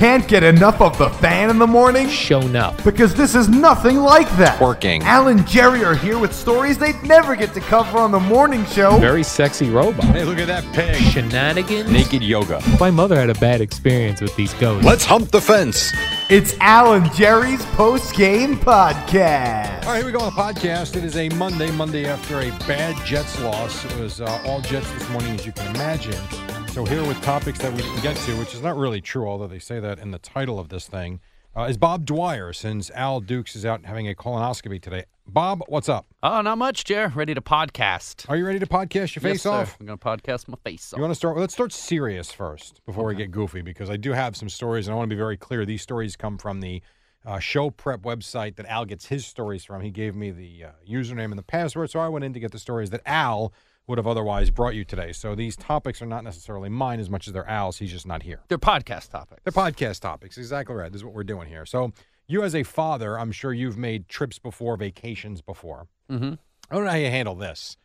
Can't 0.00 0.26
get 0.26 0.42
enough 0.42 0.80
of 0.80 0.96
the 0.96 1.10
fan 1.10 1.50
in 1.50 1.58
the 1.58 1.66
morning? 1.66 2.08
shown 2.08 2.56
up. 2.56 2.82
Because 2.84 3.14
this 3.14 3.34
is 3.34 3.50
nothing 3.50 3.98
like 3.98 4.30
that. 4.38 4.58
Working. 4.58 5.02
Al 5.02 5.28
and 5.28 5.46
Jerry 5.46 5.84
are 5.84 5.94
here 5.94 6.18
with 6.18 6.34
stories 6.34 6.78
they'd 6.78 7.02
never 7.02 7.36
get 7.36 7.52
to 7.52 7.60
cover 7.60 7.98
on 7.98 8.10
the 8.10 8.18
morning 8.18 8.64
show. 8.64 8.96
Very 8.96 9.22
sexy 9.22 9.68
robot. 9.68 10.06
Hey, 10.06 10.24
look 10.24 10.38
at 10.38 10.46
that 10.46 10.64
pig. 10.72 10.96
Shenanigans. 10.96 11.90
Naked 11.90 12.22
yoga. 12.22 12.62
My 12.80 12.90
mother 12.90 13.14
had 13.14 13.28
a 13.28 13.34
bad 13.34 13.60
experience 13.60 14.22
with 14.22 14.34
these 14.36 14.54
ghosts. 14.54 14.86
Let's 14.86 15.04
hump 15.04 15.32
the 15.32 15.40
fence. 15.42 15.92
It's 16.30 16.56
Al 16.60 16.94
and 16.94 17.12
Jerry's 17.12 17.66
post 17.66 18.14
game 18.14 18.56
podcast. 18.56 19.84
All 19.84 19.92
right, 19.92 19.96
here 19.98 20.06
we 20.06 20.12
go 20.12 20.20
on 20.20 20.34
the 20.34 20.40
podcast. 20.40 20.96
It 20.96 21.04
is 21.04 21.16
a 21.16 21.28
Monday, 21.28 21.70
Monday 21.72 22.06
after 22.06 22.40
a 22.40 22.48
bad 22.66 22.96
Jets 23.04 23.38
loss. 23.42 23.84
It 23.84 23.98
was 23.98 24.22
uh, 24.22 24.42
all 24.46 24.62
Jets 24.62 24.90
this 24.92 25.06
morning, 25.10 25.34
as 25.34 25.44
you 25.44 25.52
can 25.52 25.74
imagine. 25.74 26.59
So 26.72 26.84
here 26.84 27.04
with 27.04 27.20
topics 27.22 27.58
that 27.58 27.72
we 27.72 27.82
didn't 27.82 28.00
get 28.00 28.16
to, 28.18 28.32
which 28.36 28.54
is 28.54 28.62
not 28.62 28.76
really 28.76 29.00
true, 29.00 29.26
although 29.26 29.48
they 29.48 29.58
say 29.58 29.80
that 29.80 29.98
in 29.98 30.12
the 30.12 30.20
title 30.20 30.60
of 30.60 30.68
this 30.68 30.86
thing, 30.86 31.18
uh, 31.56 31.62
is 31.62 31.76
Bob 31.76 32.06
Dwyer, 32.06 32.52
since 32.52 32.92
Al 32.92 33.18
Dukes 33.18 33.56
is 33.56 33.66
out 33.66 33.84
having 33.84 34.08
a 34.08 34.14
colonoscopy 34.14 34.80
today. 34.80 35.06
Bob, 35.26 35.64
what's 35.66 35.88
up? 35.88 36.06
Oh, 36.22 36.40
not 36.42 36.58
much, 36.58 36.84
Jer. 36.84 37.12
Ready 37.12 37.34
to 37.34 37.40
podcast. 37.40 38.24
Are 38.30 38.36
you 38.36 38.46
ready 38.46 38.60
to 38.60 38.66
podcast 38.66 39.16
your 39.16 39.22
face 39.22 39.24
yes, 39.24 39.42
sir. 39.42 39.50
off? 39.50 39.76
I'm 39.80 39.86
going 39.86 39.98
to 39.98 40.04
podcast 40.04 40.46
my 40.46 40.56
face 40.64 40.92
off. 40.92 40.98
You 40.98 41.02
want 41.02 41.10
to 41.10 41.16
start? 41.16 41.36
Let's 41.36 41.52
start 41.52 41.72
serious 41.72 42.30
first 42.30 42.80
before 42.86 43.04
we 43.04 43.16
get 43.16 43.32
goofy 43.32 43.62
because 43.62 43.90
I 43.90 43.96
do 43.96 44.12
have 44.12 44.36
some 44.36 44.48
stories 44.48 44.86
and 44.86 44.94
I 44.94 44.96
want 44.96 45.10
to 45.10 45.14
be 45.16 45.18
very 45.18 45.36
clear. 45.36 45.66
These 45.66 45.82
stories 45.82 46.14
come 46.14 46.38
from 46.38 46.60
the 46.60 46.82
uh, 47.26 47.40
show 47.40 47.70
prep 47.70 48.02
website 48.02 48.54
that 48.56 48.66
Al 48.66 48.84
gets 48.84 49.06
his 49.06 49.26
stories 49.26 49.64
from. 49.64 49.82
He 49.82 49.90
gave 49.90 50.14
me 50.14 50.30
the 50.30 50.66
uh, 50.66 50.70
username 50.88 51.30
and 51.30 51.38
the 51.38 51.42
password, 51.42 51.90
so 51.90 51.98
I 51.98 52.08
went 52.08 52.24
in 52.24 52.32
to 52.32 52.40
get 52.40 52.52
the 52.52 52.60
stories 52.60 52.90
that 52.90 53.02
Al 53.04 53.52
would 53.86 53.98
have 53.98 54.06
otherwise 54.06 54.50
brought 54.50 54.74
you 54.74 54.84
today. 54.84 55.12
So 55.12 55.34
these 55.34 55.56
topics 55.56 56.00
are 56.00 56.06
not 56.06 56.22
necessarily 56.22 56.68
mine 56.68 57.00
as 57.00 57.10
much 57.10 57.26
as 57.26 57.32
they're 57.32 57.48
Al's. 57.48 57.78
He's 57.78 57.90
just 57.90 58.06
not 58.06 58.22
here. 58.22 58.40
They're 58.48 58.58
podcast 58.58 59.10
topics. 59.10 59.40
They're 59.44 59.52
podcast 59.52 60.00
topics. 60.00 60.38
Exactly 60.38 60.74
right. 60.76 60.92
This 60.92 61.00
is 61.00 61.04
what 61.04 61.14
we're 61.14 61.24
doing 61.24 61.48
here. 61.48 61.66
So 61.66 61.92
you, 62.28 62.42
as 62.44 62.54
a 62.54 62.62
father, 62.62 63.18
I'm 63.18 63.32
sure 63.32 63.52
you've 63.52 63.76
made 63.78 64.08
trips 64.08 64.38
before, 64.38 64.76
vacations 64.76 65.42
before. 65.42 65.88
Mm-hmm. 66.10 66.34
I 66.70 66.74
don't 66.74 66.84
know 66.84 66.90
how 66.90 66.96
you 66.96 67.10
handle 67.10 67.34
this. 67.34 67.76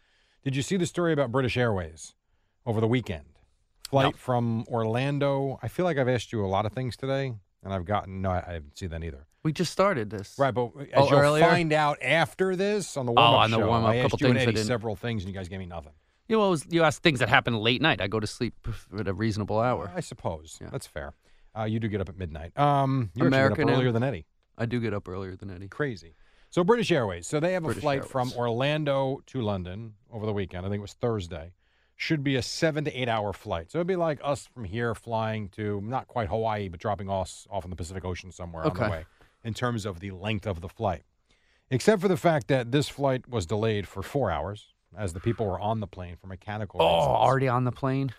Did 0.43 0.55
you 0.55 0.61
see 0.61 0.77
the 0.77 0.85
story 0.85 1.11
about 1.11 1.31
British 1.31 1.57
Airways 1.57 2.13
over 2.67 2.80
the 2.80 2.87
weekend? 2.87 3.25
Flight 3.89 4.13
No. 4.13 4.17
from 4.17 4.63
Orlando. 4.67 5.59
I 5.63 5.67
feel 5.67 5.85
like 5.85 5.97
I've 5.97 6.07
asked 6.09 6.31
you 6.31 6.45
a 6.45 6.47
lot 6.47 6.65
of 6.67 6.73
things 6.73 6.95
today, 6.95 7.33
and 7.63 7.73
I've 7.73 7.85
gotten 7.85 8.21
no. 8.21 8.30
I, 8.30 8.43
I 8.47 8.53
haven't 8.53 8.77
seen 8.77 8.89
that 8.89 9.03
either. 9.03 9.25
We 9.45 9.53
just 9.53 9.71
started 9.71 10.09
this. 10.09 10.33
Right, 10.39 10.51
but 10.51 10.71
as 10.75 10.88
Oh, 10.95 11.07
you'll 11.09 11.20
earlier? 11.20 11.45
find 11.45 11.71
out 11.71 11.99
after 12.02 12.55
this 12.55 12.97
on 12.97 13.05
the 13.05 13.11
warm-up 13.11 13.31
Oh, 13.31 13.36
on 13.37 13.52
the 13.52 13.58
show, 13.59 13.67
warm-up, 13.67 13.89
I 13.92 13.95
asked 13.97 14.11
couple 14.14 14.20
you 14.25 14.31
and 14.31 14.39
things 14.39 14.47
I 14.47 14.52
Eddie 14.59 14.64
several 14.64 14.95
things, 14.95 15.23
and 15.23 15.31
you 15.31 15.37
guys 15.39 15.47
gave 15.49 15.59
me 15.59 15.67
nothing. 15.67 15.92
You, 16.27 16.42
always 16.42 16.65
you 16.67 16.81
asked 16.81 17.03
things 17.03 17.20
that 17.20 17.30
happen 17.30 17.55
late 17.55 17.80
night. 17.80 18.02
I 18.02 18.08
go 18.08 18.20
to 18.20 18.25
sleep 18.25 18.55
at 18.99 19.08
a 19.08 19.14
reasonable 19.14 19.59
hour. 19.59 19.92
I 19.95 19.99
suppose 19.99 20.58
Yeah. 20.59 20.70
that's 20.71 20.87
fair. 20.87 21.14
Uh, 21.55 21.65
you 21.65 21.80
do 21.80 21.87
get 21.87 22.02
up 22.02 22.09
at 22.09 22.17
midnight. 22.17 22.58
Um, 22.58 23.11
you're 23.14 23.27
American 23.27 23.67
get 23.67 23.73
up 23.73 23.77
earlier 23.77 23.92
than 23.92 24.02
Eddie. 24.02 24.25
I 24.58 24.65
do 24.65 24.80
get 24.80 24.95
up 24.95 25.08
earlier 25.08 25.36
than 25.36 25.52
Eddie. 25.52 25.67
Crazy. 25.67 26.15
So 26.49 26.64
British 26.64 26.91
Airways. 26.91 27.27
So 27.27 27.39
they 27.39 27.53
have 27.53 27.61
a 27.64 27.67
British 27.67 27.81
flight 27.83 28.03
from 28.05 28.33
Orlando 28.33 29.21
to 29.27 29.41
London 29.41 29.93
over 30.11 30.25
the 30.25 30.33
weekend. 30.33 30.65
I 30.65 30.70
think 30.70 30.80
it 30.80 30.81
was 30.81 30.93
Thursday. 30.93 31.52
Should 31.97 32.23
be 32.23 32.36
a 32.36 32.41
seven 32.41 32.83
to 32.86 32.99
eight 32.99 33.08
hour 33.08 33.31
flight. 33.31 33.70
So 33.71 33.77
it'd 33.77 33.86
be 33.87 33.95
like 33.95 34.20
us 34.23 34.47
from 34.47 34.64
here 34.64 34.95
flying 34.95 35.49
to 35.49 35.81
not 35.81 36.08
quite 36.08 36.30
Hawaii, 36.30 36.67
but 36.67 36.80
dropping 36.80 37.11
us 37.11 37.45
off 37.52 37.64
in 37.64 37.70
the 37.70 37.75
Pacific 37.75 38.03
Ocean 38.03 38.31
somewhere 38.31 38.65
on 38.65 38.73
the 38.73 38.81
way 38.89 39.05
in 39.45 39.54
terms 39.54 39.86
of 39.86 40.00
the 40.00 40.11
length 40.11 40.45
of 40.48 40.60
the 40.61 40.70
flight. 40.70 41.04
Except 41.72 42.02
for 42.02 42.08
the 42.08 42.17
fact 42.17 42.48
that 42.50 42.72
this 42.72 42.89
flight 42.89 43.28
was 43.30 43.45
delayed 43.45 43.88
for 43.88 44.04
four 44.04 44.30
hours 44.30 44.73
as 44.98 45.14
the 45.14 45.20
people 45.20 45.45
were 45.45 45.60
on 45.60 45.80
the 45.80 45.88
plane 45.88 46.16
for 46.20 46.28
mechanical 46.28 46.82
Oh, 46.82 46.86
reasons. 46.98 47.08
already 47.17 47.48
on 47.48 47.64
the 47.64 47.72
plane? 47.72 48.14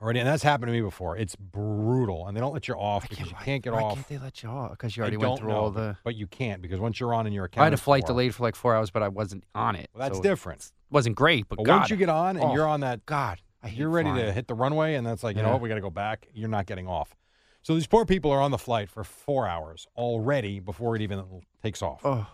Already, 0.00 0.18
and 0.18 0.26
that's 0.28 0.42
happened 0.42 0.66
to 0.68 0.72
me 0.72 0.80
before. 0.80 1.16
It's 1.16 1.36
brutal, 1.36 2.26
and 2.26 2.36
they 2.36 2.40
don't 2.40 2.52
let 2.52 2.66
you 2.66 2.74
off 2.74 3.08
because 3.08 3.30
you 3.30 3.36
can't 3.44 3.62
get 3.62 3.72
why 3.72 3.82
off. 3.82 3.94
can't 3.94 4.08
they 4.08 4.18
let 4.18 4.42
you 4.42 4.48
off? 4.48 4.72
Because 4.72 4.96
you 4.96 5.02
already 5.02 5.16
don't 5.16 5.30
went 5.30 5.40
through 5.40 5.50
know, 5.50 5.56
all 5.56 5.70
the. 5.70 5.96
but 6.02 6.16
you 6.16 6.26
can't 6.26 6.60
because 6.60 6.80
once 6.80 6.98
you're 6.98 7.14
on 7.14 7.26
and 7.26 7.34
you're 7.34 7.48
I 7.56 7.64
had 7.64 7.72
a 7.72 7.76
flight 7.76 8.02
for- 8.02 8.08
delayed 8.08 8.34
for 8.34 8.42
like 8.42 8.56
four 8.56 8.74
hours, 8.74 8.90
but 8.90 9.02
I 9.04 9.08
wasn't 9.08 9.44
on 9.54 9.76
it. 9.76 9.90
Well, 9.94 10.00
that's 10.08 10.18
so 10.18 10.22
different. 10.22 10.60
it 10.62 10.72
wasn't 10.92 11.14
great, 11.14 11.48
but, 11.48 11.56
But 11.58 11.64
God, 11.66 11.76
once 11.78 11.90
you 11.90 11.96
get 11.96 12.08
on 12.08 12.36
and 12.36 12.44
oh, 12.46 12.52
you're 12.52 12.66
on 12.66 12.80
that, 12.80 13.06
God, 13.06 13.40
I 13.62 13.68
hate 13.68 13.78
you're 13.78 13.90
ready 13.90 14.12
to 14.12 14.32
hit 14.32 14.48
the 14.48 14.54
runway, 14.54 14.94
and 14.96 15.06
that's 15.06 15.22
like, 15.22 15.36
you 15.36 15.42
know 15.42 15.50
what, 15.52 15.60
we 15.60 15.68
got 15.68 15.76
to 15.76 15.80
go 15.80 15.90
back. 15.90 16.26
You're 16.34 16.48
not 16.48 16.66
getting 16.66 16.88
off. 16.88 17.14
So 17.62 17.74
these 17.74 17.86
poor 17.86 18.04
people 18.04 18.30
are 18.30 18.40
on 18.40 18.50
the 18.50 18.58
flight 18.58 18.88
for 18.90 19.04
four 19.04 19.46
hours 19.46 19.86
already 19.96 20.58
before 20.58 20.96
it 20.96 21.02
even 21.02 21.24
takes 21.62 21.80
off. 21.82 22.00
Oh, 22.04 22.26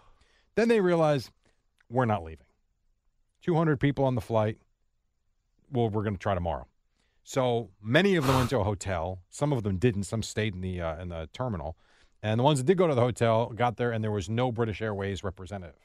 Then 0.55 0.69
they 0.69 0.81
realize 0.81 1.31
we're 1.91 2.07
not 2.07 2.25
leaving. 2.25 2.47
200 3.43 3.79
people 3.79 4.05
on 4.05 4.15
the 4.15 4.21
flight. 4.21 4.59
Well, 5.71 5.91
we're 5.91 6.03
going 6.03 6.15
to 6.15 6.19
try 6.21 6.35
tomorrow. 6.35 6.67
So 7.25 7.69
many 7.83 8.17
of 8.17 8.27
them 8.27 8.37
went 8.37 8.49
to 8.51 8.59
a 8.59 8.65
hotel. 8.65 9.21
Some 9.29 9.53
of 9.53 9.63
them 9.63 9.77
didn't. 9.77 10.05
Some 10.05 10.23
stayed 10.23 10.55
in 10.55 10.63
the 10.63 10.81
uh, 10.81 10.97
in 10.97 11.11
the 11.11 11.29
terminal, 11.35 11.77
and 12.23 12.41
the 12.41 12.43
ones 12.45 12.59
that 12.59 12.65
did 12.65 12.79
go 12.79 12.87
to 12.87 12.95
the 12.95 13.03
hotel 13.03 13.51
got 13.55 13.77
there, 13.77 13.93
and 13.93 14.03
there 14.03 14.11
was 14.11 14.31
no 14.31 14.51
British 14.51 14.81
Airways 14.81 15.23
representative. 15.23 15.77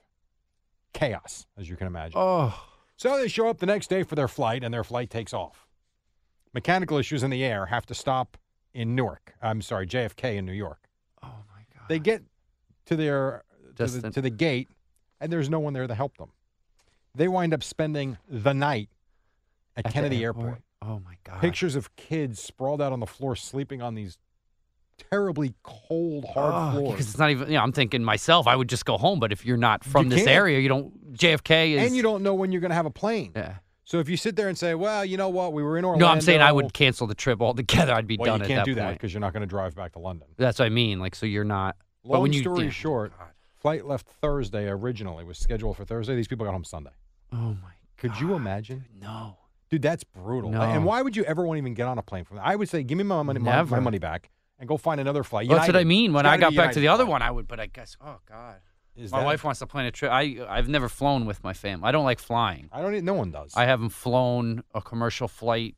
Chaos, 0.93 1.47
as 1.57 1.69
you 1.69 1.75
can 1.75 1.87
imagine. 1.87 2.13
oh, 2.17 2.65
So 2.95 3.17
they 3.17 3.27
show 3.27 3.49
up 3.49 3.57
the 3.59 3.65
next 3.65 3.89
day 3.89 4.03
for 4.03 4.15
their 4.15 4.29
flight, 4.29 4.63
and 4.63 4.73
their 4.73 4.85
flight 4.85 5.09
takes 5.09 5.33
off. 5.33 5.67
Mechanical 6.53 6.97
issues 6.97 7.23
in 7.23 7.29
the 7.29 7.43
air 7.43 7.65
have 7.65 7.85
to 7.87 7.93
stop 7.93 8.37
in 8.73 8.95
Newark. 8.95 9.34
I'm 9.41 9.61
sorry, 9.61 9.88
JFK 9.88 10.38
in 10.38 10.45
New 10.45 10.53
York. 10.53 10.79
oh 11.23 11.28
my 11.28 11.61
God. 11.75 11.88
They 11.89 12.00
get 12.00 12.23
to 12.85 12.95
their 12.95 13.44
to 13.75 13.88
the, 13.88 14.11
to 14.11 14.22
the 14.22 14.29
gate, 14.29 14.69
and 15.19 15.31
there's 15.31 15.50
no 15.50 15.59
one 15.59 15.73
there 15.73 15.88
to 15.88 15.95
help 15.95 16.17
them. 16.17 16.29
They 17.16 17.28
wind 17.28 17.53
up 17.53 17.63
spending 17.63 18.17
the 18.28 18.53
night 18.53 18.89
at, 19.78 19.85
At 19.88 19.94
Kennedy 19.94 20.23
Airport. 20.23 20.62
Oh 20.81 21.00
my 21.06 21.16
God. 21.23 21.39
Pictures 21.39 21.75
of 21.75 21.95
kids 21.95 22.41
sprawled 22.41 22.81
out 22.81 22.91
on 22.91 23.00
the 23.00 23.06
floor, 23.07 23.35
sleeping 23.35 23.81
on 23.81 23.95
these 23.95 24.17
terribly 25.09 25.53
cold, 25.63 26.25
hard 26.33 26.53
Oh, 26.53 26.72
floors. 26.79 26.91
Because 26.94 27.07
it's 27.09 27.17
not 27.17 27.29
even, 27.31 27.47
you 27.47 27.53
know, 27.56 27.62
I'm 27.63 27.72
thinking 27.72 28.03
myself, 28.03 28.47
I 28.47 28.56
would 28.56 28.67
just 28.69 28.85
go 28.85 28.97
home. 28.97 29.19
But 29.19 29.31
if 29.31 29.45
you're 29.45 29.57
not 29.57 29.83
from 29.83 30.09
this 30.09 30.19
can't. 30.19 30.29
area, 30.29 30.59
you 30.59 30.69
don't, 30.69 31.13
JFK 31.16 31.73
is. 31.75 31.88
and 31.88 31.95
you 31.95 32.03
don't 32.03 32.22
know 32.23 32.33
when 32.33 32.51
you're 32.51 32.62
going 32.62 32.72
to 32.72 32.75
have 32.75 32.85
a 32.85 32.91
plane. 32.91 33.31
Yeah. 33.35 33.56
So 33.85 33.99
if 33.99 34.07
you 34.07 34.16
sit 34.17 34.35
there 34.35 34.47
and 34.47 34.57
say, 34.57 34.75
"Well, 34.75 35.03
you 35.03 35.17
know 35.17 35.29
what, 35.29 35.53
we 35.53 35.61
were 35.61 35.77
in 35.77 35.83
Orlando," 35.85 36.05
No, 36.05 36.11
I'm 36.11 36.21
saying 36.21 36.41
I 36.41 36.51
would 36.51 36.73
cancel 36.73 37.05
the 37.07 37.16
trip 37.16 37.41
altogether. 37.41 37.94
I'd 37.94 38.07
be 38.07 38.17
Well, 38.17 38.25
done 38.25 38.39
you 38.39 38.44
at 38.44 38.47
can't 38.47 38.59
that 38.59 38.66
do 38.66 38.75
that 38.75 38.94
because 38.94 39.13
you're 39.13 39.21
not 39.21 39.33
going 39.33 39.41
to 39.41 39.47
drive 39.47 39.75
back 39.75 39.91
to 39.94 39.99
London. 39.99 40.27
That's 40.38 40.59
what 40.59 40.66
I 40.66 40.69
mean. 40.69 40.99
Like, 40.99 41.16
so 41.16 41.25
you're 41.25 41.44
not. 41.44 41.75
but 42.03 42.19
Long 42.19 42.31
you, 42.31 42.41
story 42.41 42.66
yeah. 42.66 42.69
short, 42.69 43.11
oh, 43.19 43.25
flight 43.55 43.85
left 43.85 44.07
Thursday 44.07 44.67
originally 44.69 45.23
was 45.23 45.38
scheduled 45.38 45.75
for 45.77 45.85
Thursday. 45.85 46.16
These 46.16 46.27
people 46.27 46.45
got 46.45 46.53
home 46.53 46.63
Sunday. 46.63 46.91
Oh 47.31 47.38
my. 47.61 47.73
Could 47.97 48.19
you 48.19 48.33
imagine? 48.33 48.85
No. 48.99 49.38
Dude, 49.69 49.81
that's 49.81 50.03
brutal. 50.03 50.51
No. 50.51 50.61
And 50.61 50.85
why 50.85 51.01
would 51.01 51.15
you 51.15 51.23
ever 51.23 51.45
want 51.45 51.57
to 51.57 51.61
even 51.61 51.73
get 51.73 51.88
on 51.88 51.97
a 51.97 52.01
plane 52.03 52.25
from 52.25 52.38
that? 52.38 52.45
I 52.45 52.56
would 52.56 52.69
say, 52.69 52.83
give 52.83 52.97
me 52.97 53.03
my 53.03 53.24
money, 53.24 53.39
my, 53.39 53.63
my 53.63 53.80
money 53.80 53.97
back, 53.97 54.30
and 54.59 54.68
go 54.68 54.77
find 54.77 55.01
another 55.01 55.24
flight. 55.24 55.47
Well, 55.47 55.57
that's 55.57 55.68
what 55.68 55.75
I 55.77 55.83
mean. 55.83 56.13
When 56.13 56.25
I 56.25 56.38
got 56.38 56.56
back 56.56 56.74
to 56.74 56.80
the 56.80 56.89
other 56.89 57.06
flight. 57.06 57.12
one, 57.12 57.21
I 57.21 57.31
would. 57.31 57.47
But 57.47 57.59
I 57.59 57.68
guess. 57.68 57.97
Oh 58.00 58.18
God. 58.30 58.57
Is 58.95 59.12
my 59.12 59.19
that- 59.19 59.25
wife 59.25 59.44
wants 59.44 59.60
to 59.60 59.68
plan 59.68 59.86
a 59.86 59.92
trip. 59.92 60.12
I 60.12 60.38
I've 60.48 60.69
never 60.69 60.88
flown 60.90 61.25
with 61.25 61.44
my 61.44 61.54
family. 61.54 61.88
I 61.88 61.92
don't 61.92 62.06
like 62.06 62.19
flying. 62.19 62.69
I 62.72 62.81
don't. 62.81 62.94
e- 62.95 63.01
No 63.01 63.13
one 63.16 63.31
does. 63.31 63.54
I 63.56 63.66
haven't 63.66 63.90
flown 63.90 64.63
a 64.75 64.81
commercial 64.81 65.28
flight 65.28 65.75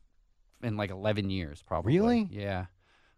in 0.62 0.76
like 0.76 0.90
11 0.90 1.30
years, 1.30 1.62
probably. 1.62 1.94
Really? 1.98 2.28
Yeah. 2.30 2.66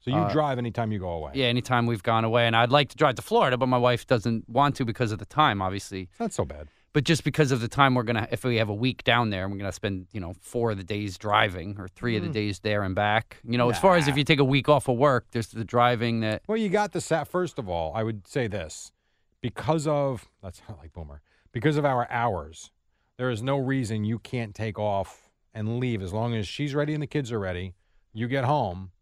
so 0.01 0.11
you 0.11 0.17
uh, 0.19 0.33
drive 0.33 0.59
anytime 0.59 0.93
you 0.93 0.99
go 0.99 1.11
away. 1.11 1.33
Yeah. 1.35 1.47
Anytime 1.47 1.87
we've 1.87 2.03
gone 2.03 2.25
away, 2.25 2.47
and 2.47 2.55
I'd 2.57 2.71
like 2.71 2.89
to 2.91 2.97
drive 2.97 3.17
to 3.17 3.23
Florida, 3.23 3.57
but 3.57 3.67
my 3.67 3.79
wife 3.79 4.07
doesn't 4.07 4.49
want 4.49 4.77
to 4.77 4.85
because 4.85 5.11
of 5.13 5.19
the 5.19 5.25
time, 5.27 5.61
obviously. 5.63 6.03
It's 6.11 6.21
not 6.21 6.33
so 6.33 6.45
bad. 6.45 6.69
But 6.95 7.05
just 7.05 7.23
because 7.23 7.53
of 7.53 7.61
the 7.61 7.69
time 7.69 7.95
we're 7.95 8.03
gonna, 8.03 8.27
if 8.33 8.45
we 8.45 8.57
have 8.57 8.69
a 8.71 8.75
week 8.75 9.05
down 9.05 9.31
there, 9.31 9.47
we're 9.49 9.59
gonna 9.59 9.71
spend, 9.73 10.07
you 10.13 10.21
know, 10.21 10.33
four 10.41 10.71
of 10.71 10.79
the 10.79 10.85
days 10.85 11.19
driving 11.19 11.77
or 11.79 11.87
three 11.87 12.17
of 12.17 12.23
the 12.23 12.29
days 12.31 12.61
there 12.61 12.83
and 12.83 12.95
back. 12.95 13.37
You 13.45 13.59
know, 13.59 13.69
as 13.71 13.79
far 13.79 13.97
as 13.97 14.09
if 14.09 14.17
you 14.17 14.25
take 14.25 14.39
a 14.41 14.45
week 14.45 14.69
off 14.69 14.89
of 14.89 14.97
work, 14.97 15.27
there's 15.33 15.49
the 15.49 15.65
driving 15.65 16.21
that. 16.21 16.43
Well, 16.49 16.57
you 16.57 16.69
got 16.71 16.93
the 16.93 17.01
sat. 17.01 17.29
First 17.29 17.59
of 17.59 17.69
all, 17.69 17.93
I 17.95 18.03
would 18.03 18.27
say 18.27 18.47
this: 18.49 18.91
because 19.41 19.87
of 19.87 20.29
that's 20.43 20.63
not 20.69 20.79
like 20.79 20.93
Boomer, 20.93 21.23
because 21.53 21.77
of 21.77 21.85
our 21.85 22.11
hours, 22.11 22.71
there 23.17 23.31
is 23.31 23.43
no 23.43 23.59
reason 23.59 24.05
you 24.05 24.19
can't 24.19 24.55
take 24.55 24.79
off 24.79 25.31
and 25.55 25.79
leave 25.81 26.03
as 26.03 26.13
long 26.13 26.35
as 26.35 26.47
she's 26.47 26.75
ready 26.75 26.95
and 26.95 27.03
the 27.03 27.07
kids 27.07 27.33
are 27.33 27.41
ready. 27.41 27.75
You 28.13 28.29
get 28.29 28.45
home, 28.45 28.93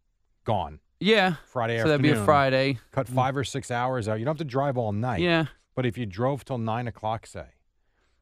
gone. 0.43 0.79
Yeah. 0.99 1.35
Friday 1.45 1.79
So 1.79 1.87
that'd 1.87 2.01
be 2.01 2.11
a. 2.11 2.25
Friday. 2.25 2.79
Cut 2.91 3.07
mm. 3.07 3.13
five 3.13 3.37
or 3.37 3.43
six 3.43 3.69
hours 3.69 4.07
out. 4.07 4.19
You 4.19 4.25
don't 4.25 4.33
have 4.33 4.45
to 4.45 4.51
drive 4.51 4.77
all 4.77 4.91
night. 4.91 5.21
Yeah. 5.21 5.45
But 5.75 5.85
if 5.85 5.97
you 5.97 6.05
drove 6.05 6.43
till 6.43 6.57
nine 6.57 6.87
o'clock, 6.87 7.27
say, 7.27 7.45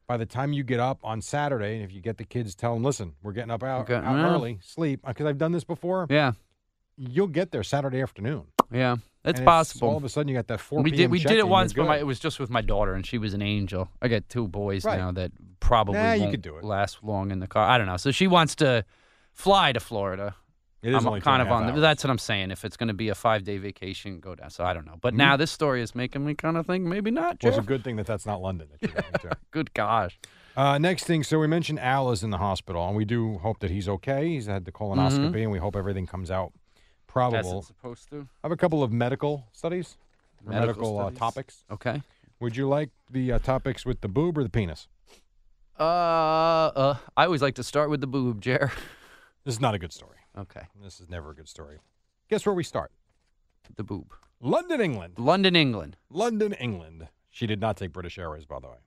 by 0.06 0.16
the 0.18 0.26
time 0.26 0.52
you 0.52 0.62
get 0.62 0.78
up 0.78 1.00
on 1.02 1.22
Saturday, 1.22 1.76
and 1.76 1.82
if 1.82 1.92
you 1.92 2.00
get 2.00 2.18
the 2.18 2.24
kids, 2.24 2.54
tell 2.54 2.74
them, 2.74 2.84
listen, 2.84 3.14
we're 3.22 3.32
getting 3.32 3.50
up 3.50 3.62
out, 3.62 3.82
Okay, 3.82 3.94
out 3.94 4.14
well. 4.14 4.34
early, 4.34 4.58
sleep, 4.62 5.00
uh, 5.04 5.08
because 5.08 5.26
I've 5.26 5.38
done 5.38 5.52
this 5.52 5.64
before. 5.64 6.06
Yeah. 6.10 6.32
You'll 6.98 7.26
get 7.28 7.50
there 7.52 7.62
Saturday 7.62 8.02
afternoon. 8.02 8.44
Yeah. 8.70 8.96
It's 9.26 9.40
And 9.40 9.46
possible. 9.46 9.88
all 9.88 9.96
of 9.96 10.04
a 10.04 10.08
sudden, 10.08 10.28
you 10.28 10.34
got 10.34 10.46
that 10.46 10.60
four 10.60 10.82
we 10.82 10.90
did 10.90 11.10
we 11.10 11.18
did 11.18 11.32
it 11.38 11.48
once, 11.48 11.72
but 11.72 11.86
my, 11.86 11.98
it 11.98 12.06
was 12.06 12.18
just 12.20 12.38
with 12.38 12.48
my 12.50 12.60
daughter, 12.62 12.94
and 12.94 13.04
she 13.04 13.18
was 13.18 13.34
an 13.34 13.42
angel. 13.42 13.88
I 14.00 14.08
got 14.08 14.28
two 14.28 14.46
boys 14.48 14.84
Right. 14.84 14.98
now 14.98 15.10
that 15.12 15.32
probably 15.60 15.94
Nah, 16.00 16.12
you 16.12 16.20
won't 16.22 16.30
could 16.32 16.42
do 16.42 16.56
it. 16.58 16.64
last 16.64 17.02
long 17.02 17.30
in 17.32 17.40
the 17.40 17.46
car. 17.48 17.68
I 17.68 17.76
don't 17.76 17.86
know. 17.88 17.96
So 17.96 18.10
she 18.12 18.26
wants 18.28 18.54
to 18.56 18.84
fly 19.32 19.72
to 19.72 19.80
Florida. 19.80 20.34
It 20.82 20.90
is 20.90 20.96
I'm 21.02 21.08
only 21.08 21.20
kind 21.20 21.42
of 21.42 21.50
on. 21.50 21.66
The, 21.74 21.80
that's 21.80 22.04
what 22.04 22.10
I'm 22.10 22.18
saying. 22.18 22.52
If 22.52 22.64
it's 22.64 22.76
going 22.76 22.86
to 22.88 22.94
be 22.94 23.08
a 23.08 23.14
five 23.16 23.42
day 23.42 23.58
vacation, 23.58 24.20
go 24.20 24.36
down. 24.36 24.50
So 24.50 24.62
I 24.64 24.72
don't 24.72 24.86
know. 24.86 24.96
But 25.00 25.14
Mhm. 25.14 25.18
now 25.18 25.36
this 25.36 25.50
story 25.50 25.82
is 25.82 25.94
making 25.96 26.24
me 26.24 26.34
kind 26.34 26.56
of 26.56 26.66
think 26.66 26.84
maybe 26.84 27.10
not. 27.10 27.38
Well, 27.42 27.50
it's 27.50 27.58
a 27.58 27.62
good 27.66 27.82
thing 27.82 27.96
that 27.96 28.06
that's 28.06 28.26
not 28.26 28.40
London. 28.40 28.68
That 28.70 28.82
you're 28.82 29.02
going 29.02 29.12
to. 29.22 29.36
Good 29.50 29.74
gosh. 29.74 30.18
Uh, 30.56 30.78
next 30.78 31.04
thing, 31.04 31.22
so 31.24 31.38
we 31.40 31.46
mentioned 31.48 31.80
Al 31.80 32.12
is 32.12 32.22
in 32.22 32.30
the 32.30 32.38
hospital, 32.38 32.86
and 32.86 32.96
we 32.96 33.04
do 33.04 33.38
hope 33.38 33.58
that 33.60 33.70
he's 33.70 33.88
okay. 33.88 34.28
He's 34.28 34.46
had 34.46 34.64
the 34.64 34.72
colonoscopy, 34.72 35.42
and 35.42 35.50
we 35.50 35.58
hope 35.58 35.74
everything 35.76 36.06
comes 36.06 36.30
out 36.30 36.52
As 37.16 37.30
probable. 37.30 37.58
it's 37.58 37.66
supposed 37.68 38.10
to. 38.10 38.28
I 38.42 38.46
have 38.46 38.52
a 38.52 38.56
couple 38.56 38.82
of 38.82 38.92
medical 38.92 39.46
studies, 39.52 39.96
or 40.44 40.52
medical, 40.52 40.66
Medical 40.66 40.98
uh, 40.98 41.10
topics. 41.10 41.64
Okay. 41.70 42.02
Would 42.40 42.56
you 42.56 42.68
like 42.68 42.90
the 43.10 43.32
uh, 43.32 43.38
topics 43.38 43.86
with 43.86 44.00
the 44.02 44.08
boob 44.08 44.36
or 44.36 44.42
the 44.42 44.50
penis? 44.50 44.88
Uh, 45.78 45.82
uh, 45.82 46.96
I 47.16 47.24
always 47.24 47.42
like 47.42 47.54
to 47.56 47.62
start 47.62 47.90
with 47.90 48.00
the 48.00 48.06
boob, 48.06 48.40
Jer. 48.40 48.72
This 49.44 49.54
is 49.54 49.60
not 49.60 49.74
a 49.76 49.78
good 49.78 49.92
story. 49.92 50.18
Okay. 50.36 50.62
This 50.82 50.98
is 50.98 51.08
never 51.08 51.30
a 51.30 51.34
good 51.36 51.48
story. 51.48 51.78
Guess 52.28 52.44
where 52.46 52.52
we 52.52 52.64
start? 52.64 52.90
The 53.76 53.84
boob. 53.84 54.12
London, 54.40 54.80
England. 54.80 55.14
London, 55.18 55.54
England. 55.54 55.96
London, 56.10 56.52
England. 56.54 57.06
She 57.30 57.46
did 57.46 57.60
not 57.60 57.76
take 57.76 57.92
British 57.92 58.18
Airways, 58.18 58.44
by 58.44 58.58
the 58.58 58.66
way. 58.66 58.78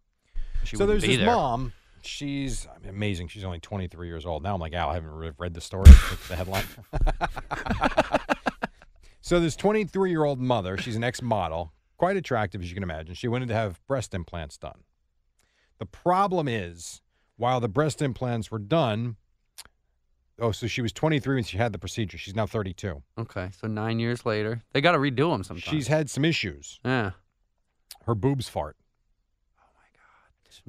She 0.65 0.75
so 0.75 0.83
wouldn't 0.83 0.99
there's 0.99 1.09
be 1.09 1.15
this 1.15 1.25
there. 1.25 1.33
mom. 1.33 1.71
She's 2.01 2.67
amazing. 2.87 3.27
She's 3.29 3.43
only 3.43 3.59
23 3.59 4.07
years 4.07 4.25
old 4.25 4.43
now. 4.43 4.53
I'm 4.55 4.61
like, 4.61 4.73
Al, 4.73 4.89
I 4.89 4.93
haven't 4.95 5.11
re- 5.11 5.31
read 5.37 5.53
the 5.53 5.61
story. 5.61 5.89
The 6.27 6.35
headline. 6.35 6.65
so 9.21 9.39
this 9.39 9.55
23 9.55 10.09
year 10.09 10.23
old 10.23 10.39
mother, 10.39 10.77
she's 10.77 10.95
an 10.95 11.03
ex 11.03 11.21
model, 11.21 11.73
quite 11.97 12.17
attractive 12.17 12.61
as 12.61 12.69
you 12.69 12.73
can 12.75 12.83
imagine. 12.83 13.13
She 13.15 13.27
wanted 13.27 13.47
to 13.49 13.53
have 13.53 13.79
breast 13.87 14.13
implants 14.13 14.57
done. 14.57 14.83
The 15.77 15.85
problem 15.85 16.47
is, 16.47 17.01
while 17.37 17.59
the 17.59 17.69
breast 17.69 18.01
implants 18.01 18.51
were 18.51 18.59
done, 18.59 19.15
oh, 20.39 20.51
so 20.51 20.67
she 20.67 20.81
was 20.81 20.91
23 20.91 21.35
when 21.35 21.43
she 21.43 21.57
had 21.57 21.71
the 21.71 21.79
procedure. 21.79 22.17
She's 22.17 22.35
now 22.35 22.45
32. 22.45 23.01
Okay, 23.17 23.49
so 23.59 23.67
nine 23.67 23.99
years 23.99 24.25
later, 24.25 24.61
they 24.73 24.81
got 24.81 24.91
to 24.93 24.97
redo 24.97 25.31
them 25.31 25.43
sometimes. 25.43 25.63
She's 25.63 25.87
had 25.87 26.09
some 26.09 26.25
issues. 26.25 26.79
yeah, 26.83 27.11
Her 28.05 28.15
boobs 28.15 28.49
fart. 28.49 28.75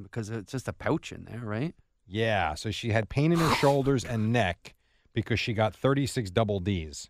Because 0.01 0.31
it's 0.31 0.53
just 0.53 0.69
a 0.69 0.73
pouch 0.73 1.13
in 1.13 1.25
there, 1.25 1.41
right? 1.43 1.75
Yeah, 2.07 2.55
so 2.55 2.71
she 2.71 2.91
had 2.91 3.09
pain 3.09 3.33
in 3.33 3.39
her 3.39 3.55
shoulders 3.61 4.05
and 4.05 4.33
neck 4.33 4.75
because 5.13 5.39
she 5.41 5.53
got 5.53 5.75
36 5.75 6.31
double 6.31 6.61
Ds. 6.61 7.09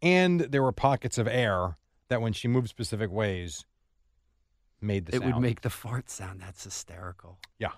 And 0.00 0.40
there 0.40 0.62
were 0.62 0.72
pockets 0.72 1.18
of 1.18 1.28
air 1.28 1.76
that 2.08 2.20
when 2.20 2.32
she 2.32 2.48
moved 2.48 2.68
specific 2.68 3.10
ways 3.10 3.64
made 4.80 5.06
the 5.06 5.16
it 5.16 5.20
sound. 5.20 5.34
would 5.34 5.40
make 5.40 5.60
the 5.60 5.70
fart 5.70 6.10
sound. 6.10 6.40
That's 6.40 6.64
hysterical. 6.64 7.38
Yeah. 7.58 7.72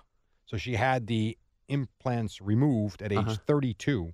So 0.45 0.57
she 0.57 0.75
had 0.75 1.07
the 1.07 1.37
implants 1.67 2.41
removed 2.41 3.01
at 3.01 3.11
age 3.11 3.17
Uh-huh. 3.19 3.35
32. 3.45 4.13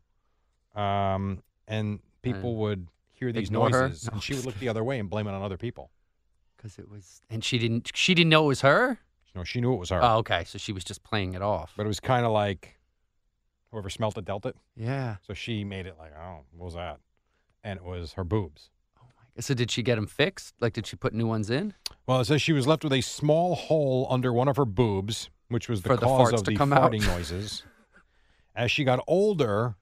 Um, 0.75 1.41
and 1.67 1.99
people 2.21 2.51
And 2.51 2.59
would 2.59 2.87
hear 3.13 3.31
these 3.31 3.51
noises 3.51 4.05
No. 4.07 4.13
and 4.13 4.23
she 4.23 4.33
would 4.33 4.45
look 4.45 4.59
the 4.59 4.69
other 4.69 4.83
way 4.83 4.99
and 4.99 5.09
blame 5.09 5.27
it 5.27 5.31
on 5.31 5.41
other 5.41 5.57
people. 5.57 5.91
Because 6.57 6.77
it 6.77 6.89
was, 6.89 7.21
and 7.29 7.43
she 7.43 7.57
didn't. 7.57 7.91
She 7.95 8.13
didn't 8.13 8.29
know 8.29 8.43
it 8.45 8.47
was 8.47 8.61
her. 8.61 8.99
No, 9.35 9.43
she 9.43 9.61
knew 9.61 9.73
it 9.73 9.77
was 9.77 9.89
her. 9.89 9.99
Oh, 10.03 10.17
okay. 10.17 10.43
So 10.45 10.57
she 10.57 10.73
was 10.73 10.83
just 10.83 11.03
playing 11.03 11.33
it 11.35 11.41
off. 11.41 11.73
But 11.77 11.85
it 11.85 11.87
was 11.87 11.99
kind 11.99 12.25
of 12.25 12.31
like 12.31 12.77
whoever 13.71 13.89
smelt 13.89 14.17
it 14.17 14.25
dealt 14.25 14.45
it. 14.45 14.55
yeah. 14.75 15.15
So 15.25 15.33
she 15.33 15.63
made 15.63 15.85
it 15.85 15.95
like, 15.97 16.11
oh, 16.17 16.41
what 16.51 16.65
was 16.65 16.73
that? 16.75 16.99
And 17.63 17.77
it 17.77 17.85
was 17.85 18.13
her 18.13 18.23
boobs. 18.25 18.69
Oh 18.99 19.03
my. 19.35 19.41
So 19.41 19.53
did 19.53 19.71
she 19.71 19.81
get 19.83 19.95
them 19.95 20.07
fixed? 20.07 20.55
Like, 20.59 20.73
did 20.73 20.85
she 20.87 20.95
put 20.97 21.13
new 21.13 21.27
ones 21.27 21.49
in? 21.49 21.73
Well, 22.07 22.19
it 22.19 22.25
says 22.25 22.41
she 22.41 22.51
was 22.51 22.67
left 22.67 22.83
with 22.83 22.91
a 22.91 22.99
small 23.01 23.55
hole 23.55 24.07
under 24.09 24.33
one 24.33 24.49
of 24.49 24.57
her 24.57 24.65
boobs, 24.65 25.29
which 25.47 25.69
was 25.69 25.81
the 25.83 25.89
For 25.89 25.95
the 25.95 26.05
cause 26.05 26.31
farts 26.31 26.39
of 26.39 26.43
to 26.43 26.51
the 26.51 26.57
come 26.57 26.73
out. 26.73 26.91
farting 26.91 27.05
noises. 27.07 27.63
As 28.55 28.69
she 28.71 28.83
got 28.83 29.01
older, 29.07 29.75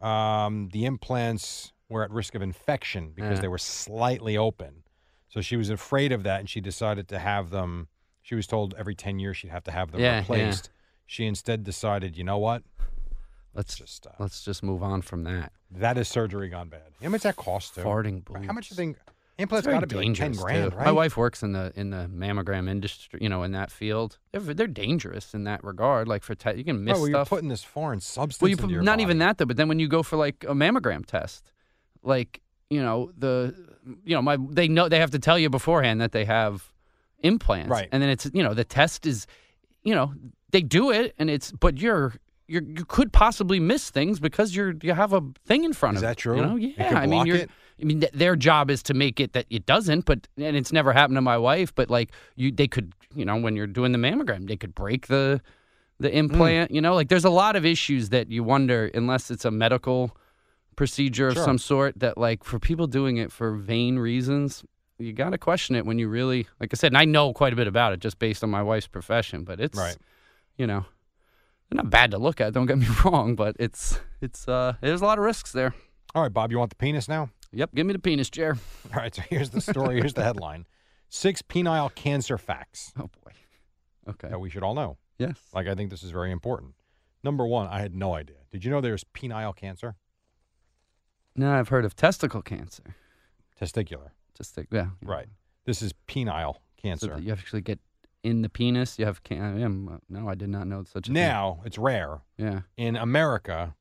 um, 0.00 0.68
the 0.72 0.84
implants 0.84 1.72
were 1.88 2.02
at 2.02 2.10
risk 2.10 2.34
of 2.34 2.42
infection 2.42 3.12
because 3.14 3.36
Yeah. 3.38 3.42
they 3.42 3.48
were 3.48 3.58
slightly 3.58 4.36
open. 4.36 4.82
So 5.28 5.40
she 5.40 5.56
was 5.56 5.70
afraid 5.70 6.10
of 6.10 6.24
that, 6.24 6.40
and 6.40 6.50
she 6.50 6.60
decided 6.60 7.06
to 7.08 7.18
have 7.20 7.50
them. 7.50 7.86
She 8.26 8.34
was 8.34 8.48
told 8.48 8.74
every 8.76 8.96
ten 8.96 9.20
years 9.20 9.36
she'd 9.36 9.50
have 9.52 9.62
to 9.64 9.70
have 9.70 9.92
them 9.92 10.00
Yeah, 10.00 10.14
yeah. 10.14 10.18
replaced. 10.18 10.70
She 11.06 11.26
instead 11.26 11.62
decided, 11.62 12.18
you 12.18 12.24
know 12.24 12.38
what? 12.38 12.64
Let's 13.54 13.76
Just 13.76 14.04
uh, 14.04 14.10
let's 14.18 14.44
just 14.44 14.64
move 14.64 14.82
on 14.82 15.00
from 15.02 15.22
that. 15.22 15.52
that 15.70 15.96
is 15.96 16.08
surgery 16.08 16.48
gone 16.48 16.68
bad. 16.68 16.82
How 17.00 17.08
much 17.08 17.22
that 17.22 17.36
cost? 17.36 17.76
Too? 17.76 17.82
Farting 17.82 18.24
boobs. 18.24 18.44
How 18.44 18.52
much 18.52 18.68
do 18.68 18.72
you 18.72 18.76
think? 18.76 18.96
Implants 19.38 19.66
got 19.68 19.78
to 19.80 19.86
be 19.86 19.94
like 19.94 20.14
ten 20.14 20.32
grand, 20.32 20.74
right? 20.74 20.86
My 20.86 20.90
wife 20.92 21.16
works 21.16 21.44
in 21.44 21.52
the 21.52 21.72
in 21.76 21.90
the 21.90 22.10
mammogram 22.12 22.68
industry, 22.68 23.20
you 23.22 23.28
know, 23.28 23.44
in 23.44 23.52
that 23.52 23.70
field. 23.70 24.18
They're, 24.32 24.40
they're 24.40 24.66
dangerous 24.66 25.32
in 25.34 25.44
that 25.44 25.62
regard. 25.62 26.08
Like 26.08 26.24
for 26.24 26.34
te- 26.34 26.54
you 26.56 26.64
can 26.64 26.82
miss 26.84 26.96
Oh, 26.98 27.02
well, 27.02 27.08
you're 27.10 27.24
putting 27.26 27.48
this 27.48 27.62
foreign 27.62 28.00
substance 28.00 28.42
well, 28.42 28.48
you 28.50 28.56
put, 28.56 28.70
your 28.70 28.82
not 28.82 28.98
even 29.00 29.18
that 29.18 29.38
though. 29.38 29.44
But 29.44 29.56
then 29.56 29.68
when 29.68 29.78
you 29.78 29.86
go 29.86 30.02
for 30.02 30.16
like 30.16 30.42
a 30.48 30.52
mammogram 30.54 31.06
test, 31.06 31.52
like 32.02 32.40
you 32.70 32.82
know 32.82 33.12
the 33.16 33.54
you 34.04 34.16
know 34.16 34.22
my 34.22 34.36
they 34.50 34.66
know 34.66 34.88
they 34.88 34.98
have 34.98 35.12
to 35.12 35.18
tell 35.20 35.38
you 35.38 35.48
beforehand 35.48 36.00
that 36.00 36.10
they 36.12 36.24
have 36.24 36.72
implants, 37.22 37.70
Right. 37.70 37.88
And 37.92 38.02
then 38.02 38.10
it's 38.10 38.28
you 38.32 38.42
know 38.42 38.54
the 38.54 38.64
test 38.64 39.06
is 39.06 39.26
you 39.82 39.94
know 39.94 40.12
they 40.50 40.62
do 40.62 40.90
it 40.90 41.14
and 41.18 41.28
it's 41.30 41.52
but 41.52 41.78
you're. 41.78 42.14
You're, 42.48 42.62
you 42.62 42.84
could 42.84 43.12
possibly 43.12 43.58
miss 43.58 43.90
things 43.90 44.20
because 44.20 44.54
you're 44.54 44.74
you 44.80 44.92
have 44.92 45.12
a 45.12 45.20
thing 45.46 45.64
in 45.64 45.72
front 45.72 45.96
Is 45.96 46.02
of 46.04 46.08
that 46.08 46.24
you. 46.24 46.30
You 46.34 46.38
true? 46.42 46.46
know? 46.48 46.56
It 46.56 46.74
Yeah, 46.78 46.96
I 47.00 47.06
mean, 47.06 47.26
you're, 47.26 47.38
it? 47.38 47.50
I 47.82 47.84
mean, 47.84 47.98
th- 48.02 48.12
their 48.12 48.36
job 48.36 48.70
is 48.70 48.84
to 48.84 48.94
make 48.94 49.18
it 49.18 49.32
that 49.32 49.46
it 49.50 49.66
doesn't, 49.66 50.04
but 50.04 50.28
and 50.36 50.56
it's 50.56 50.70
never 50.72 50.92
happened 50.92 51.16
to 51.16 51.22
my 51.22 51.36
wife. 51.36 51.74
But 51.74 51.90
like 51.90 52.12
you, 52.36 52.52
they 52.52 52.68
could, 52.68 52.92
you 53.16 53.24
know, 53.24 53.36
when 53.36 53.56
you're 53.56 53.66
doing 53.66 53.90
the 53.90 53.98
mammogram, 53.98 54.46
they 54.46 54.56
could 54.56 54.76
break 54.76 55.08
the 55.08 55.40
the 55.98 56.08
Hmm. 56.08 56.16
implant. 56.18 56.70
You 56.70 56.80
know, 56.80 56.94
like 56.94 57.08
there's 57.08 57.24
a 57.24 57.30
lot 57.30 57.56
of 57.56 57.66
issues 57.66 58.10
that 58.10 58.30
you 58.30 58.44
wonder, 58.44 58.92
unless 58.94 59.28
it's 59.32 59.44
a 59.44 59.50
medical 59.50 60.16
procedure 60.76 61.26
of 61.26 61.34
Sure. 61.34 61.44
some 61.44 61.58
sort, 61.58 61.98
that 61.98 62.16
like 62.16 62.44
for 62.44 62.60
people 62.60 62.86
doing 62.86 63.16
it 63.16 63.32
for 63.32 63.56
vain 63.56 63.98
reasons, 63.98 64.62
you 64.98 65.12
got 65.12 65.30
to 65.30 65.38
question 65.38 65.76
it 65.76 65.84
when 65.86 65.98
you 65.98 66.08
really, 66.08 66.46
like 66.60 66.72
I 66.72 66.76
said, 66.76 66.88
and 66.88 66.98
I 66.98 67.04
know 67.04 67.32
quite 67.32 67.52
a 67.52 67.56
bit 67.56 67.66
about 67.66 67.92
it 67.92 68.00
just 68.00 68.18
based 68.18 68.42
on 68.42 68.50
my 68.50 68.62
wife's 68.62 68.86
profession. 68.86 69.44
But 69.44 69.60
it's, 69.60 69.76
Right. 69.78 69.96
you 70.56 70.66
know, 70.66 70.84
they're 71.70 71.82
not 71.82 71.90
bad 71.90 72.10
to 72.12 72.18
look 72.18 72.40
at. 72.40 72.52
Don't 72.52 72.66
get 72.66 72.78
me 72.84 72.86
wrong, 73.04 73.34
but 73.34 73.56
it's 73.58 73.98
it's 74.20 74.48
uh, 74.48 74.74
there's 74.80 75.00
a 75.02 75.04
lot 75.04 75.18
of 75.18 75.24
risks 75.24 75.52
there. 75.52 75.74
All 76.14 76.22
right, 76.22 76.32
Bob, 76.32 76.50
you 76.50 76.58
want 76.58 76.70
the 76.70 76.76
penis 76.76 77.08
now? 77.08 77.30
Yep, 77.52 77.74
give 77.74 77.86
me 77.86 77.92
the 77.92 77.98
penis 77.98 78.30
chair. 78.30 78.56
All 78.94 79.00
right, 79.00 79.14
so 79.14 79.22
here's 79.28 79.50
the 79.50 79.60
story. 79.60 79.96
here's 79.96 80.14
the 80.14 80.24
headline 80.24 80.66
Six 81.08 81.42
penile 81.42 81.94
cancer 81.94 82.36
facts 82.38 82.92
Oh 82.98 83.08
boy. 83.24 83.32
Okay. 84.08 84.28
that 84.28 84.40
we 84.40 84.50
should 84.50 84.62
all 84.62 84.74
know. 84.74 84.96
Yes. 85.18 85.36
Like, 85.54 85.66
I 85.66 85.74
think 85.74 85.90
this 85.90 86.02
is 86.02 86.10
very 86.10 86.30
important. 86.30 86.74
Number 87.24 87.46
one, 87.46 87.66
I 87.68 87.80
had 87.80 87.94
no 87.94 88.14
idea. 88.14 88.36
Did 88.50 88.64
you 88.64 88.70
know 88.70 88.80
there's 88.80 89.04
penile 89.04 89.54
cancer? 89.56 89.96
No, 91.34 91.52
I've 91.58 91.68
heard 91.68 91.84
of 91.84 91.94
testicle 91.96 92.42
cancer. 92.42 92.94
Testicular. 93.60 94.10
Just 94.36 94.56
like 94.56 94.68
yeah. 94.70 94.88
Right. 95.02 95.26
This 95.64 95.82
is 95.82 95.92
penile 96.08 96.54
So 96.54 96.60
cancer. 96.82 97.06
that 97.08 97.22
you 97.22 97.32
actually 97.32 97.62
get 97.62 97.78
in 98.22 98.42
the 98.42 98.48
penis. 98.48 98.98
You 98.98 99.06
have 99.06 99.22
can. 99.22 100.00
No, 100.08 100.28
I 100.28 100.34
did 100.34 100.48
not 100.48 100.66
know 100.66 100.84
such 100.84 101.08
a 101.08 101.12
now, 101.12 101.60
it's 101.64 101.78
rare. 101.78 102.20
Yeah. 102.36 102.60
In 102.76 102.96
America, 102.96 103.74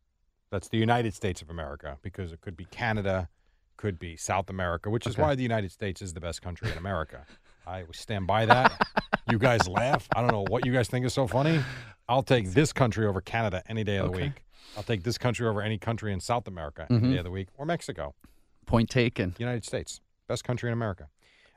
that's 0.51 0.67
the 0.69 0.77
United 0.77 1.13
States 1.13 1.41
of 1.41 1.49
America, 1.49 1.97
because 2.01 2.31
it 2.31 2.41
could 2.41 2.55
be 2.55 2.65
Canada, 2.65 3.29
could 3.77 3.99
be 3.99 4.15
South 4.15 4.49
America, 4.49 4.89
which 4.89 5.05
is 5.07 5.13
Okay. 5.15 5.21
why 5.21 5.35
the 5.35 5.43
United 5.43 5.71
States 5.71 6.01
is 6.01 6.13
the 6.13 6.21
best 6.21 6.41
country 6.41 6.71
in 6.71 6.77
America. 6.77 7.25
I 7.67 7.83
stand 7.93 8.27
by 8.27 8.45
that. 8.45 8.71
you 9.29 9.39
guys 9.39 9.67
laugh. 9.67 10.07
I 10.15 10.21
don't 10.21 10.31
know 10.31 10.45
what 10.47 10.65
you 10.65 10.71
guys 10.71 10.87
think 10.87 11.05
is 11.05 11.13
so 11.13 11.25
funny. 11.27 11.59
I'll 12.07 12.21
take 12.23 12.51
this 12.51 12.71
country 12.71 13.07
over 13.07 13.21
Canada 13.21 13.63
any 13.67 13.83
day 13.83 13.97
of 13.97 14.11
the 14.11 14.17
week. 14.17 14.43
I'll 14.77 14.83
take 14.83 15.01
this 15.03 15.17
country 15.17 15.47
over 15.47 15.61
any 15.63 15.79
country 15.79 16.13
in 16.13 16.19
South 16.19 16.47
America 16.47 16.85
any 16.91 16.99
Mhm. 16.99 17.11
day 17.13 17.17
of 17.17 17.23
the 17.23 17.31
week, 17.31 17.47
or 17.57 17.65
Mexico. 17.65 18.13
Point 18.67 18.89
taken. 18.91 19.33
United 19.39 19.65
States, 19.65 19.99
best 20.27 20.43
country 20.43 20.69
in 20.69 20.73
America. 20.73 21.07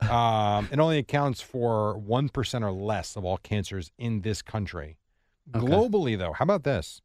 Um, 0.09 0.69
it 0.71 0.79
only 0.79 0.97
accounts 0.97 1.41
for 1.41 1.99
1% 1.99 2.63
or 2.63 2.71
less 2.71 3.15
of 3.15 3.25
all 3.25 3.37
cancers 3.37 3.91
in 3.97 4.21
this 4.21 4.41
country. 4.41 4.97
Okay. 5.53 5.65
Globally, 5.65 6.17
though, 6.17 6.31
how 6.33 6.43
about 6.43 6.63
this? 6.63 7.01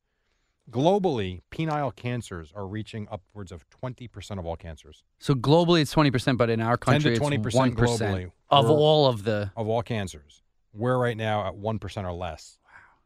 Globally, 0.70 1.40
penile 1.50 1.94
cancers 1.94 2.52
are 2.54 2.66
reaching 2.66 3.06
upwards 3.10 3.52
of 3.52 3.68
20% 3.70 4.38
of 4.38 4.46
all 4.46 4.56
cancers. 4.56 5.02
So 5.18 5.34
globally, 5.34 5.82
it's 5.82 5.90
twenty 5.90 6.10
percent, 6.10 6.38
but 6.38 6.48
in 6.48 6.60
our 6.62 6.76
10 6.78 7.00
to 7.02 7.18
country, 7.18 7.38
20% 7.38 7.46
it's 7.46 7.54
one 7.54 7.74
percent 7.74 8.16
globally. 8.16 8.30
of 8.48 8.70
all 8.70 9.06
of 9.06 9.24
the. 9.24 9.50
Of 9.56 9.68
all 9.68 9.82
cancers. 9.82 10.42
We're 10.72 10.96
right 10.96 11.16
now 11.16 11.46
at 11.46 11.54
1% 11.54 12.04
or 12.04 12.12
less 12.12 12.58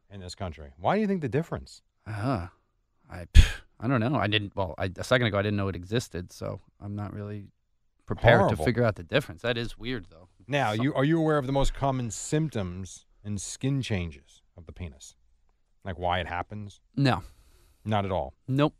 in 0.09 0.21
this 0.21 0.35
country. 0.35 0.71
Why 0.79 0.95
do 0.95 1.01
you 1.01 1.07
think 1.07 1.21
the 1.21 1.29
difference? 1.29 1.81
Uh, 2.07 2.47
I 3.11 3.25
I 3.79 3.87
don't 3.87 3.99
know. 3.99 4.15
I 4.15 4.27
didn't. 4.27 4.55
Well, 4.55 4.75
I, 4.77 4.91
a 4.97 5.03
second 5.03 5.27
ago 5.27 5.37
I 5.37 5.41
didn't 5.41 5.57
know 5.57 5.67
it 5.67 5.75
existed, 5.75 6.31
so 6.33 6.59
I'm 6.81 6.95
not 6.95 7.13
really 7.13 7.47
prepared 8.15 8.39
Horrible. 8.39 8.57
to 8.57 8.63
figure 8.63 8.83
out 8.83 8.95
the 8.95 9.03
difference. 9.03 9.43
That 9.43 9.55
is 9.57 9.77
weird, 9.77 10.07
though. 10.09 10.29
Now, 10.47 10.71
you 10.71 10.93
are 10.95 11.03
you 11.05 11.19
aware 11.19 11.37
of 11.37 11.45
the 11.45 11.51
most 11.51 11.73
common 11.75 12.09
symptoms 12.09 13.05
and 13.23 13.39
skin 13.39 13.81
changes 13.83 14.41
of 14.57 14.65
the 14.65 14.71
penis? 14.73 15.15
Like 15.85 15.99
why 15.99 16.19
it 16.19 16.27
happens? 16.27 16.81
No, 16.95 17.21
Not 17.85 18.05
at 18.05 18.11
all. 18.11 18.33
nope, 18.47 18.73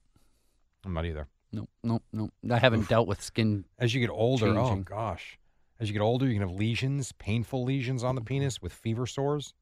I'm 0.83 0.93
not 0.93 1.05
either. 1.05 1.27
nope, 1.51 1.69
nope, 1.83 2.03
nope. 2.11 2.31
I 2.51 2.57
haven't 2.57 2.89
dealt 2.89 3.07
with 3.07 3.21
skin. 3.21 3.65
As 3.77 3.93
you 3.93 4.01
get 4.01 4.09
older, 4.09 4.47
oh 4.47 4.65
Changing. 4.65 4.83
gosh. 4.83 5.37
As 5.79 5.87
you 5.89 5.93
get 5.93 6.01
older, 6.01 6.25
you 6.25 6.33
can 6.33 6.41
have 6.47 6.57
lesions, 6.57 7.11
painful 7.13 7.63
lesions 7.63 8.03
on 8.03 8.15
the 8.15 8.21
penis 8.21 8.61
with 8.61 8.73
fever 8.73 9.05
sores. 9.05 9.53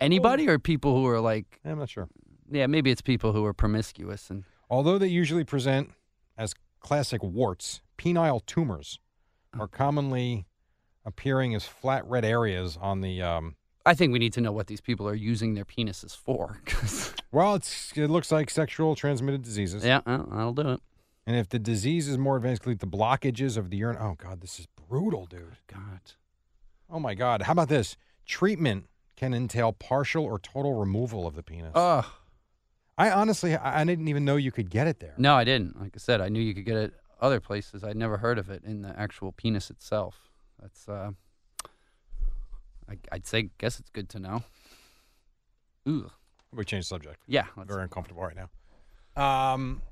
Anybody 0.00 0.48
or 0.48 0.58
people 0.58 0.94
who 0.96 1.06
are 1.06 1.20
like, 1.20 1.58
I'm 1.64 1.78
not 1.78 1.88
sure. 1.90 2.08
yeah, 2.50 2.66
maybe 2.66 2.90
it's 2.90 3.02
people 3.02 3.32
who 3.32 3.44
are 3.44 3.52
promiscuous 3.54 4.30
and 4.30 4.44
Although 4.70 4.98
they 4.98 5.08
usually 5.08 5.44
present 5.44 5.90
as 6.38 6.54
classic 6.80 7.22
warts, 7.22 7.80
penile 7.98 8.44
tumors 8.46 8.98
are 9.58 9.68
commonly 9.68 10.46
appearing 11.04 11.54
as 11.54 11.64
flat 11.66 12.04
red 12.06 12.24
areas 12.24 12.76
on 12.80 13.00
the. 13.00 13.22
Um, 13.22 13.56
I 13.84 13.94
think 13.94 14.12
we 14.12 14.18
need 14.18 14.32
to 14.32 14.40
know 14.40 14.50
what 14.52 14.66
these 14.66 14.80
people 14.80 15.08
are 15.08 15.14
using 15.14 15.54
their 15.54 15.64
penises 15.64 16.16
for. 16.16 16.60
'cause- 16.66 17.14
well, 17.32 17.54
it's 17.54 17.92
it 17.96 18.08
looks 18.10 18.32
like 18.32 18.50
sexual 18.50 18.94
transmitted 18.96 19.42
diseases. 19.42 19.84
yeah, 19.84 20.00
well, 20.06 20.26
that'll 20.30 20.52
do 20.52 20.70
it. 20.72 20.80
And 21.26 21.36
if 21.36 21.48
the 21.48 21.58
disease 21.58 22.08
is 22.08 22.18
more 22.18 22.36
advanced, 22.36 22.66
lead 22.66 22.80
to 22.80 22.86
blockages 22.86 23.56
of 23.56 23.70
the 23.70 23.76
urine. 23.78 23.96
Oh 24.00 24.14
God, 24.18 24.40
this 24.40 24.58
is 24.60 24.66
brutal, 24.88 25.26
dude. 25.26 25.56
God. 25.66 26.00
Oh 26.90 27.00
my 27.00 27.14
God. 27.14 27.42
How 27.42 27.52
about 27.52 27.68
this? 27.68 27.96
Treatment 28.26 28.86
can 29.16 29.32
entail 29.34 29.72
partial 29.72 30.24
or 30.24 30.38
total 30.38 30.74
removal 30.74 31.26
of 31.26 31.34
the 31.34 31.42
penis. 31.42 31.72
Ugh. 31.74 32.04
I 32.98 33.10
honestly, 33.10 33.56
I 33.56 33.84
didn't 33.84 34.08
even 34.08 34.24
know 34.24 34.36
you 34.36 34.50
could 34.52 34.70
get 34.70 34.86
it 34.86 35.00
there. 35.00 35.14
No, 35.18 35.34
I 35.34 35.44
didn't. 35.44 35.80
Like 35.80 35.92
I 35.94 35.98
said, 35.98 36.20
I 36.20 36.28
knew 36.28 36.40
you 36.40 36.54
could 36.54 36.64
get 36.64 36.76
it 36.76 36.94
other 37.20 37.40
places. 37.40 37.82
I'd 37.84 37.96
never 37.96 38.18
heard 38.18 38.38
of 38.38 38.50
it 38.50 38.62
in 38.64 38.82
the 38.82 38.98
actual 38.98 39.32
penis 39.32 39.70
itself. 39.70 40.30
That's, 40.60 40.88
uh, 40.88 41.10
I, 42.88 42.96
I'd 43.12 43.26
say, 43.26 43.50
guess 43.58 43.80
it's 43.80 43.90
good 43.90 44.08
to 44.10 44.18
know. 44.18 44.42
Ooh. 45.88 46.10
We 46.52 46.64
changed 46.64 46.88
subject. 46.88 47.20
Yeah. 47.26 47.46
Very 47.66 47.82
uncomfortable 47.82 48.22
right 48.22 48.36
now. 48.36 48.48
Um, 49.52 49.82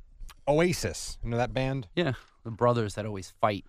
Oasis, 0.47 1.19
you 1.25 1.31
know 1.31 1.37
that 1.39 1.55
band, 1.55 1.89
yeah. 1.97 2.13
The 2.45 2.51
brothers 2.51 2.95
that 2.95 3.07
always 3.07 3.33
fight. 3.41 3.65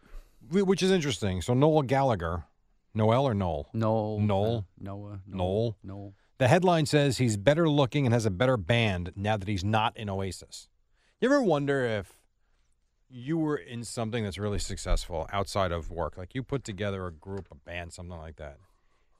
Which 0.52 0.84
is 0.84 0.92
interesting. 0.92 1.42
So 1.42 1.54
Noel 1.54 1.82
Gallagher, 1.84 2.44
Noel 2.94 3.26
or 3.26 3.34
Noel? 3.34 3.70
Noel. 3.74 4.20
Noel? 4.20 4.58
uh, 4.58 4.62
Noah. 4.78 5.20
Noel? 5.26 5.78
Noel. 5.82 6.14
The 6.38 6.50
headline 6.50 6.86
says 6.86 7.18
he's 7.18 7.38
better 7.38 7.70
looking 7.70 8.06
and 8.06 8.14
has 8.14 8.26
a 8.26 8.30
better 8.30 8.58
band 8.58 9.14
now 9.16 9.38
that 9.38 9.48
he's 9.48 9.64
not 9.64 9.96
in 9.96 10.10
Oasis. 10.10 10.68
You 11.22 11.30
ever 11.30 11.42
wonder 11.42 11.86
if 11.86 12.20
you 13.10 13.38
were 13.38 13.56
in 13.58 13.84
something 13.84 14.24
that's 14.24 14.38
really 14.38 14.60
successful 14.60 15.28
outside 15.32 15.72
of 15.72 15.92
work, 15.92 16.18
like 16.18 16.34
you 16.36 16.44
put 16.44 16.64
together 16.64 17.06
a 17.08 17.12
group, 17.12 17.48
a 17.52 17.56
band, 17.56 17.94
something 17.94 18.18
like 18.18 18.36
that, 18.38 18.58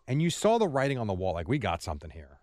and 0.08 0.22
you 0.22 0.30
saw 0.30 0.58
the 0.58 0.68
writing 0.68 0.98
on 0.98 1.08
the 1.08 1.14
wall, 1.14 1.34
like 1.34 1.48
we 1.48 1.58
got 1.58 1.82
something 1.84 2.10
here, 2.10 2.40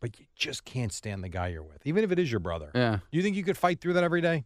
but 0.00 0.18
you 0.18 0.26
just 0.36 0.64
can't 0.64 0.92
stand 0.92 1.22
the 1.22 1.28
guy 1.28 1.48
you're 1.48 1.62
with, 1.62 1.86
even 1.86 2.02
if 2.04 2.10
it 2.12 2.18
is 2.18 2.30
your 2.30 2.40
brother. 2.40 2.70
Yeah. 2.74 2.98
You 3.10 3.22
think 3.22 3.36
you 3.36 3.44
could 3.44 3.56
fight 3.58 3.80
through 3.80 3.94
that 3.94 4.04
every 4.04 4.20
day? 4.20 4.44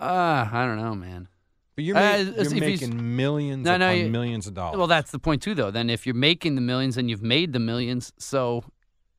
Uh, 0.00 0.48
I 0.52 0.66
don't 0.66 0.76
know, 0.76 0.94
man. 0.94 1.28
But 1.76 1.84
you're, 1.84 1.96
Uh, 1.96 2.16
you're 2.18 2.50
making 2.54 3.16
millions 3.16 3.64
No, 3.64 3.76
no, 3.76 3.90
you- 3.90 4.08
millions 4.08 4.46
of 4.46 4.54
dollars. 4.54 4.78
Well, 4.78 4.86
that's 4.86 5.10
the 5.10 5.18
point 5.18 5.42
too, 5.42 5.54
though. 5.54 5.70
Then 5.70 5.90
if 5.90 6.06
you're 6.06 6.14
making 6.14 6.54
the 6.54 6.60
millions 6.60 6.96
and 6.96 7.10
you've 7.10 7.22
made 7.22 7.52
the 7.52 7.58
millions, 7.58 8.12
so 8.18 8.64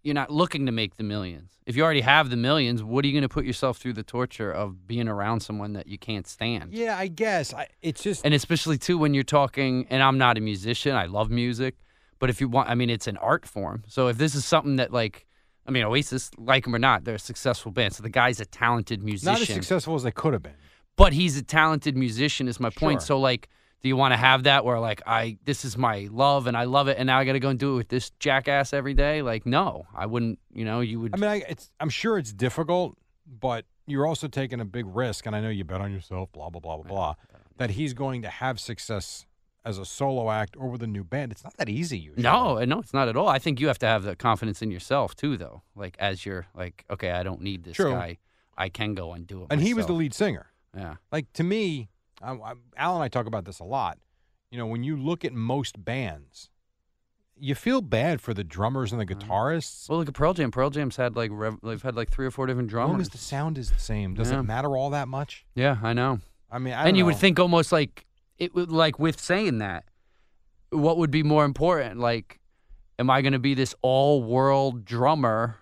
you're 0.06 0.14
not 0.14 0.30
looking 0.30 0.68
to 0.68 0.72
make 0.72 0.98
the 0.98 1.04
millions. 1.04 1.52
If 1.66 1.76
you 1.76 1.84
already 1.84 2.02
have 2.02 2.30
the 2.30 2.38
millions, 2.38 2.84
what 2.84 3.04
are 3.04 3.08
you 3.08 3.14
going 3.14 3.24
to 3.24 3.30
put 3.30 3.44
yourself 3.44 3.78
through 3.80 3.94
the 3.94 4.04
torture 4.04 4.52
of 4.52 4.86
being 4.88 5.08
around 5.08 5.40
someone 5.40 5.74
that 5.74 5.88
you 5.88 5.98
can't 5.98 6.28
stand? 6.28 6.74
yeah, 6.74 6.96
I 6.98 7.08
guess. 7.08 7.54
I, 7.54 7.68
it's 7.82 8.04
just 8.04 8.24
And 8.24 8.34
especially 8.34 8.78
too 8.78 8.98
when 9.00 9.14
you're 9.16 9.24
talking. 9.24 9.88
And 9.90 10.04
I'm 10.04 10.18
not 10.20 10.38
a 10.38 10.42
musician. 10.42 10.96
I 10.96 11.08
love 11.08 11.32
music, 11.32 11.76
but 12.20 12.30
if 12.30 12.40
you 12.40 12.48
want, 12.48 12.70
I 12.70 12.76
mean, 12.76 12.92
it's 12.92 13.08
an 13.08 13.18
art 13.18 13.48
form. 13.48 13.84
So 13.88 14.08
if 14.08 14.18
this 14.18 14.36
is 14.36 14.46
something 14.46 14.76
that 14.76 14.94
like, 14.94 15.26
I 15.66 15.72
mean, 15.72 15.84
Oasis, 15.84 16.30
like 16.38 16.66
them 16.66 16.76
or 16.76 16.80
not, 16.80 17.04
they're 17.04 17.16
a 17.16 17.20
successful 17.20 17.72
band. 17.72 17.96
So 17.96 18.04
the 18.04 18.10
guy's 18.10 18.40
a 18.40 18.46
talented 18.46 19.02
musician. 19.02 19.34
not 19.34 19.42
as 19.42 19.48
successful 19.48 19.96
as 19.96 20.04
they 20.04 20.12
could 20.12 20.34
have 20.34 20.44
been. 20.44 20.54
but 20.96 21.14
he's 21.14 21.36
a 21.36 21.42
talented 21.44 21.98
musician 21.98 22.48
is 22.48 22.60
my 22.60 22.70
point 22.70 23.02
so 23.02 23.20
like 23.20 23.50
do 23.86 23.90
you 23.90 23.96
want 23.96 24.14
to 24.14 24.18
have 24.18 24.44
that 24.44 24.66
where 24.66 24.80
like 24.80 25.00
i 25.06 25.38
this 25.46 25.64
is 25.64 25.78
my 25.78 26.08
love 26.12 26.48
and 26.48 26.58
i 26.58 26.64
love 26.64 26.88
it 26.88 26.98
and 26.98 27.06
now 27.06 27.20
i 27.20 27.24
gotta 27.24 27.40
go 27.40 27.50
and 27.50 27.60
do 27.60 27.74
it 27.74 27.76
with 27.76 27.88
this 27.90 28.10
jackass 28.18 28.74
every 28.74 28.96
day 28.96 29.22
like 29.22 29.46
no 29.46 29.86
i 29.94 30.08
wouldn't 30.08 30.40
you 30.52 30.66
know 30.66 30.80
you 30.80 31.00
would 31.00 31.14
I 31.14 31.18
mean, 31.18 31.30
I, 31.30 31.44
it's, 31.48 31.70
I'm 31.80 31.90
sure 31.92 32.18
it's 32.18 32.34
difficult, 32.34 32.98
but 33.28 33.66
you're 33.86 34.08
also 34.08 34.28
taking 34.28 34.60
a 34.60 34.66
big 34.66 34.88
risk, 34.88 35.28
and 35.28 35.36
I 35.36 35.40
know 35.40 35.50
you 35.50 35.64
bet 35.64 35.82
on 35.82 35.92
yourself, 35.94 36.32
blah 36.32 36.50
blah 36.50 36.60
blah 36.60 36.78
blah 36.78 36.88
blah. 36.88 37.14
That 37.58 37.70
he's 37.72 37.94
going 37.94 38.24
to 38.24 38.30
have 38.30 38.60
success 38.60 39.28
as 39.64 39.78
a 39.78 39.86
solo 39.86 40.32
act 40.32 40.56
or 40.58 40.68
with 40.70 40.82
a 40.82 40.88
new 40.88 41.04
band. 41.04 41.32
It's 41.32 41.44
not 41.44 41.56
that 41.58 41.70
easy 41.70 42.00
usually. 42.00 42.24
no 42.24 42.58
uh, 42.58 42.66
no 42.66 42.80
it's 42.80 42.94
not 42.94 43.08
at 43.08 43.16
all 43.16 43.28
i 43.28 43.38
think 43.38 43.60
you 43.60 43.68
have 43.68 43.78
to 43.80 43.86
have 43.86 44.02
the 44.02 44.16
confidence 44.16 44.64
in 44.64 44.72
yourself 44.72 45.16
too 45.16 45.38
though 45.38 45.62
like 45.76 45.96
as 46.00 46.26
you're 46.26 46.48
like 46.56 46.86
okay 46.90 47.12
i 47.12 47.22
don't 47.22 47.42
need 47.42 47.64
this 47.64 47.76
True. 47.76 47.92
guy 47.92 48.18
i 48.58 48.68
can 48.70 48.96
go 48.96 49.14
and 49.14 49.28
do 49.28 49.44
it 49.44 49.48
and 49.52 49.62
he 49.62 49.76
was 49.76 49.86
the 49.86 49.94
lead 49.94 50.14
singer. 50.16 50.48
yeah 50.76 50.96
Like 51.12 51.32
to 51.34 51.44
me, 51.44 51.90
I, 52.22 52.34
I, 52.34 52.54
Al 52.78 52.96
and 52.96 53.04
I 53.04 53.08
talk 53.08 53.26
about 53.26 53.46
this 53.46 53.60
a 53.60 53.64
lot. 53.64 53.98
You 54.52 54.58
know, 54.58 54.66
when 54.66 54.84
you 54.84 54.96
look 54.96 55.26
at 55.26 55.34
most 55.34 55.84
bands, 55.84 56.50
you 57.38 57.56
feel 57.56 57.82
bad 57.82 58.22
for 58.22 58.34
the 58.34 58.44
drummers 58.44 58.92
and 58.92 59.02
the 59.02 59.06
mm-hmm. 59.06 59.30
guitarists. 59.30 59.90
well 59.90 60.00
look 60.00 60.08
at 60.08 60.14
pearl 60.14 60.34
jam 60.34 60.52
pearl 60.52 60.70
jam's 60.70 60.96
had 60.96 61.16
like 61.16 61.30
rev- 61.34 61.60
they've 61.64 61.82
had 61.82 61.96
like 61.96 62.10
three 62.10 62.26
or 62.26 62.32
four 62.32 62.46
different 62.48 62.70
drummers. 62.70 62.92
As 62.92 62.94
long 62.94 63.02
as 63.02 63.10
the 63.10 63.18
sound 63.18 63.58
is 63.58 63.72
the 63.72 63.80
same, 63.80 64.14
does 64.14 64.32
Yeah. 64.32 64.40
it 64.40 64.44
matter 64.44 64.76
all 64.76 64.90
that 64.92 65.08
much? 65.08 65.46
yeah 65.56 65.78
i 65.84 65.94
know 65.94 66.20
I 66.50 66.60
mean, 66.60 66.74
I 66.74 66.88
and 66.88 66.96
you 66.96 67.06
would 67.06 67.18
think 67.18 67.40
almost 67.40 67.72
like 67.72 68.06
it 68.38 68.54
would 68.56 68.72
like 68.72 69.00
with 69.00 69.20
saying 69.20 69.58
that 69.58 69.86
what 70.70 70.98
would 70.98 71.12
be 71.12 71.24
more 71.24 71.44
important 71.44 72.00
like 72.00 72.40
am 72.98 73.10
i 73.10 73.22
going 73.22 73.34
to 73.34 73.40
be 73.40 73.54
this 73.54 73.76
all 73.82 74.24
world 74.24 74.86
drummer 74.86 75.58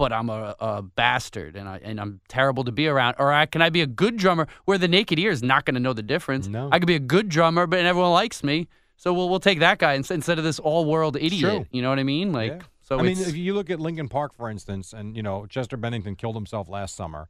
but 0.00 0.12
i'm 0.12 0.28
a, 0.30 0.54
a 0.58 0.82
bastard 0.82 1.54
and 1.56 1.68
i 1.68 1.78
and 1.84 2.00
i'm 2.00 2.20
terrible 2.28 2.64
to 2.64 2.72
be 2.72 2.88
around 2.88 3.14
or 3.18 3.32
I, 3.32 3.46
can 3.46 3.62
i 3.62 3.68
be 3.70 3.82
a 3.82 3.86
good 3.86 4.16
drummer 4.16 4.46
where 4.64 4.78
the 4.78 4.88
naked 4.88 5.18
ear 5.18 5.30
is 5.30 5.42
not 5.42 5.64
going 5.66 5.74
to 5.74 5.80
know 5.80 5.92
the 5.92 6.02
difference 6.02 6.48
No. 6.48 6.68
i 6.72 6.78
could 6.80 6.86
be 6.88 6.94
a 6.96 7.06
good 7.16 7.28
drummer 7.28 7.66
but 7.66 7.80
everyone 7.84 8.10
likes 8.12 8.42
me 8.42 8.66
so 8.96 9.12
we'll 9.12 9.28
we'll 9.28 9.40
take 9.50 9.60
that 9.60 9.78
guy 9.78 9.94
instead 9.94 10.38
of 10.38 10.44
this 10.44 10.58
all 10.58 10.84
world 10.86 11.16
idiot 11.20 11.66
you 11.70 11.82
know 11.82 11.90
what 11.90 11.98
i 11.98 12.02
mean 12.02 12.32
like 12.32 12.52
Yeah. 12.52 12.60
so 12.82 12.98
I 12.98 13.02
mean, 13.02 13.18
if 13.20 13.36
you 13.36 13.54
look 13.54 13.70
at 13.70 13.78
Linkin 13.78 14.08
Park, 14.08 14.34
for 14.34 14.50
instance, 14.50 14.92
and 14.92 15.16
you 15.16 15.22
know 15.22 15.46
Chester 15.46 15.76
Bennington 15.76 16.16
killed 16.16 16.34
himself 16.34 16.68
last 16.68 16.96
summer, 16.96 17.28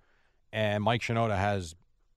and 0.52 0.82
Mike 0.82 1.02
Shinoda 1.02 1.36
has 1.36 1.74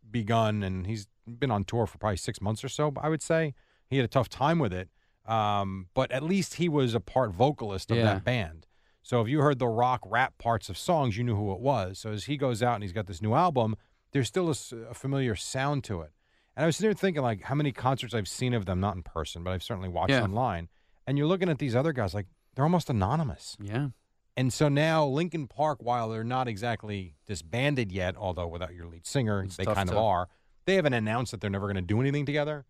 begun, 0.10 0.63
and 0.63 0.88
he's 0.88 1.07
been 1.27 1.51
on 1.51 1.63
tour 1.65 1.86
for 1.86 1.98
probably 1.98 2.17
six 2.17 2.39
months 2.41 2.63
or 2.63 2.69
so. 2.69 2.93
I 3.01 3.10
would 3.10 3.22
say 3.22 3.53
he 3.89 3.98
had 3.98 4.05
a 4.05 4.07
tough 4.17 4.29
time 4.29 4.60
with 4.60 4.74
it, 4.74 4.88
um, 5.25 5.88
but 5.93 6.10
at 6.12 6.24
least 6.24 6.55
he 6.55 6.69
was 6.69 6.93
a 6.95 7.00
part 7.00 7.31
vocalist 7.31 7.91
of 7.91 7.98
Yeah. 7.98 8.05
that 8.05 8.24
band. 8.24 8.65
So 9.03 9.22
if 9.22 9.27
you 9.27 9.41
heard 9.41 9.60
the 9.60 9.67
rock 9.67 10.01
rap 10.05 10.38
parts 10.38 10.69
of 10.69 10.77
songs, 10.77 11.17
you 11.17 11.24
knew 11.24 11.36
who 11.36 11.51
it 11.53 11.60
was. 11.60 12.00
So 12.00 12.12
as 12.12 12.24
he 12.25 12.38
goes 12.38 12.63
out 12.63 12.75
and 12.75 12.83
he's 12.83 12.93
got 12.93 13.05
this 13.05 13.22
new 13.22 13.33
album, 13.33 13.75
there's 14.12 14.27
still 14.27 14.50
a 14.50 14.93
familiar 14.93 15.36
sound 15.36 15.83
to 15.86 16.01
it. 16.01 16.12
And 16.55 16.63
I 16.63 16.67
was 16.67 16.77
sitting 16.77 16.89
there 16.89 16.95
thinking, 16.95 17.22
like, 17.22 17.41
how 17.43 17.55
many 17.55 17.72
concerts 17.72 18.13
I've 18.13 18.27
seen 18.27 18.53
of 18.53 18.65
them, 18.65 18.79
not 18.79 18.95
in 18.95 19.03
person, 19.03 19.43
but 19.43 19.51
I've 19.51 19.63
certainly 19.63 19.89
watched 19.89 20.12
Yeah. 20.12 20.24
online. 20.24 20.69
And 21.05 21.17
you're 21.17 21.27
looking 21.27 21.50
at 21.50 21.57
these 21.60 21.75
other 21.75 21.91
guys, 21.93 22.13
like, 22.13 22.27
they're 22.55 22.63
almost 22.65 22.89
anonymous. 22.89 23.57
yeah 23.60 23.89
And 24.38 24.53
so 24.53 24.69
now 24.69 25.05
Linkin 25.05 25.48
Park, 25.48 25.79
while 25.81 26.10
they're 26.10 26.24
not 26.24 26.48
exactly 26.48 27.15
disbanded 27.25 27.91
yet, 27.91 28.15
although 28.15 28.48
without 28.48 28.74
your 28.74 28.86
lead 28.88 29.05
singer, 29.05 29.43
It's 29.43 29.57
they 29.57 29.65
kind 29.65 29.89
of 29.89 29.98
are, 29.98 30.29
they 30.65 30.75
haven't 30.75 30.93
announced 30.93 31.31
that 31.31 31.41
they're 31.41 31.50
never 31.50 31.65
going 31.65 31.75
to 31.75 31.81
do 31.81 32.00
anything 32.00 32.25
together. 32.25 32.65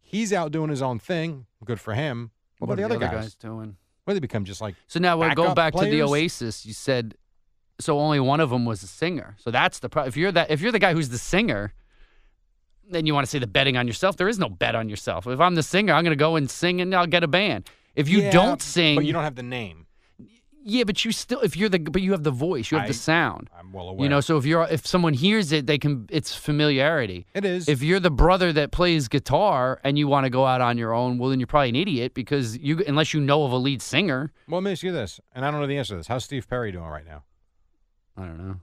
He's 0.00 0.32
out 0.32 0.52
doing 0.52 0.68
his 0.70 0.82
own 0.82 0.98
thing. 0.98 1.46
Good 1.64 1.80
for 1.80 1.94
him. 1.94 2.32
What, 2.58 2.66
about 2.66 2.72
are 2.74 2.76
the 2.76 2.82
other 2.96 2.98
guys? 2.98 3.10
guys 3.24 3.34
doing 3.36 3.76
They 4.14 4.20
become 4.20 4.44
just 4.44 4.60
like, 4.60 4.74
So 4.86 5.00
now 5.00 5.16
we'll 5.18 5.34
go 5.34 5.54
back 5.54 5.74
to 5.74 5.84
the? 5.84 6.02
Oasis. 6.02 6.64
You 6.66 6.72
said 6.72 7.14
so 7.80 7.98
only 7.98 8.20
one 8.20 8.40
of 8.40 8.50
them 8.50 8.64
was 8.64 8.82
a 8.82 8.86
singer. 8.86 9.36
So 9.38 9.50
that's 9.50 9.78
the 9.78 9.88
problem. 9.88 10.08
If 10.08 10.16
you're 10.16 10.32
that 10.32 10.50
if 10.50 10.60
you're 10.60 10.72
the 10.72 10.78
guy 10.78 10.92
who's 10.92 11.10
the 11.10 11.18
singer, 11.18 11.72
then 12.90 13.06
you 13.06 13.14
want 13.14 13.24
to 13.26 13.30
say 13.30 13.38
the 13.38 13.46
betting 13.46 13.76
on 13.76 13.86
yourself. 13.86 14.16
There 14.16 14.28
is 14.28 14.38
no 14.38 14.48
bet 14.48 14.74
on 14.74 14.88
yourself. 14.88 15.26
If 15.26 15.40
I'm 15.40 15.54
the 15.54 15.62
singer, 15.62 15.92
I'm 15.92 16.04
going 16.04 16.16
to 16.16 16.16
go 16.16 16.36
and 16.36 16.50
sing 16.50 16.80
and 16.80 16.94
I'll 16.94 17.06
get 17.06 17.22
a 17.22 17.28
band. 17.28 17.68
If 17.94 18.08
you 18.08 18.20
Yeah, 18.20 18.30
don't 18.30 18.62
sing, 18.62 18.96
but 18.96 19.04
you 19.04 19.12
don't 19.12 19.24
have 19.24 19.34
the 19.34 19.42
name. 19.42 19.86
Yeah, 20.64 20.84
but 20.84 21.04
you 21.04 21.12
still 21.12 21.40
if 21.40 21.56
you're 21.56 21.68
the 21.68 21.78
but 21.78 22.02
you 22.02 22.12
have 22.12 22.22
the 22.24 22.30
voice, 22.30 22.70
you 22.70 22.76
have 22.78 22.84
I- 22.84 22.88
the 22.88 22.94
sound. 22.94 23.48
I'm 23.58 23.72
well 23.72 23.88
aware. 23.88 24.04
You 24.04 24.08
know, 24.08 24.20
so 24.20 24.36
if 24.36 24.44
you're 24.44 24.66
if 24.70 24.86
someone 24.86 25.14
hears 25.14 25.52
it, 25.52 25.66
they 25.66 25.78
can 25.78 26.06
it's 26.10 26.34
familiarity. 26.34 27.26
it 27.34 27.44
is. 27.44 27.68
If 27.68 27.82
you're 27.82 28.00
the 28.00 28.10
brother 28.10 28.52
that 28.52 28.70
plays 28.72 29.08
guitar 29.08 29.80
and 29.84 29.98
you 29.98 30.08
want 30.08 30.24
to 30.24 30.30
go 30.30 30.44
out 30.46 30.60
on 30.60 30.76
your 30.78 30.92
own, 30.92 31.18
well 31.18 31.30
then 31.30 31.40
you're 31.40 31.46
probably 31.46 31.70
an 31.70 31.76
idiot 31.76 32.14
because 32.14 32.56
you 32.58 32.82
unless 32.86 33.14
you 33.14 33.20
know 33.20 33.44
of 33.44 33.52
a 33.52 33.56
lead 33.56 33.80
singer. 33.82 34.32
well, 34.48 34.60
let 34.60 34.64
me 34.64 34.72
ask 34.72 34.82
you 34.82 34.92
this, 34.92 35.20
and 35.34 35.44
I 35.44 35.50
don't 35.50 35.60
know 35.60 35.66
the 35.66 35.78
answer 35.78 35.94
to 35.94 35.98
this. 35.98 36.06
How's 36.08 36.24
Steve 36.24 36.48
Perry 36.48 36.72
doing 36.72 36.86
right 36.88 37.06
now? 37.06 37.24
I 38.16 38.22
don't 38.26 38.38
know. 38.46 38.56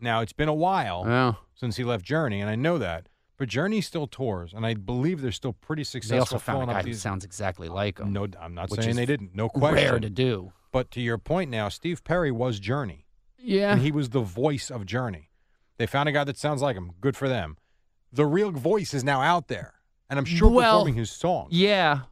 Now 0.00 0.20
it's 0.20 0.32
been 0.32 0.48
a 0.48 0.54
while 0.54 1.04
Well, 1.04 1.38
since 1.54 1.76
he 1.76 1.84
left 1.84 2.04
Journey, 2.04 2.40
and 2.40 2.50
I 2.50 2.56
know 2.56 2.78
that. 2.78 3.08
But 3.36 3.48
Journey 3.48 3.80
still 3.80 4.06
tours, 4.06 4.52
and 4.54 4.64
I 4.64 4.74
believe 4.74 5.20
they're 5.20 5.32
still 5.32 5.52
pretty 5.54 5.82
successful. 5.84 6.16
they 6.16 6.20
also 6.20 6.38
found 6.38 6.70
a 6.70 6.74
guy 6.74 6.82
these- 6.82 7.02
sounds 7.02 7.24
exactly 7.24 7.68
like 7.68 7.98
him. 7.98 8.12
No, 8.12 8.28
I'm 8.40 8.54
not 8.54 8.70
saying 8.70 8.94
they 8.96 9.06
didn't. 9.06 9.34
No 9.34 9.48
question. 9.48 9.74
Rare 9.90 9.98
to 9.98 10.10
do. 10.10 10.52
But 10.70 10.90
to 10.92 11.00
your 11.00 11.18
point 11.18 11.50
now, 11.50 11.68
Steve 11.68 12.04
Perry 12.04 12.30
was 12.30 12.58
Journey. 12.60 13.06
Yeah. 13.38 13.72
and 13.72 13.82
he 13.82 13.92
was 13.92 14.08
the 14.10 14.20
voice 14.22 14.70
of 14.70 14.86
Journey. 14.86 15.28
They 15.76 15.86
found 15.86 16.08
a 16.08 16.12
guy 16.12 16.24
that 16.24 16.38
sounds 16.38 16.62
like 16.62 16.76
him. 16.76 16.92
Good 17.00 17.14
for 17.16 17.28
them. 17.28 17.58
The 18.12 18.24
real 18.24 18.50
voice 18.52 18.94
is 18.94 19.04
now 19.04 19.20
out 19.20 19.48
there, 19.48 19.74
and 20.08 20.18
I'm 20.18 20.24
sure 20.24 20.48
Well, 20.48 20.72
performing 20.78 20.94
his 20.94 21.10
songs. 21.10 21.52
Yeah. 21.52 22.02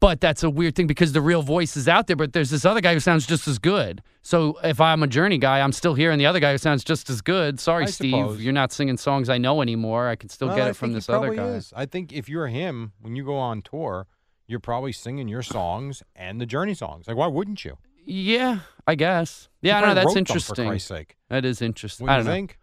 But 0.00 0.20
that's 0.20 0.42
a 0.42 0.50
weird 0.50 0.74
thing 0.74 0.86
because 0.86 1.12
the 1.12 1.20
real 1.20 1.42
voice 1.42 1.76
is 1.76 1.86
out 1.88 2.06
there, 2.08 2.16
but 2.16 2.32
there's 2.32 2.50
this 2.50 2.64
other 2.64 2.80
guy 2.80 2.92
who 2.94 3.00
sounds 3.00 3.26
just 3.26 3.46
as 3.46 3.58
good. 3.58 4.02
So 4.22 4.58
if 4.64 4.80
I'm 4.80 5.02
a 5.02 5.06
Journey 5.06 5.38
guy, 5.38 5.60
I'm 5.60 5.70
still 5.72 5.94
hearing 5.94 6.18
the 6.18 6.26
other 6.26 6.40
guy 6.40 6.52
who 6.52 6.58
sounds 6.58 6.82
just 6.82 7.08
as 7.08 7.20
good. 7.20 7.60
Sorry, 7.60 7.84
I 7.84 7.86
Steve, 7.86 8.10
suppose. 8.10 8.42
you're 8.42 8.52
not 8.52 8.72
singing 8.72 8.96
songs 8.96 9.28
I 9.28 9.38
know 9.38 9.62
anymore. 9.62 10.08
I 10.08 10.16
can 10.16 10.28
still 10.28 10.48
get 10.48 10.62
I 10.66 10.70
it 10.70 10.76
from 10.76 10.88
think 10.90 10.96
this 10.96 11.08
other 11.08 11.32
guy. 11.34 11.44
is. 11.48 11.72
I 11.76 11.86
think 11.86 12.12
if 12.12 12.28
you're 12.28 12.48
him, 12.48 12.92
when 13.00 13.14
you 13.14 13.24
go 13.24 13.36
on 13.36 13.62
tour, 13.62 14.08
you're 14.48 14.58
probably 14.60 14.92
singing 14.92 15.28
your 15.28 15.42
songs 15.42 16.02
and 16.16 16.40
the 16.40 16.46
Journey 16.46 16.74
songs. 16.74 17.06
Like, 17.06 17.16
why 17.16 17.28
wouldn't 17.28 17.64
you? 17.64 17.78
Yeah, 18.04 18.60
I 18.86 18.94
guess. 18.96 19.48
Yeah, 19.62 19.78
I 19.78 19.80
know 19.82 19.94
that's 19.94 20.16
interesting. 20.16 20.54
For 20.54 20.70
Christ's 20.70 20.88
sake, 20.88 21.16
That 21.28 21.44
is 21.44 21.60
interesting. 21.62 22.06
what 22.06 22.12
I 22.12 22.18
do 22.18 22.24
don't 22.24 22.26
you 22.26 22.30
know. 22.30 22.46
think? 22.48 22.58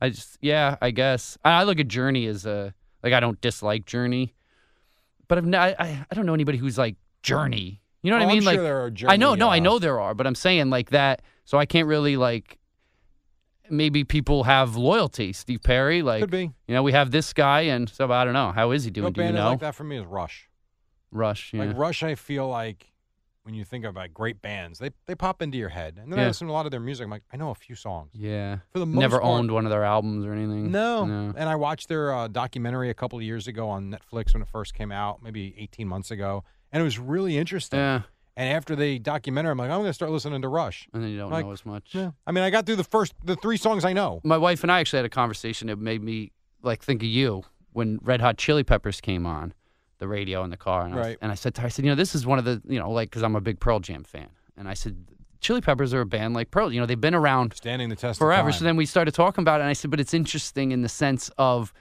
I 0.00 0.08
just 0.10 0.38
yeah, 0.42 0.76
I 0.82 0.90
guess. 0.90 1.38
I, 1.44 1.60
I 1.60 1.62
look 1.64 1.80
at 1.80 1.88
Journey 1.88 2.26
as 2.26 2.44
a 2.44 2.74
like 3.02 3.12
I 3.14 3.20
don't 3.20 3.40
dislike 3.40 3.86
Journey, 3.86 4.34
but 5.28 5.38
I've 5.38 5.46
not, 5.46 5.74
I 5.80 6.04
I 6.10 6.14
don't 6.14 6.26
know 6.26 6.34
anybody 6.34 6.58
who's 6.58 6.78
like 6.78 6.96
Journey. 7.22 7.80
You 8.02 8.10
know 8.10 8.18
what 8.18 8.22
Oh, 8.24 8.28
I 8.28 8.30
I'm 8.30 8.34
mean? 8.36 8.42
sure 8.42 8.52
like 8.52 8.60
there 8.60 8.84
are 8.84 8.92
I 9.12 9.16
know, 9.16 9.30
Journey, 9.32 9.40
no, 9.40 9.48
I 9.48 9.56
uh, 9.58 9.60
know 9.60 9.78
there 9.78 9.98
are, 10.00 10.14
but 10.14 10.26
I'm 10.26 10.34
saying 10.34 10.70
like 10.70 10.90
that. 10.90 11.22
So 11.44 11.58
I 11.58 11.66
can't 11.66 11.88
really 11.88 12.16
like. 12.16 12.58
Maybe 13.68 14.04
people 14.04 14.44
have 14.44 14.76
loyalty. 14.76 15.32
Steve 15.32 15.60
Perry, 15.64 16.00
like 16.02 16.20
Could 16.22 16.30
be. 16.30 16.52
you 16.68 16.74
know, 16.74 16.84
we 16.84 16.92
have 16.92 17.10
this 17.10 17.32
guy, 17.32 17.62
and 17.62 17.88
so 17.88 18.10
I 18.12 18.24
don't 18.24 18.32
know 18.34 18.52
how 18.52 18.70
is 18.70 18.84
he 18.84 18.88
You 18.88 18.92
doing? 18.92 19.12
Do 19.12 19.20
you 19.20 19.24
band 19.26 19.36
know? 19.36 19.50
like 19.50 19.58
that 19.60 19.74
for 19.74 19.82
me 19.82 19.98
is 19.98 20.06
Rush. 20.06 20.48
Rush, 21.10 21.52
yeah. 21.52 21.64
Like 21.64 21.76
Rush, 21.76 22.02
I 22.04 22.14
feel 22.14 22.46
like 22.48 22.86
when 23.46 23.54
you 23.54 23.64
think 23.64 23.84
about 23.84 24.12
great 24.12 24.42
bands, 24.42 24.78
they 24.80 24.90
they 25.06 25.14
pop 25.14 25.40
into 25.40 25.56
your 25.56 25.68
head, 25.70 25.98
and 26.02 26.12
then 26.12 26.18
I 26.18 26.22
Yeah. 26.22 26.28
listen 26.28 26.48
to 26.48 26.52
a 26.52 26.54
lot 26.54 26.66
of 26.66 26.72
their 26.72 26.80
music. 26.80 27.04
I'm 27.04 27.10
like, 27.10 27.22
I 27.32 27.36
know 27.36 27.50
a 27.50 27.54
few 27.54 27.74
songs. 27.76 28.10
yeah. 28.12 28.58
For 28.72 28.80
the 28.80 28.86
most 28.86 29.00
Never 29.00 29.20
part- 29.20 29.32
owned 29.32 29.50
one 29.52 29.64
of 29.64 29.70
their 29.70 29.84
albums 29.84 30.26
or 30.26 30.32
anything. 30.32 30.70
No. 30.72 31.04
No. 31.06 31.32
And 31.36 31.48
I 31.48 31.54
watched 31.54 31.88
their 31.88 32.12
uh, 32.12 32.28
documentary 32.28 32.90
a 32.90 32.94
couple 32.94 33.18
of 33.18 33.24
years 33.24 33.46
ago 33.46 33.68
on 33.68 33.90
Netflix 33.90 34.34
when 34.34 34.42
it 34.42 34.48
first 34.48 34.74
came 34.74 34.90
out, 34.92 35.22
maybe 35.22 35.54
18 35.56 35.86
months 35.88 36.10
ago, 36.10 36.44
and 36.72 36.80
it 36.80 36.84
was 36.84 36.98
really 36.98 37.38
interesting. 37.38 37.78
Yeah. 37.78 38.02
And 38.38 38.52
after 38.52 38.76
the 38.76 38.98
documentary, 38.98 39.52
I'm 39.52 39.56
like, 39.58 39.70
I'm 39.70 39.78
going 39.78 39.86
to 39.88 39.94
start 39.94 40.10
listening 40.12 40.42
to 40.42 40.48
Rush. 40.48 40.88
And 40.92 41.02
then 41.02 41.10
you 41.10 41.16
don't 41.16 41.30
Like, 41.30 41.46
know 41.46 41.52
as 41.52 41.64
much. 41.64 41.94
Yeah. 41.94 42.10
I 42.26 42.32
mean, 42.32 42.44
I 42.44 42.50
got 42.50 42.66
through 42.66 42.76
the 42.76 42.84
first, 42.84 43.14
the 43.24 43.34
three 43.36 43.56
songs 43.56 43.82
I 43.84 43.94
know. 43.94 44.20
my 44.24 44.36
wife 44.36 44.62
and 44.62 44.70
I 44.70 44.80
actually 44.80 44.98
had 44.98 45.06
a 45.06 45.10
conversation 45.10 45.68
that 45.68 45.78
made 45.78 46.02
me 46.02 46.32
like 46.62 46.82
think 46.82 47.00
of 47.02 47.08
you 47.08 47.44
when 47.72 47.98
Red 48.02 48.20
Hot 48.20 48.36
Chili 48.36 48.62
Peppers 48.64 49.00
came 49.00 49.24
on 49.24 49.54
the 49.98 50.08
radio 50.08 50.44
in 50.44 50.50
the 50.50 50.56
car, 50.56 50.84
and, 50.84 50.94
I, 50.94 50.98
was- 50.98 51.16
and 51.20 51.32
I 51.32 51.34
said 51.34 51.54
to 51.56 51.60
her, 51.62 51.66
I 51.66 51.70
said, 51.70 51.84
you 51.84 51.90
know, 51.90 51.94
this 51.94 52.14
is 52.14 52.26
one 52.26 52.38
of 52.38 52.44
the, 52.44 52.62
you 52.66 52.78
know, 52.78 52.90
like 52.90 53.10
because 53.10 53.22
I'm 53.22 53.36
a 53.36 53.40
big 53.40 53.60
Pearl 53.60 53.80
Jam 53.80 54.04
fan, 54.04 54.28
and 54.56 54.68
I 54.68 54.74
said, 54.74 54.96
Chili 55.40 55.60
Peppers 55.60 55.94
are 55.94 56.00
a 56.00 56.06
band 56.06 56.34
like 56.34 56.50
Pearl, 56.50 56.72
you 56.72 56.80
know, 56.80 56.86
they've 56.86 57.00
been 57.00 57.14
around 57.14 57.54
Standing 57.54 57.88
the 57.88 57.96
test 57.96 58.18
forever. 58.18 58.52
So 58.52 58.64
then 58.64 58.76
we 58.76 58.86
started 58.86 59.14
talking 59.14 59.42
about 59.42 59.60
it, 59.60 59.62
and 59.62 59.70
I 59.70 59.74
said, 59.74 59.90
but 59.90 60.00
it's 60.00 60.14
interesting 60.14 60.72
in 60.72 60.82
the 60.82 60.88
sense 60.88 61.30
of 61.38 61.72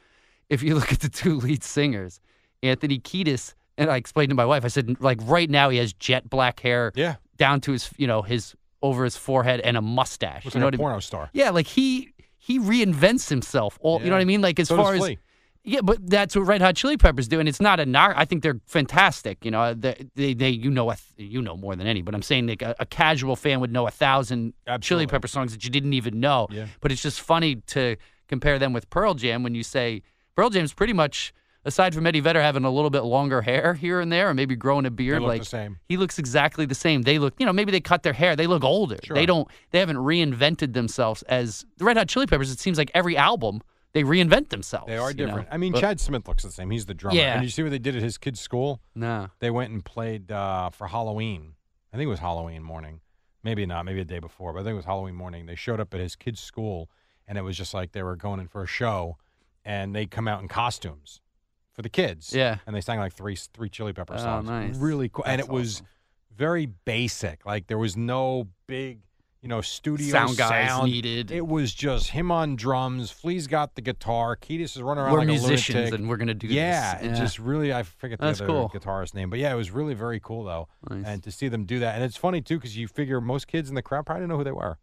if 0.50 0.62
you 0.63 0.75
look 0.79 0.91
at 0.91 1.00
the 1.00 1.10
two 1.10 1.38
lead 1.38 1.63
singers, 1.63 2.19
Anthony 2.63 3.00
Kiedis, 3.00 3.53
and 3.77 3.89
I 3.89 3.98
explained 3.98 4.29
to 4.29 4.36
my 4.36 4.45
wife, 4.45 4.63
I 4.63 4.69
said, 4.69 5.01
like 5.01 5.19
right 5.24 5.50
now 5.50 5.69
he 5.69 5.77
has 5.79 5.93
jet 5.93 6.29
black 6.29 6.60
hair 6.60 6.91
yeah. 6.95 7.15
down 7.38 7.62
to 7.62 7.72
his, 7.72 7.89
you 7.98 8.07
know, 8.07 8.22
his 8.22 8.55
over 8.81 9.03
his 9.03 9.17
forehead 9.17 9.60
and 9.62 9.75
a 9.77 9.81
mustache. 9.81 10.45
Looks 10.45 10.55
you 10.55 10.62
know 10.62 10.67
like 10.67 10.75
a 10.75 10.77
what 10.77 10.81
I 10.81 10.88
mean? 10.88 10.91
porno 10.91 11.00
star. 11.00 11.29
Yeah, 11.34 11.50
like 11.50 11.67
he 11.67 12.13
he 12.38 12.60
reinvents 12.60 13.29
himself. 13.29 13.77
All 13.81 14.00
you 14.00 14.05
know 14.05 14.15
what 14.15 14.22
I 14.22 14.25
mean? 14.25 14.41
Like 14.41 14.60
as 14.60 14.67
So 14.67 14.77
far 14.77 14.93
as 14.93 15.00
Flea. 15.00 15.17
Yeah, 15.65 15.81
but 15.84 16.07
that's 16.10 16.36
what 16.36 16.43
Red 16.43 16.62
Hot 16.62 16.75
Chili 16.75 16.95
Peppers 16.95 17.27
do, 17.27 17.39
and 17.39 17.50
it's 17.50 17.60
not 17.60 17.79
a 17.79 17.86
knock. 17.86 18.13
I 18.15 18.24
think 18.25 18.43
they're 18.43 18.60
fantastic. 18.67 19.43
You 19.43 19.51
know, 19.51 19.62
uh, 19.62 19.74
they 19.77 20.05
they, 20.15 20.34
they 20.34 20.50
you 20.50 20.69
know 20.69 20.91
a 20.91 20.95
th- 20.95 21.29
you 21.31 21.41
know 21.41 21.57
more 21.57 21.75
than 21.75 21.88
any, 21.88 22.01
but 22.01 22.13
I'm 22.13 22.22
saying 22.22 22.48
like 22.48 22.62
a, 22.62 22.75
a 22.79 22.86
casual 22.86 23.36
fan 23.36 23.60
would 23.60 23.72
know 23.72 23.88
a 23.88 23.91
thousand 23.91 24.53
Chili 24.81 25.07
Pepper 25.07 25.27
songs 25.27 25.51
that 25.53 25.63
you 25.63 25.69
didn't 25.69 25.93
even 25.93 26.19
know. 26.19 26.48
Yeah. 26.51 26.67
But 26.81 26.91
it's 26.91 27.01
just 27.01 27.19
funny 27.19 27.55
to 27.67 27.98
compare 28.27 28.60
them 28.60 28.74
with 28.74 28.89
Pearl 28.89 29.15
Jam 29.15 29.43
when 29.43 29.55
you 29.55 29.63
say 29.63 30.03
Pearl 30.36 30.50
Jam's 30.50 30.74
pretty 30.74 30.93
much. 30.93 31.34
Aside 31.67 31.95
from 31.95 32.05
Eddie 32.05 32.19
Vedder 32.19 32.43
having 32.43 32.63
a 32.63 32.69
little 32.69 32.91
bit 32.91 33.01
longer 33.06 33.41
hair 33.41 33.73
here 33.73 33.99
and 33.99 34.12
there, 34.12 34.30
or 34.30 34.36
maybe 34.36 34.56
growing 34.56 34.86
a 34.86 34.91
beard, 34.91 35.23
like 35.23 35.41
the 35.41 35.45
same. 35.45 35.80
he 35.89 35.97
looks 35.97 36.19
exactly 36.19 36.67
the 36.67 36.75
same. 36.75 37.01
They 37.01 37.17
look, 37.17 37.34
you 37.39 37.45
know, 37.47 37.54
maybe 37.54 37.71
they 37.71 37.82
cut 37.82 38.04
their 38.04 38.13
hair. 38.13 38.36
They 38.36 38.45
look 38.45 38.63
older. 38.63 38.97
Sure. 39.04 39.15
They 39.15 39.25
don't. 39.25 39.47
They 39.71 39.80
haven't 39.80 39.97
reinvented 39.97 40.73
themselves 40.73 41.23
as 41.23 41.65
the 41.78 41.86
Red 41.86 41.97
Hot 41.97 42.08
Chili 42.08 42.28
Peppers. 42.28 42.51
It 42.51 42.60
seems 42.60 42.78
like 42.78 42.91
every 42.93 43.17
album 43.17 43.62
they 43.95 44.03
reinvent 44.03 44.49
themselves. 44.49 44.88
They 44.88 44.97
are 44.97 45.10
you 45.10 45.15
know? 45.17 45.25
different. 45.25 45.47
I 45.49 45.58
mean, 45.58 45.71
But- 45.71 45.79
Chad 45.81 45.99
Smith 46.01 46.27
looks 46.27 46.43
the 46.43 46.51
same. 46.51 46.69
He's 46.69 46.86
the 46.86 46.93
drummer. 46.93 47.17
Yeah. 47.17 47.36
And 47.36 47.43
you 47.43 47.49
see 47.49 47.63
what 47.63 47.69
they 47.71 47.79
did 47.79 47.95
at 47.95 48.03
his 48.03 48.17
kid's 48.17 48.41
school? 48.41 48.81
No. 48.93 49.29
They 49.39 49.49
went 49.49 49.71
and 49.71 49.84
played 49.84 50.31
uh, 50.31 50.69
for 50.69 50.88
Halloween. 50.88 51.53
I 51.93 51.97
think 51.97 52.05
it 52.08 52.10
was 52.10 52.19
Halloween 52.19 52.62
morning. 52.62 52.99
Maybe 53.41 53.65
not. 53.65 53.86
Maybe 53.86 54.01
a 54.01 54.05
day 54.05 54.19
before. 54.19 54.51
But 54.51 54.60
I 54.60 54.63
think 54.63 54.73
it 54.73 54.75
was 54.75 54.86
Halloween 54.86 55.15
morning. 55.15 55.45
They 55.45 55.55
showed 55.55 55.79
up 55.79 55.93
at 55.93 56.01
his 56.01 56.15
kid's 56.17 56.41
school, 56.41 56.89
and 57.25 57.38
it 57.38 57.41
was 57.41 57.55
just 57.55 57.73
like 57.73 57.93
they 57.93 58.03
were 58.03 58.17
going 58.17 58.41
in 58.41 58.47
for 58.49 58.62
a 58.63 58.67
show, 58.67 59.17
and 59.63 59.95
they 59.95 60.05
come 60.05 60.27
out 60.27 60.41
in 60.41 60.49
costumes 60.49 61.21
for 61.71 61.81
the 61.81 61.89
kids. 61.89 62.34
Yeah. 62.34 62.58
And 62.67 62.75
they 62.75 62.81
sang 62.81 62.99
like 62.99 63.13
three 63.13 63.38
three 63.38 63.69
Chili 63.69 63.93
Pepper 63.93 64.17
songs. 64.17 64.45
Oh, 64.45 64.51
songs. 64.51 64.73
nice. 64.75 64.77
Really 64.77 65.08
cool. 65.08 65.23
and 65.25 65.39
That's 65.39 65.47
it 65.47 65.53
was 65.53 65.81
very 66.36 66.65
basic. 66.65 67.45
Like 67.45 67.67
there 67.67 67.77
was 67.77 67.95
no 67.95 68.49
big, 68.67 68.99
you 69.45 69.49
know, 69.49 69.62
studio 69.62 70.08
Sound 70.10 70.38
guys 70.38 70.69
sound. 70.69 70.91
needed. 70.91 71.29
It 71.29 71.45
was 71.45 71.71
just 71.71 72.10
him 72.10 72.31
on 72.31 72.55
drums. 72.55 73.12
Flea's 73.12 73.45
got 73.45 73.75
the 73.75 73.81
guitar. 73.81 74.36
Kiedis 74.36 74.75
is 74.75 74.81
running 74.81 75.03
around 75.03 75.13
We're 75.13 75.19
like 75.19 75.27
musicians 75.27 75.75
a 75.75 75.77
lunatic. 75.77 75.99
and 75.99 76.10
we're 76.10 76.17
gonna 76.17 76.34
do 76.34 76.47
yeah, 76.47 76.97
this. 76.97 77.12
it 77.12 77.21
just 77.21 77.38
really 77.38 77.71
I 77.71 77.84
forget 77.84 78.19
the 78.19 78.25
That's 78.25 78.41
other 78.41 78.47
cool. 78.47 78.71
guitarist 78.73 79.13
name, 79.13 79.29
but 79.29 79.38
yeah, 79.38 79.53
it 79.53 79.55
was 79.55 79.69
really 79.69 79.93
very 79.93 80.19
cool 80.19 80.43
though, 80.45 80.67
Nice. 80.89 81.03
and 81.05 81.23
to 81.23 81.31
see 81.31 81.47
them 81.47 81.65
do 81.65 81.77
that, 81.77 81.93
and 81.93 82.03
it's 82.03 82.17
funny 82.17 82.41
too 82.41 82.58
because 82.58 82.75
you 82.75 82.88
figure 82.88 83.21
most 83.21 83.47
kids 83.47 83.69
in 83.69 83.75
the 83.75 83.84
crowd 83.84 84.08
probably 84.08 84.21
didn't 84.21 84.29
know 84.31 84.38
who 84.38 84.43
they 84.45 84.51
were, 84.51 84.79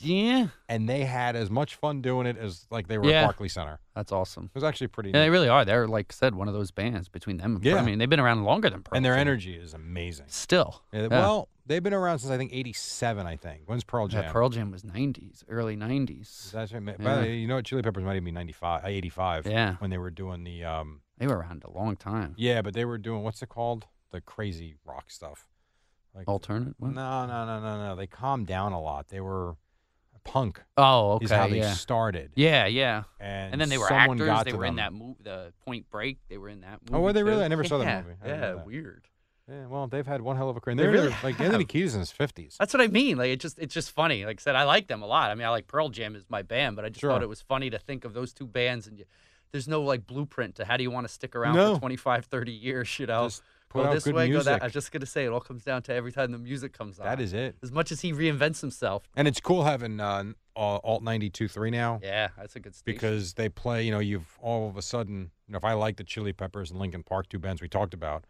yeah, 0.00 0.48
and 0.68 0.88
they 0.88 1.04
had 1.04 1.36
as 1.36 1.48
much 1.50 1.76
fun 1.76 2.02
doing 2.02 2.26
it 2.26 2.36
as 2.36 2.66
like 2.72 2.88
they 2.88 2.98
were 2.98 3.04
Yeah. 3.08 3.20
at 3.22 3.26
Barclay 3.26 3.46
Center. 3.48 3.78
that's 3.94 4.10
awesome. 4.10 4.46
It 4.46 4.54
was 4.56 4.64
actually 4.64 4.88
pretty. 4.88 5.10
Yeah, 5.10 5.20
they 5.20 5.30
really 5.30 5.48
are. 5.48 5.64
They're 5.64 5.86
like 5.86 6.06
I 6.10 6.14
said 6.14 6.34
one 6.34 6.48
of 6.48 6.54
those 6.54 6.72
bands 6.72 7.08
between 7.08 7.36
them. 7.36 7.54
And 7.54 7.62
Pearl. 7.62 7.72
Yeah. 7.74 7.78
I 7.80 7.84
mean 7.84 7.98
they've 7.98 8.10
been 8.10 8.18
around 8.18 8.42
longer 8.42 8.68
than 8.70 8.82
Pearl 8.82 8.96
and 8.96 9.04
their 9.04 9.16
energy 9.16 9.54
is 9.54 9.72
amazing. 9.72 10.26
Still. 10.30 10.82
Yeah, 10.92 11.02
Yeah. 11.02 11.06
Well, 11.08 11.48
they've 11.66 11.82
been 11.82 11.94
around 11.94 12.18
since 12.20 12.30
I 12.30 12.36
think 12.36 12.52
'87. 12.52 13.26
I 13.26 13.36
think 13.36 13.62
when's 13.66 13.84
Pearl 13.84 14.08
Jam? 14.08 14.24
Yeah, 14.24 14.32
Pearl 14.32 14.48
Jam 14.48 14.70
was 14.70 14.82
'90s, 14.82 15.44
early 15.48 15.76
'90s. 15.76 16.50
That's 16.52 16.72
right. 16.72 16.84
By 16.84 16.92
the 16.96 17.02
Yeah. 17.02 17.20
way, 17.20 17.36
you 17.36 17.46
know 17.46 17.56
what? 17.56 17.64
Chili 17.64 17.82
Peppers 17.82 18.04
might 18.04 18.12
even 18.16 18.24
be 18.24 18.30
95, 18.32 18.84
uh, 18.84 18.88
85. 18.88 19.46
Yeah. 19.46 19.76
When 19.78 19.90
they 19.90 19.98
were 19.98 20.10
doing 20.10 20.44
the 20.44 20.64
um, 20.64 21.00
They 21.18 21.26
were 21.26 21.36
around 21.38 21.64
a 21.64 21.70
long 21.70 21.96
time. 21.96 22.34
yeah, 22.38 22.62
but 22.62 22.74
they 22.74 22.84
were 22.84 22.98
doing 22.98 23.22
what's 23.22 23.42
it 23.42 23.48
called? 23.48 23.86
The 24.10 24.20
crazy 24.20 24.76
rock 24.84 25.10
stuff. 25.10 25.46
Like 26.14 26.28
Alternate. 26.28 26.74
What? 26.78 26.92
No, 26.92 27.26
no, 27.26 27.44
no, 27.44 27.60
no, 27.60 27.76
no. 27.88 27.96
They 27.96 28.06
calmed 28.06 28.46
down 28.46 28.72
a 28.72 28.80
lot. 28.80 29.08
They 29.08 29.20
were 29.20 29.56
punk. 30.22 30.62
Oh, 30.78 31.12
okay. 31.14 31.24
Is 31.26 31.30
how 31.32 31.48
they 31.48 31.58
yeah. 31.58 31.72
started. 31.74 32.32
yeah, 32.36 32.66
yeah. 32.66 33.02
And, 33.20 33.52
And 33.52 33.60
then 33.60 33.68
they 33.68 33.76
were 33.78 33.92
actors. 33.92 34.20
Got 34.24 34.46
They 34.46 34.52
were 34.54 34.64
in 34.64 34.76
that 34.76 34.92
movie, 34.92 35.16
the 35.22 35.52
Point 35.66 35.90
Break. 35.90 36.18
They 36.28 36.38
were 36.38 36.48
in 36.48 36.60
that 36.62 36.80
movie. 36.82 36.94
Oh, 36.94 37.00
were 37.00 37.12
they 37.12 37.20
too. 37.20 37.26
really? 37.26 37.44
I 37.44 37.48
never 37.48 37.64
saw 37.64 37.78
that 37.78 37.84
Yeah, 37.84 38.02
movie. 38.02 38.16
Yeah, 38.24 38.54
weird. 38.64 39.08
Yeah, 39.48 39.66
well, 39.66 39.86
they've 39.86 40.06
had 40.06 40.22
one 40.22 40.36
hell 40.36 40.48
of 40.48 40.56
a 40.56 40.60
career. 40.60 40.74
They 40.76 40.82
They're 40.84 40.92
really 40.92 41.14
like 41.22 41.38
Anthony. 41.38 41.64
Kiedis 41.66 41.92
in 41.92 42.00
his 42.00 42.10
fifties. 42.10 42.56
That's 42.58 42.72
what 42.72 42.80
I 42.80 42.86
mean. 42.86 43.18
Like 43.18 43.28
it 43.28 43.40
just 43.40 43.58
it's 43.58 43.74
just 43.74 43.90
funny. 43.90 44.24
Like 44.24 44.40
I 44.40 44.42
said, 44.42 44.56
I 44.56 44.64
like 44.64 44.86
them 44.86 45.02
a 45.02 45.06
lot. 45.06 45.30
I 45.30 45.34
mean, 45.34 45.46
I 45.46 45.50
like 45.50 45.66
Pearl 45.66 45.90
Jam 45.90 46.16
is 46.16 46.24
my 46.30 46.40
band, 46.42 46.76
but 46.76 46.84
I 46.84 46.88
just 46.88 47.00
Sure. 47.00 47.10
thought 47.10 47.22
it 47.22 47.28
was 47.28 47.42
funny 47.42 47.68
to 47.70 47.78
think 47.78 48.04
of 48.06 48.14
those 48.14 48.32
two 48.32 48.46
bands 48.46 48.86
and 48.86 48.98
you, 48.98 49.04
there's 49.52 49.68
no 49.68 49.82
like 49.82 50.06
blueprint 50.06 50.54
to 50.56 50.64
how 50.64 50.76
do 50.78 50.82
you 50.82 50.90
want 50.90 51.06
to 51.06 51.12
stick 51.12 51.36
around 51.36 51.56
No. 51.56 51.74
for 51.74 51.80
25, 51.80 52.24
30 52.24 52.52
years, 52.52 52.98
you 52.98 53.06
know? 53.06 53.24
Just 53.26 53.42
go 53.72 53.92
this 53.92 54.06
way, 54.06 54.28
music. 54.28 54.46
go 54.46 54.50
that. 54.52 54.62
I 54.62 54.66
was 54.66 54.72
just 54.72 54.90
gonna 54.92 55.04
say 55.04 55.26
it 55.26 55.28
all 55.28 55.40
comes 55.40 55.62
down 55.62 55.82
to 55.82 55.92
every 55.94 56.10
time 56.12 56.32
the 56.32 56.38
music 56.38 56.72
comes 56.72 56.98
on. 56.98 57.04
That 57.04 57.20
is 57.20 57.34
it. 57.34 57.56
as 57.62 57.70
much 57.70 57.92
as 57.92 58.00
he 58.00 58.12
reinvents 58.14 58.62
himself. 58.62 59.02
And 59.14 59.28
it's 59.28 59.40
cool 59.40 59.64
having 59.64 60.00
uh, 60.00 60.24
uh, 60.56 60.78
Alt 60.78 61.02
92.3 61.04 61.70
now 61.70 62.00
Yeah, 62.02 62.28
that's 62.38 62.56
a 62.56 62.60
good 62.60 62.74
station. 62.74 62.94
because 62.96 63.34
they 63.34 63.50
play. 63.50 63.82
You 63.84 63.90
know, 63.90 63.98
you've 63.98 64.38
all 64.40 64.68
of 64.70 64.76
a 64.78 64.82
sudden. 64.82 65.32
You 65.48 65.52
know, 65.52 65.58
if 65.58 65.64
I 65.64 65.74
like 65.74 65.96
the 65.98 66.04
Chili 66.04 66.32
Peppers 66.32 66.70
and 66.70 66.80
Linkin 66.80 67.02
Park, 67.02 67.28
two 67.28 67.38
bands 67.38 67.60
we 67.60 67.68
talked 67.68 67.92
about, 67.92 68.24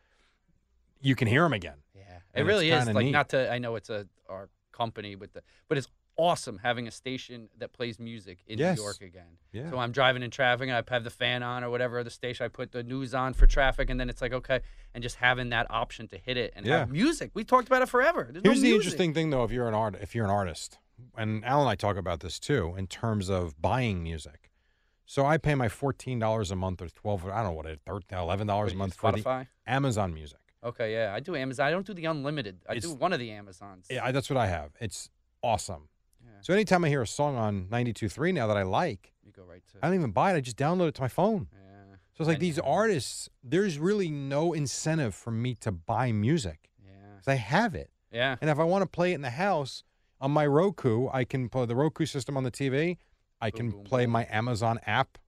you 1.05 1.15
can 1.15 1.29
hear 1.29 1.43
them 1.43 1.53
again. 1.53 1.77
Yeah, 1.95 2.03
it 2.35 2.43
really 2.43 2.71
is. 2.71 2.87
Like 2.87 3.05
neat. 3.05 3.13
not 3.13 3.29
to, 3.31 3.53
I 3.53 3.59
know 3.59 3.77
it's 3.77 3.91
a 3.91 4.07
our 4.29 4.49
company 4.73 5.15
with 5.17 5.33
the, 5.35 5.43
but 5.69 5.79
it's 5.79 5.87
awesome 6.17 6.59
having 6.63 6.87
a 6.87 6.91
station 6.91 7.49
that 7.59 7.73
plays 7.73 7.99
music 7.99 8.39
in 8.47 8.59
Yes. 8.59 8.77
New 8.79 8.85
York 8.85 9.01
again. 9.03 9.37
Yeah. 9.53 9.69
So 9.71 9.79
I'm 9.79 9.91
driving 9.93 10.23
in 10.23 10.31
traffic 10.31 10.69
and 10.69 10.73
I 10.77 10.83
have 10.95 11.05
the 11.05 11.11
fan 11.11 11.43
on 11.43 11.63
or 11.65 11.71
whatever 11.71 12.03
the 12.05 12.11
station. 12.11 12.45
I 12.45 12.49
put 12.49 12.71
the 12.73 12.83
news 12.83 13.15
on 13.15 13.35
for 13.35 13.47
traffic, 13.47 13.91
and 13.91 13.99
then 14.01 14.09
it's 14.09 14.23
like 14.23 14.33
okay, 14.33 14.61
and 14.95 15.03
just 15.03 15.17
having 15.17 15.51
that 15.51 15.67
option 15.71 16.09
to 16.09 16.19
hit 16.19 16.37
it 16.37 16.53
and 16.57 16.65
Yeah. 16.67 16.79
have 16.81 16.91
music. 16.91 17.31
We 17.35 17.45
talked 17.45 17.67
about 17.69 17.83
it 17.83 17.89
forever. 17.89 18.29
There's 18.31 18.43
Here's 18.45 18.63
no 18.63 18.69
the 18.71 18.75
interesting 18.77 19.13
thing, 19.15 19.31
though, 19.31 19.45
if 19.45 19.51
you're 19.51 19.69
an 19.69 19.75
art, 19.75 19.97
if 20.01 20.15
you're 20.15 20.25
an 20.25 20.31
artist, 20.31 20.79
and 21.17 21.45
Al 21.45 21.61
and 21.63 21.69
I 21.69 21.75
talk 21.75 21.97
about 21.97 22.21
this 22.21 22.39
too, 22.39 22.75
in 22.79 22.87
terms 22.87 23.29
of 23.29 23.61
buying 23.61 24.03
music. 24.03 24.51
So 25.07 25.27
I 25.27 25.37
pay 25.37 25.55
my 25.55 25.69
fourteen 25.69 26.19
dollars 26.19 26.51
a 26.51 26.57
month 26.57 26.81
or 26.81 26.89
twelve, 26.89 27.27
I 27.27 27.43
don't 27.43 27.45
know 27.45 27.53
what 27.53 27.67
it, 27.67 27.81
eleven 28.11 28.47
dollars 28.47 28.73
a 28.73 28.77
month 28.77 28.95
for 28.95 29.13
the 29.13 29.19
Spotify. 29.19 29.49
Amazon 29.67 30.15
Music. 30.15 30.39
Okay, 30.65 30.93
yeah, 30.95 31.13
I 31.15 31.21
do 31.21 31.37
Amazon. 31.37 31.67
I 31.67 31.71
don't 31.71 31.87
do 31.87 31.93
the 31.95 32.07
unlimited. 32.07 32.61
I 32.69 32.79
do 32.79 32.95
one 32.95 33.13
of 33.13 33.19
the 33.19 33.31
Amazons. 33.31 33.87
Yeah, 33.91 34.05
I, 34.05 34.13
that's 34.13 34.31
what 34.31 34.37
I 34.39 34.47
have. 34.47 34.71
It's 34.81 35.11
awesome. 35.43 35.89
Yeah. 36.25 36.31
So 36.41 36.53
anytime 36.55 36.85
I 36.85 36.89
hear 36.89 37.03
a 37.03 37.07
song 37.07 37.37
on 37.37 37.67
92.3 37.67 38.33
now 38.33 38.47
that 38.47 38.57
I 38.57 38.63
like, 38.63 39.13
You 39.25 39.33
go 39.33 39.43
right 39.45 39.63
to. 39.73 39.79
I 39.83 39.89
don't 39.89 39.97
even 39.97 40.13
buy 40.13 40.33
it. 40.33 40.37
I 40.37 40.41
just 40.41 40.57
download 40.57 40.89
it 40.89 40.95
to 40.95 41.03
my 41.03 41.09
phone. 41.09 41.49
yeah. 41.53 41.97
So 42.17 42.23
it's 42.23 42.29
like 42.29 42.39
these 42.39 42.59
artists, 42.61 43.29
there's 43.43 43.79
really 43.79 44.09
no 44.09 44.53
incentive 44.53 45.15
for 45.15 45.31
me 45.33 45.55
to 45.57 45.71
buy 45.73 46.13
music 46.13 46.71
Yeah. 46.83 46.91
'cause 47.19 47.29
I 47.29 47.35
have 47.35 47.75
it. 47.75 47.91
Yeah. 48.13 48.37
And 48.41 48.49
if 48.49 48.59
I 48.59 48.65
want 48.65 48.83
to 48.83 48.87
play 48.87 49.13
it 49.13 49.17
in 49.17 49.23
the 49.23 49.31
house, 49.31 49.83
On 50.21 50.31
my 50.31 50.47
Roku, 50.47 51.09
I 51.13 51.25
can 51.25 51.49
play 51.51 51.67
the 51.67 51.75
Roku 51.77 52.07
system 52.07 52.37
on 52.39 52.45
the 52.45 52.51
TV. 52.51 52.97
I 53.43 53.51
can 53.51 53.71
boom, 53.71 53.85
play 53.85 54.05
boom. 54.07 54.13
my 54.13 54.27
Amazon 54.31 54.79
app 54.87 55.19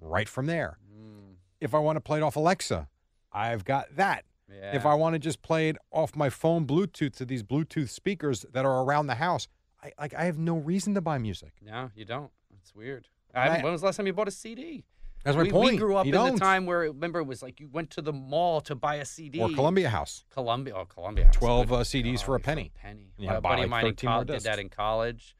right 0.00 0.28
from 0.28 0.46
there. 0.46 0.78
Mm, 0.90 1.34
If 1.60 1.74
I 1.74 1.78
want 1.80 1.96
to 1.96 2.00
play 2.00 2.18
it 2.20 2.22
off 2.22 2.36
Alexa, 2.36 2.88
I've 3.32 3.64
got 3.66 3.96
that. 3.96 4.24
If. 4.48 4.86
I 4.86 4.94
want 4.94 5.14
to 5.14 5.18
just 5.18 5.42
play 5.42 5.68
it 5.68 5.76
off 5.90 6.14
my 6.14 6.30
phone 6.30 6.66
Bluetooth 6.66 7.16
to 7.16 7.24
these 7.24 7.42
Bluetooth 7.42 7.88
speakers 7.88 8.46
that 8.52 8.64
are 8.64 8.84
around 8.84 9.08
the 9.08 9.16
house, 9.16 9.48
I 9.82 9.92
like 10.00 10.14
I 10.14 10.24
have 10.24 10.38
no 10.38 10.56
reason 10.56 10.94
to 10.94 11.00
buy 11.00 11.18
music. 11.18 11.52
No, 11.62 11.90
you 11.94 12.04
don't. 12.04 12.30
It's 12.60 12.74
weird. 12.74 13.08
I 13.34 13.62
when 13.62 13.72
was 13.72 13.80
the 13.80 13.86
last 13.86 13.96
time 13.96 14.06
you 14.06 14.12
bought 14.12 14.28
a 14.28 14.32
CD? 14.32 14.84
That's 15.24 15.36
my 15.36 15.42
we, 15.42 15.50
point. 15.50 15.72
We 15.72 15.78
grew 15.78 15.96
up 15.96 16.06
You 16.06 16.12
in 16.12 16.14
don't. 16.14 16.34
the 16.34 16.40
time 16.40 16.66
where 16.66 16.80
remember 16.80 17.18
it 17.18 17.24
was 17.26 17.42
like 17.42 17.58
you 17.58 17.68
went 17.68 17.90
to 17.90 18.02
the 18.02 18.12
mall 18.12 18.60
to 18.62 18.76
buy 18.76 18.96
a 18.96 19.04
CD. 19.04 19.40
or 19.40 19.48
Columbia 19.48 19.88
House. 19.88 20.24
Columbia, 20.30 20.74
oh 20.76 20.84
Columbia. 20.84 21.26
House, 21.26 21.34
12, 21.34 21.72
uh, 21.72 21.76
CDs 21.78 22.22
for 22.22 22.36
a 22.36 22.40
penny. 22.40 22.70
penny. 22.76 23.10
Yeah, 23.18 23.38
a 23.38 23.40
buddy 23.40 23.56
like 23.56 23.64
of 23.64 23.70
mine 23.70 23.86
in 23.86 23.92
13 23.92 24.08
more 24.08 24.14
college 24.14 24.28
did 24.28 24.40
that 24.42 24.58
in 24.60 24.68
college, 24.68 25.36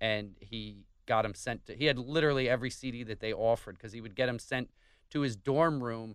and 0.00 0.36
he 0.40 0.84
got 1.06 1.24
him 1.24 1.34
sent. 1.34 1.66
To, 1.66 1.74
he 1.74 1.86
had 1.86 1.98
literally 1.98 2.48
every 2.48 2.70
CD 2.70 3.02
that 3.04 3.18
they 3.18 3.32
offered 3.32 3.76
because 3.76 3.92
he 3.92 4.00
would 4.00 4.14
get 4.14 4.28
him 4.28 4.38
sent 4.38 4.70
to 5.10 5.22
his 5.22 5.34
dorm 5.34 5.82
room, 5.82 6.14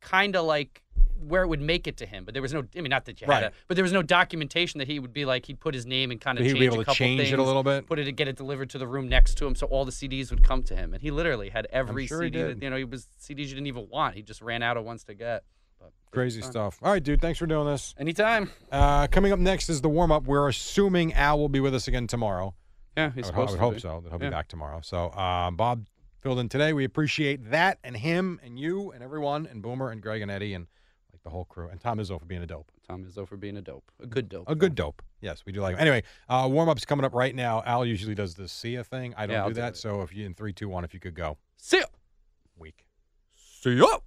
kind 0.00 0.36
of 0.36 0.44
like 0.44 0.82
where 1.26 1.42
it 1.42 1.48
would 1.48 1.60
make 1.60 1.86
it 1.86 1.98
to 1.98 2.06
him. 2.06 2.24
But 2.24 2.32
there 2.34 2.40
was 2.42 2.52
no. 2.54 2.64
I 2.76 2.80
mean, 2.80 2.88
not 2.90 3.04
that 3.04 3.20
you 3.20 3.26
had 3.26 3.30
Right. 3.32 3.42
it, 3.44 3.54
but 3.68 3.74
there 3.76 3.82
was 3.84 3.92
no 3.92 4.02
documentation 4.02 4.78
that 4.78 4.88
he 4.88 4.98
would 4.98 5.12
be 5.12 5.24
like 5.26 5.46
he'd 5.46 5.60
put 5.60 5.74
his 5.74 5.84
name 5.86 6.10
and 6.10 6.20
kind 6.20 6.38
of 6.38 6.44
change 6.46 6.58
be 6.58 6.64
able 6.64 6.76
a 6.76 6.78
to 6.78 6.84
couple 6.86 6.94
change 6.94 7.32
it 7.32 7.38
a 7.38 7.42
little 7.42 7.62
bit. 7.62 7.86
Put 7.86 7.98
it, 7.98 8.04
to 8.04 8.12
get 8.12 8.26
it 8.28 8.36
delivered 8.36 8.70
to 8.70 8.78
the 8.78 8.86
room 8.86 9.08
next 9.08 9.34
to 9.38 9.46
him, 9.46 9.54
so 9.54 9.66
all 9.66 9.84
the 9.84 9.92
CDs 9.92 10.30
would 10.30 10.42
come 10.42 10.62
to 10.64 10.74
him, 10.74 10.94
and 10.94 11.02
he 11.02 11.10
literally 11.10 11.50
had 11.50 11.66
every 11.70 12.06
sure 12.06 12.22
CD. 12.22 12.42
That, 12.42 12.62
you 12.62 12.70
know, 12.70 12.76
he 12.76 12.84
was 12.84 13.06
CDs 13.20 13.48
you 13.48 13.54
didn't 13.54 13.66
even 13.66 13.88
want. 13.90 14.14
He 14.16 14.22
just 14.22 14.40
ran 14.40 14.62
out 14.62 14.76
of 14.78 14.84
ones 14.84 15.04
to 15.04 15.14
get. 15.14 15.44
But 15.78 15.92
Crazy 16.10 16.40
stuff. 16.42 16.78
All 16.82 16.90
right, 16.92 17.02
dude. 17.02 17.20
Thanks 17.20 17.38
for 17.38 17.46
doing 17.46 17.66
this. 17.66 17.94
Anytime. 17.98 18.50
Uh, 18.72 19.06
coming 19.06 19.32
up 19.32 19.38
next 19.38 19.68
is 19.68 19.80
the 19.82 19.88
warm 19.88 20.10
up. 20.12 20.24
We're 20.24 20.48
assuming 20.48 21.12
Al 21.14 21.38
will 21.38 21.48
be 21.50 21.60
with 21.60 21.74
us 21.74 21.86
again 21.88 22.06
tomorrow. 22.06 22.54
Yeah, 22.96 23.12
he's 23.14 23.24
I 23.24 23.28
would, 23.28 23.34
ho- 23.34 23.42
I 23.42 23.50
would 23.52 23.60
hope 23.60 23.74
be. 23.74 23.80
so. 23.80 24.00
That 24.02 24.10
he'll 24.10 24.20
Yeah. 24.22 24.28
be 24.28 24.34
back 24.34 24.48
tomorrow. 24.48 24.80
So 24.82 25.06
uh, 25.08 25.50
Bob 25.52 25.86
filled 26.20 26.38
in 26.38 26.48
today. 26.48 26.72
We 26.72 26.84
appreciate 26.84 27.50
that 27.50 27.78
and 27.82 27.96
him 27.96 28.40
and 28.44 28.58
you 28.58 28.92
and 28.92 29.02
everyone 29.02 29.46
and 29.46 29.62
Boomer 29.62 29.90
and 29.90 30.02
Greg 30.02 30.22
and 30.22 30.30
Eddie 30.30 30.54
and 30.54 30.66
like 31.12 31.22
the 31.22 31.30
whole 31.30 31.44
crew 31.44 31.68
and 31.68 31.80
Tom 31.80 31.98
Izzo 31.98 32.18
for 32.18 32.26
being 32.26 32.42
a 32.42 32.46
dope. 32.46 32.70
Tom 32.86 33.04
Izzo 33.04 33.26
for 33.26 33.36
being 33.36 33.56
a 33.56 33.62
dope, 33.62 33.90
a 34.00 34.06
good 34.06 34.28
dope. 34.28 34.48
A 34.48 34.54
good 34.54 34.74
dope. 34.74 35.02
Yes, 35.20 35.44
we 35.46 35.52
do 35.52 35.60
like 35.60 35.74
him. 35.74 35.80
Anyway, 35.80 36.02
uh, 36.28 36.48
warm 36.50 36.68
up's 36.68 36.84
coming 36.84 37.04
up 37.04 37.14
right 37.14 37.34
now. 37.34 37.62
Al 37.64 37.84
usually 37.86 38.14
does 38.14 38.34
the 38.34 38.48
Sia 38.48 38.84
thing. 38.84 39.14
I 39.16 39.26
don't 39.26 39.34
Yeah, 39.34 39.42
I'll 39.42 39.48
do 39.48 39.54
do 39.54 39.60
that. 39.60 39.76
So 39.76 40.02
if 40.02 40.14
you 40.14 40.26
in 40.26 40.34
three, 40.34 40.52
two, 40.52 40.68
one, 40.68 40.84
if 40.84 40.92
you 40.94 41.00
could 41.00 41.14
go. 41.14 41.38
See 41.56 41.78
ya. 41.78 41.84
Week. 42.58 42.84
See 43.34 43.74
ya. 43.74 43.98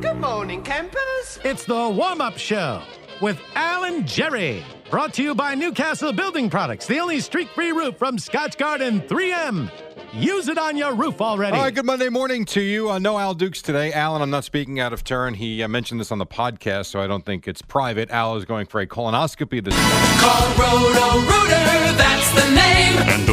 Good 0.00 0.20
morning, 0.20 0.62
campers. 0.62 1.38
It's 1.44 1.64
the 1.64 1.88
warm 1.88 2.20
up 2.20 2.36
show 2.38 2.82
with 3.20 3.40
Alan 3.54 4.06
Jerry. 4.06 4.64
Brought 4.92 5.14
to 5.14 5.22
you 5.22 5.34
by 5.34 5.54
Newcastle 5.54 6.12
Building 6.12 6.50
Products, 6.50 6.86
the 6.86 6.98
only 6.98 7.18
streak 7.20 7.48
free 7.48 7.72
roof 7.72 7.96
from 7.96 8.18
Scotchgard 8.18 9.08
3M. 9.08 9.70
Use 10.12 10.48
it 10.48 10.58
on 10.58 10.76
your 10.76 10.94
roof 10.94 11.22
already. 11.22 11.56
All 11.56 11.62
right, 11.62 11.74
good 11.74 11.86
Monday 11.86 12.10
morning 12.10 12.44
to 12.44 12.60
you. 12.60 12.90
Uh, 12.90 12.98
no 12.98 13.18
Al 13.18 13.32
Dukes 13.32 13.62
today. 13.62 13.90
Alan, 13.94 14.20
I'm 14.20 14.28
not 14.28 14.44
speaking 14.44 14.80
out 14.80 14.92
of 14.92 15.02
turn. 15.02 15.32
He 15.32 15.62
uh, 15.62 15.68
mentioned 15.68 15.98
this 15.98 16.12
on 16.12 16.18
the 16.18 16.26
podcast, 16.26 16.88
so 16.88 17.00
I 17.00 17.06
don't 17.06 17.24
think 17.24 17.48
it's 17.48 17.62
private. 17.62 18.10
Al 18.10 18.36
is 18.36 18.44
going 18.44 18.66
for 18.66 18.82
a 18.82 18.86
colonoscopy 18.86 19.64
this 19.64 19.74
morning. 19.74 20.18
Call 20.18 20.48
Roto 20.58 21.20
Rooter, 21.20 21.96
that's 21.96 22.30
the 22.34 22.50
name. 22.50 22.98
and 23.08 23.28
away 23.30 23.31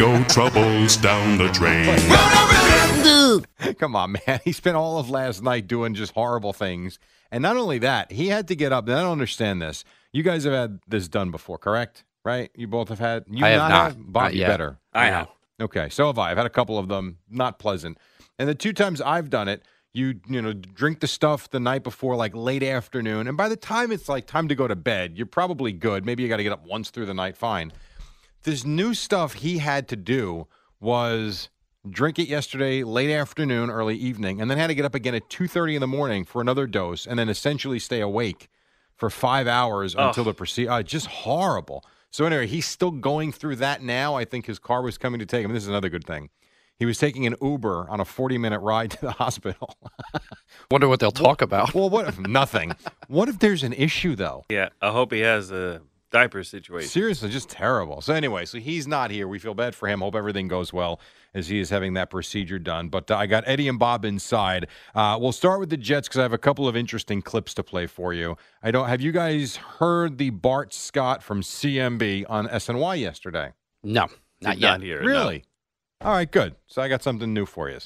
go 0.00 0.24
troubles 0.24 0.96
down 0.96 1.36
the 1.36 1.48
drain. 1.48 1.84
Come 3.78 3.94
on, 3.94 4.12
man. 4.12 4.40
He 4.44 4.52
spent 4.52 4.74
all 4.74 4.98
of 4.98 5.10
last 5.10 5.42
night 5.42 5.66
doing 5.66 5.92
just 5.92 6.14
horrible 6.14 6.54
things. 6.54 6.98
And 7.30 7.42
not 7.42 7.58
only 7.58 7.76
that, 7.80 8.10
he 8.10 8.28
had 8.28 8.48
to 8.48 8.56
get 8.56 8.72
up. 8.72 8.88
And 8.88 8.96
I 8.96 9.02
don't 9.02 9.12
understand 9.12 9.60
this. 9.60 9.84
You 10.10 10.22
guys 10.22 10.44
have 10.44 10.54
had 10.54 10.80
this 10.88 11.06
done 11.06 11.30
before, 11.30 11.58
correct? 11.58 12.04
Right? 12.24 12.50
You 12.56 12.66
both 12.66 12.88
have 12.88 12.98
had. 12.98 13.24
You 13.30 13.44
I 13.44 13.50
have 13.50 13.68
not. 13.68 13.92
had? 13.92 14.12
Bob, 14.12 14.22
Not 14.22 14.34
you 14.34 14.46
better. 14.46 14.78
I 14.94 15.06
have. 15.08 15.28
Okay, 15.60 15.90
so 15.90 16.06
have 16.06 16.18
I. 16.18 16.30
I've 16.30 16.38
had 16.38 16.46
a 16.46 16.50
couple 16.50 16.78
of 16.78 16.88
them, 16.88 17.18
not 17.28 17.58
pleasant. 17.58 17.98
And 18.38 18.48
the 18.48 18.54
two 18.54 18.72
times 18.72 19.02
I've 19.02 19.28
done 19.28 19.48
it, 19.48 19.66
you 19.92 20.18
you 20.28 20.40
know 20.40 20.54
drink 20.54 21.00
the 21.00 21.08
stuff 21.08 21.50
the 21.50 21.60
night 21.60 21.84
before, 21.84 22.16
like 22.16 22.34
late 22.34 22.62
afternoon, 22.62 23.28
and 23.28 23.36
by 23.36 23.50
the 23.50 23.56
time 23.56 23.92
it's 23.92 24.08
like 24.08 24.26
time 24.26 24.48
to 24.48 24.54
go 24.54 24.66
to 24.66 24.76
bed, 24.76 25.18
you're 25.18 25.26
probably 25.26 25.72
good. 25.72 26.06
Maybe 26.06 26.22
you 26.22 26.28
got 26.30 26.38
to 26.38 26.42
get 26.42 26.52
up 26.52 26.66
once 26.66 26.88
through 26.88 27.06
the 27.06 27.14
night, 27.14 27.36
fine. 27.36 27.70
This 28.42 28.64
new 28.64 28.94
stuff 28.94 29.34
he 29.34 29.58
had 29.58 29.86
to 29.88 29.96
do 29.96 30.46
was 30.80 31.50
drink 31.88 32.18
it 32.18 32.28
yesterday 32.28 32.82
late 32.82 33.12
afternoon, 33.12 33.70
early 33.70 33.96
evening, 33.96 34.40
and 34.40 34.50
then 34.50 34.58
had 34.58 34.68
to 34.68 34.74
get 34.74 34.84
up 34.84 34.94
again 34.94 35.14
at 35.14 35.28
two 35.28 35.46
thirty 35.46 35.74
in 35.74 35.80
the 35.80 35.86
morning 35.86 36.24
for 36.24 36.40
another 36.40 36.66
dose, 36.66 37.06
and 37.06 37.18
then 37.18 37.28
essentially 37.28 37.78
stay 37.78 38.00
awake 38.00 38.48
for 38.96 39.10
five 39.10 39.46
hours 39.46 39.94
until 39.96 40.24
the 40.24 40.34
procedure. 40.34 40.70
Uh, 40.70 40.82
just 40.82 41.06
horrible. 41.06 41.84
So 42.10 42.24
anyway, 42.24 42.46
he's 42.46 42.66
still 42.66 42.90
going 42.90 43.30
through 43.32 43.56
that 43.56 43.82
now. 43.82 44.14
I 44.16 44.24
think 44.24 44.46
his 44.46 44.58
car 44.58 44.82
was 44.82 44.98
coming 44.98 45.20
to 45.20 45.26
take 45.26 45.44
him. 45.44 45.52
This 45.52 45.62
is 45.62 45.68
another 45.68 45.88
good 45.88 46.04
thing. 46.04 46.28
He 46.78 46.86
was 46.86 46.96
taking 46.98 47.26
an 47.26 47.36
Uber 47.42 47.86
on 47.90 48.00
a 48.00 48.04
40 48.06 48.38
minute 48.38 48.60
ride 48.60 48.90
to 48.92 49.00
the 49.02 49.12
hospital. 49.24 49.74
Wonder 50.70 50.88
what 50.88 50.98
they'll 50.98 51.10
talk 51.12 51.42
about. 51.42 51.74
well, 51.74 51.90
what 51.90 52.08
if 52.08 52.18
nothing? 52.18 52.72
What 53.08 53.28
if 53.28 53.40
there's 53.40 53.64
an 53.64 53.72
issue 53.72 54.14
though? 54.14 54.44
Yeah, 54.48 54.68
I 54.80 54.92
hope 54.92 55.12
he 55.12 55.18
has 55.20 55.50
a 55.50 55.82
diaper 56.10 56.42
situation. 56.44 56.88
Seriously, 56.88 57.30
just 57.30 57.48
terrible. 57.48 58.00
So 58.00 58.14
anyway, 58.14 58.44
so 58.44 58.58
he's 58.58 58.86
not 58.86 59.10
here. 59.10 59.28
We 59.28 59.38
feel 59.38 59.54
bad 59.54 59.74
for 59.74 59.88
him. 59.88 60.00
Hope 60.00 60.14
everything 60.14 60.48
goes 60.48 60.72
well 60.72 61.00
as 61.34 61.48
he 61.48 61.60
is 61.60 61.70
having 61.70 61.94
that 61.94 62.10
procedure 62.10 62.58
done. 62.58 62.88
But 62.88 63.10
uh, 63.10 63.16
I 63.16 63.26
got 63.26 63.44
Eddie 63.46 63.68
and 63.68 63.78
Bob 63.78 64.04
inside. 64.04 64.66
Uh, 64.94 65.18
we'll 65.20 65.32
start 65.32 65.60
with 65.60 65.70
the 65.70 65.76
Jets 65.76 66.08
because 66.08 66.18
I 66.18 66.22
have 66.22 66.32
a 66.32 66.38
couple 66.38 66.66
of 66.66 66.76
interesting 66.76 67.22
clips 67.22 67.54
to 67.54 67.62
play 67.62 67.86
for 67.86 68.12
you. 68.12 68.36
I 68.62 68.70
don't. 68.70 68.88
Have 68.88 69.00
you 69.00 69.12
guys 69.12 69.56
heard 69.56 70.18
the 70.18 70.30
Bart 70.30 70.72
Scott 70.72 71.22
from 71.22 71.42
CMB 71.42 72.26
on 72.28 72.48
SNY 72.48 73.00
yesterday? 73.00 73.52
No, 73.82 74.08
not 74.40 74.54
Did 74.54 74.60
yet. 74.62 74.68
not 74.70 74.82
hear 74.82 74.98
it, 74.98 75.04
no. 75.04 75.08
Really? 75.08 75.44
All 76.02 76.12
right, 76.12 76.30
good. 76.30 76.56
So 76.66 76.82
I 76.82 76.88
got 76.88 77.02
something 77.02 77.32
new 77.32 77.46
for 77.46 77.68
you. 77.68 77.78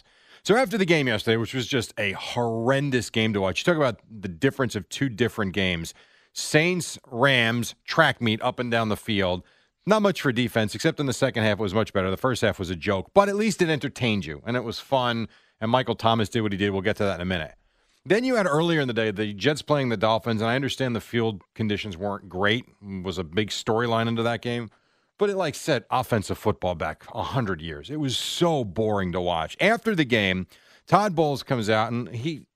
So 0.45 0.57
after 0.57 0.77
the 0.77 0.85
game 0.85 1.09
yesterday, 1.09 1.37
which 1.39 1.55
was 1.55 1.67
just 1.67 1.95
a 1.99 2.13
horrendous 2.13 3.09
game 3.11 3.33
to 3.33 3.41
watch, 3.41 3.61
you 3.61 3.65
talk 3.65 3.77
about 3.79 4.01
the 4.11 4.29
difference 4.29 4.77
of 4.77 4.89
two 4.89 5.09
different 5.09 5.55
games. 5.55 5.95
Saints 6.35 6.99
Rams 7.11 7.75
track 7.85 8.21
meet 8.21 8.43
up 8.43 8.59
and 8.59 8.71
down 8.71 8.91
the 8.91 8.97
field. 8.97 9.43
Not 9.87 10.03
much 10.03 10.21
for 10.21 10.33
defense, 10.33 10.75
except 10.75 10.99
in 10.99 11.07
the 11.07 11.13
second 11.13 11.45
half 11.45 11.59
it 11.59 11.63
was 11.63 11.75
much 11.75 11.93
better. 11.93 12.11
The 12.11 12.17
first 12.17 12.43
half 12.43 12.59
was 12.59 12.71
a 12.71 12.77
joke, 12.77 13.11
but 13.15 13.29
at 13.29 13.37
least 13.37 13.63
it 13.63 13.69
entertained 13.69 14.27
you 14.27 14.43
and 14.45 14.57
it 14.57 14.65
was 14.65 14.81
fun. 14.81 15.29
And 15.61 15.71
Michael 15.71 15.95
Thomas 15.95 16.29
did 16.29 16.43
what 16.43 16.53
he 16.53 16.59
did. 16.59 16.71
We'll 16.71 16.83
get 16.83 16.97
to 16.97 17.05
that 17.05 17.17
in 17.17 17.21
a 17.21 17.25
minute. 17.25 17.55
Then 18.05 18.25
you 18.25 18.35
had 18.35 18.47
earlier 18.47 18.81
in 18.81 18.89
the 18.89 18.95
day 18.95 19.11
the 19.11 19.33
Jets 19.33 19.63
playing 19.63 19.89
the 19.89 19.97
Dolphins, 19.97 20.43
and 20.43 20.51
I 20.51 20.57
understand 20.57 20.95
the 20.95 21.01
field 21.01 21.43
conditions 21.55 21.97
weren't 21.97 22.29
great. 22.29 22.67
Was 22.83 23.17
a 23.17 23.25
big 23.25 23.49
storyline 23.49 24.09
into 24.09 24.23
that 24.25 24.43
game, 24.43 24.69
but 25.17 25.31
it 25.31 25.37
like 25.37 25.55
set 25.55 25.85
offensive 25.91 26.37
football 26.37 26.75
back 26.75 27.05
hundred 27.07 27.63
years. 27.63 27.89
It 27.89 28.01
was 28.01 28.19
so 28.19 28.63
boring 28.63 29.13
to 29.13 29.23
watch. 29.23 29.57
After 29.59 29.95
the 29.95 30.05
game, 30.05 30.49
Todd 30.87 31.15
Bowles 31.15 31.43
comes 31.43 31.71
out 31.71 31.93
and 31.93 32.09
he 32.09 32.47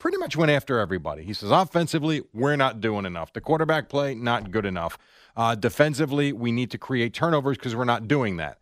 pretty 0.00 0.16
much 0.16 0.36
went 0.36 0.50
after 0.50 0.80
everybody. 0.80 1.22
He 1.22 1.32
says, 1.32 1.52
offensively, 1.52 2.22
we're 2.32 2.56
not 2.56 2.80
doing 2.80 3.06
enough. 3.06 3.32
The 3.32 3.40
quarterback 3.40 3.88
play, 3.88 4.16
not 4.16 4.50
good 4.50 4.66
enough. 4.66 4.98
Uh, 5.36 5.54
defensively, 5.54 6.32
we 6.32 6.50
need 6.50 6.72
to 6.72 6.78
create 6.78 7.14
turnovers 7.14 7.56
because 7.56 7.76
we're 7.76 7.84
not 7.84 8.08
doing 8.08 8.38
that. 8.38 8.58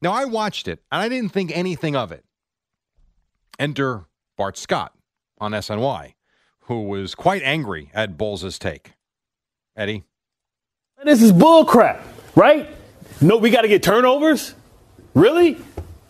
Now, 0.00 0.12
I 0.12 0.26
watched 0.26 0.68
it 0.68 0.80
and 0.92 1.02
I 1.02 1.08
didn't 1.08 1.30
think 1.30 1.50
anything 1.56 1.96
of 1.96 2.12
it. 2.12 2.24
Enter 3.58 4.04
Bart 4.36 4.56
Scott 4.56 4.92
on 5.38 5.52
SNY, 5.52 6.14
who 6.60 6.82
was 6.82 7.14
quite 7.14 7.42
angry 7.42 7.90
at 7.92 8.16
Bowles' 8.16 8.58
take. 8.58 8.92
Eddie? 9.76 10.04
This 11.04 11.22
is 11.22 11.32
bullcrap, 11.32 12.00
right? 12.36 12.68
No, 13.20 13.38
we 13.38 13.50
got 13.50 13.62
to 13.62 13.68
get 13.68 13.82
turnovers? 13.82 14.54
Really? 15.14 15.58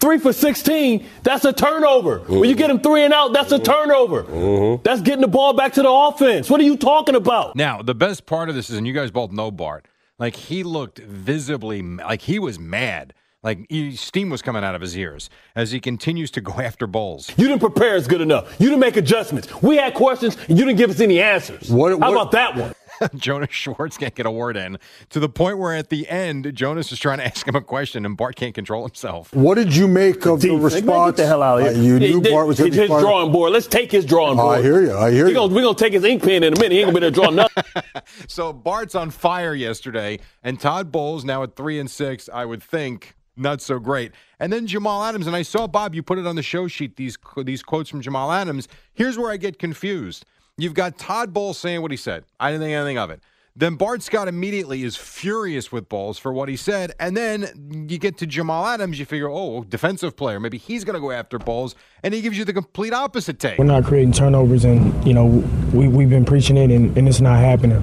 Three 0.03 0.19
for 0.19 0.33
16, 0.33 1.07
that's 1.23 1.45
a 1.45 1.53
turnover. 1.53 2.19
When 2.27 2.49
you 2.51 2.57
get 2.57 2.67
them 2.67 2.81
three 2.81 3.05
and 3.05 3.15
out, 3.15 3.33
that's 3.33 3.53
a 3.53 3.59
turnover. 3.61 4.79
That's 4.83 5.01
getting 5.01 5.21
the 5.21 5.29
ball 5.29 5.53
back 5.53 5.75
to 5.75 5.83
the 5.83 5.89
offense. 5.89 6.51
What 6.51 6.61
are 6.61 6.65
you 6.65 6.77
talking 6.77 7.15
about? 7.15 7.55
Now, 7.55 7.83
the 7.83 7.95
best 7.95 8.27
part 8.27 8.49
of 8.49 8.57
this 8.57 8.69
is, 8.69 8.77
and 8.77 8.85
you 8.85 8.93
guys 8.95 9.13
both 9.13 9.31
know 9.31 9.53
Bart, 9.53 9.87
like 10.19 10.35
he 10.35 10.65
looked 10.65 10.99
visibly, 10.99 11.83
like 11.83 12.23
he 12.23 12.41
was 12.41 12.59
mad. 12.59 13.15
Like 13.45 13.67
he, 13.69 13.95
steam 13.95 14.29
was 14.29 14.43
coming 14.43 14.65
out 14.65 14.75
of 14.75 14.81
his 14.81 14.97
ears 14.97 15.31
as 15.55 15.71
he 15.71 15.79
continues 15.79 16.33
to 16.33 16.41
go 16.49 16.53
after 16.55 16.89
Bowles. 16.89 17.31
You 17.37 17.47
didn't 17.47 17.61
prepare 17.61 17.95
us 17.97 18.09
good 18.09 18.21
enough. 18.21 18.61
You 18.61 18.71
didn't 18.71 18.81
make 18.81 18.97
adjustments. 18.97 19.63
We 19.63 19.77
had 19.77 19.95
questions, 19.95 20.37
and 20.49 20.59
you 20.59 20.65
didn't 20.65 20.79
give 20.79 20.91
us 20.91 20.99
any 21.01 21.21
answers. 21.23 21.71
What- 21.71 21.99
How 22.01 22.11
about 22.11 22.33
that 22.33 22.57
one? 22.57 22.75
Jonas 23.15 23.51
Schwartz 23.53 23.97
can't 23.97 24.15
get 24.15 24.27
a 24.27 24.31
word 24.31 24.57
in 24.57 24.79
to 25.11 25.21
the 25.21 25.29
point 25.29 25.59
where 25.59 25.75
at 25.75 25.89
the 25.91 26.09
end, 26.09 26.51
Jonas 26.55 26.93
is 26.93 26.99
trying 26.99 27.19
to 27.19 27.27
ask 27.27 27.47
him 27.47 27.55
a 27.57 27.61
question 27.61 28.05
and 28.07 28.17
Bart 28.17 28.37
can't 28.37 28.55
control 28.55 28.85
himself. 28.87 29.33
What 29.35 29.55
did 29.57 29.75
you 29.75 29.89
make 29.89 30.25
of 30.27 30.41
the 30.41 30.51
response? 30.57 31.17
Get 31.17 31.23
the 31.23 31.27
hell 31.27 31.43
out 31.43 31.61
of 31.61 31.67
Uh, 31.67 31.71
you 31.71 31.99
knew 31.99 32.21
His- 32.21 32.31
Bart 32.33 32.47
was 32.47 32.59
going 32.59 32.73
to 32.73 32.77
his 32.79 32.85
be 32.87 32.89
fired. 32.89 33.01
drawing 33.01 33.33
board. 33.33 33.53
Let's 33.53 33.67
take 33.67 33.91
his 33.93 34.05
drawing 34.05 34.39
Oh, 34.39 34.43
board. 34.45 34.59
I 34.59 34.63
hear 34.63 34.81
you. 34.83 34.97
I 34.97 35.11
hear 35.11 35.25
We're 35.25 35.29
you. 35.31 35.35
gonna, 35.35 35.55
we 35.55 35.63
gonna 35.63 35.75
take 35.77 35.93
his 35.93 36.05
ink 36.05 36.23
pen 36.23 36.43
in 36.43 36.53
a 36.53 36.57
minute. 36.57 36.73
He 36.73 36.79
ain't 36.81 36.87
gonna 36.93 37.01
be 37.01 37.07
able 37.07 37.15
to 37.15 37.21
draw 37.21 37.31
nothing. 37.31 37.65
So 38.29 38.53
Bart's 38.53 38.95
on 38.95 39.11
fire 39.11 39.55
yesterday, 39.55 40.19
and 40.43 40.59
Todd 40.61 40.91
Bowles 40.93 41.25
now 41.25 41.43
at 41.43 41.57
three 41.57 41.79
and 41.79 41.91
six. 41.91 42.29
I 42.33 42.45
would 42.45 42.63
think 42.63 43.15
not 43.37 43.61
so 43.61 43.79
great. 43.79 44.13
And 44.39 44.53
then 44.53 44.67
Jamal 44.67 45.03
Adams, 45.05 45.27
and 45.27 45.35
I 45.37 45.43
saw 45.43 45.67
Bob. 45.67 45.95
You 45.95 46.03
put 46.03 46.19
it 46.19 46.27
on 46.27 46.37
the 46.37 46.43
show 46.43 46.69
sheet. 46.69 46.97
These 46.97 47.17
these 47.45 47.63
quotes 47.63 47.89
from 47.91 48.01
Jamal 48.01 48.33
Adams. 48.33 48.69
Here's 48.93 49.17
where 49.19 49.31
I 49.31 49.37
get 49.37 49.59
confused. 49.59 50.25
You've 50.59 50.75
got 50.75 50.99
Todd 50.99 51.33
Bowles 51.33 51.59
saying 51.59 51.81
what 51.81 51.91
he 51.91 51.97
said. 51.97 52.25
I 52.39 52.51
didn't 52.51 52.63
think 52.63 52.75
anything 52.75 52.99
of 52.99 53.11
it. 53.11 53.21
Then 53.55 53.75
Bart 53.75 54.03
Scott 54.03 54.29
immediately 54.29 54.83
is 54.83 54.97
furious 54.97 55.71
with 55.71 55.89
Bowles 55.89 56.19
for 56.19 56.33
what 56.33 56.49
he 56.49 56.57
said. 56.57 56.93
And 56.99 57.15
then 57.15 57.87
you 57.87 57.99
get 57.99 58.17
to 58.19 58.27
Jamal 58.27 58.67
Adams, 58.67 58.99
you 58.99 59.05
figure, 59.05 59.29
oh, 59.29 59.65
defensive 59.65 60.17
player. 60.17 60.41
Maybe 60.41 60.57
he's 60.57 60.85
going 60.85 60.95
to 60.95 61.01
go 61.01 61.11
after 61.11 61.39
Bowles. 61.39 61.75
And 62.03 62.15
he 62.15 62.23
gives 62.23 62.39
you 62.39 62.47
the 62.47 62.55
complete 62.55 62.95
opposite 62.95 63.39
take. 63.39 63.59
We're 63.59 63.67
not 63.67 63.85
creating 63.85 64.13
turnovers, 64.13 64.65
and 64.65 65.07
you 65.07 65.13
know 65.13 65.27
we 65.75 65.87
we've 65.87 66.09
been 66.09 66.25
preaching 66.25 66.57
it, 66.57 66.71
and, 66.71 66.97
and 66.97 67.07
it's 67.07 67.21
not 67.21 67.39
happening. 67.39 67.77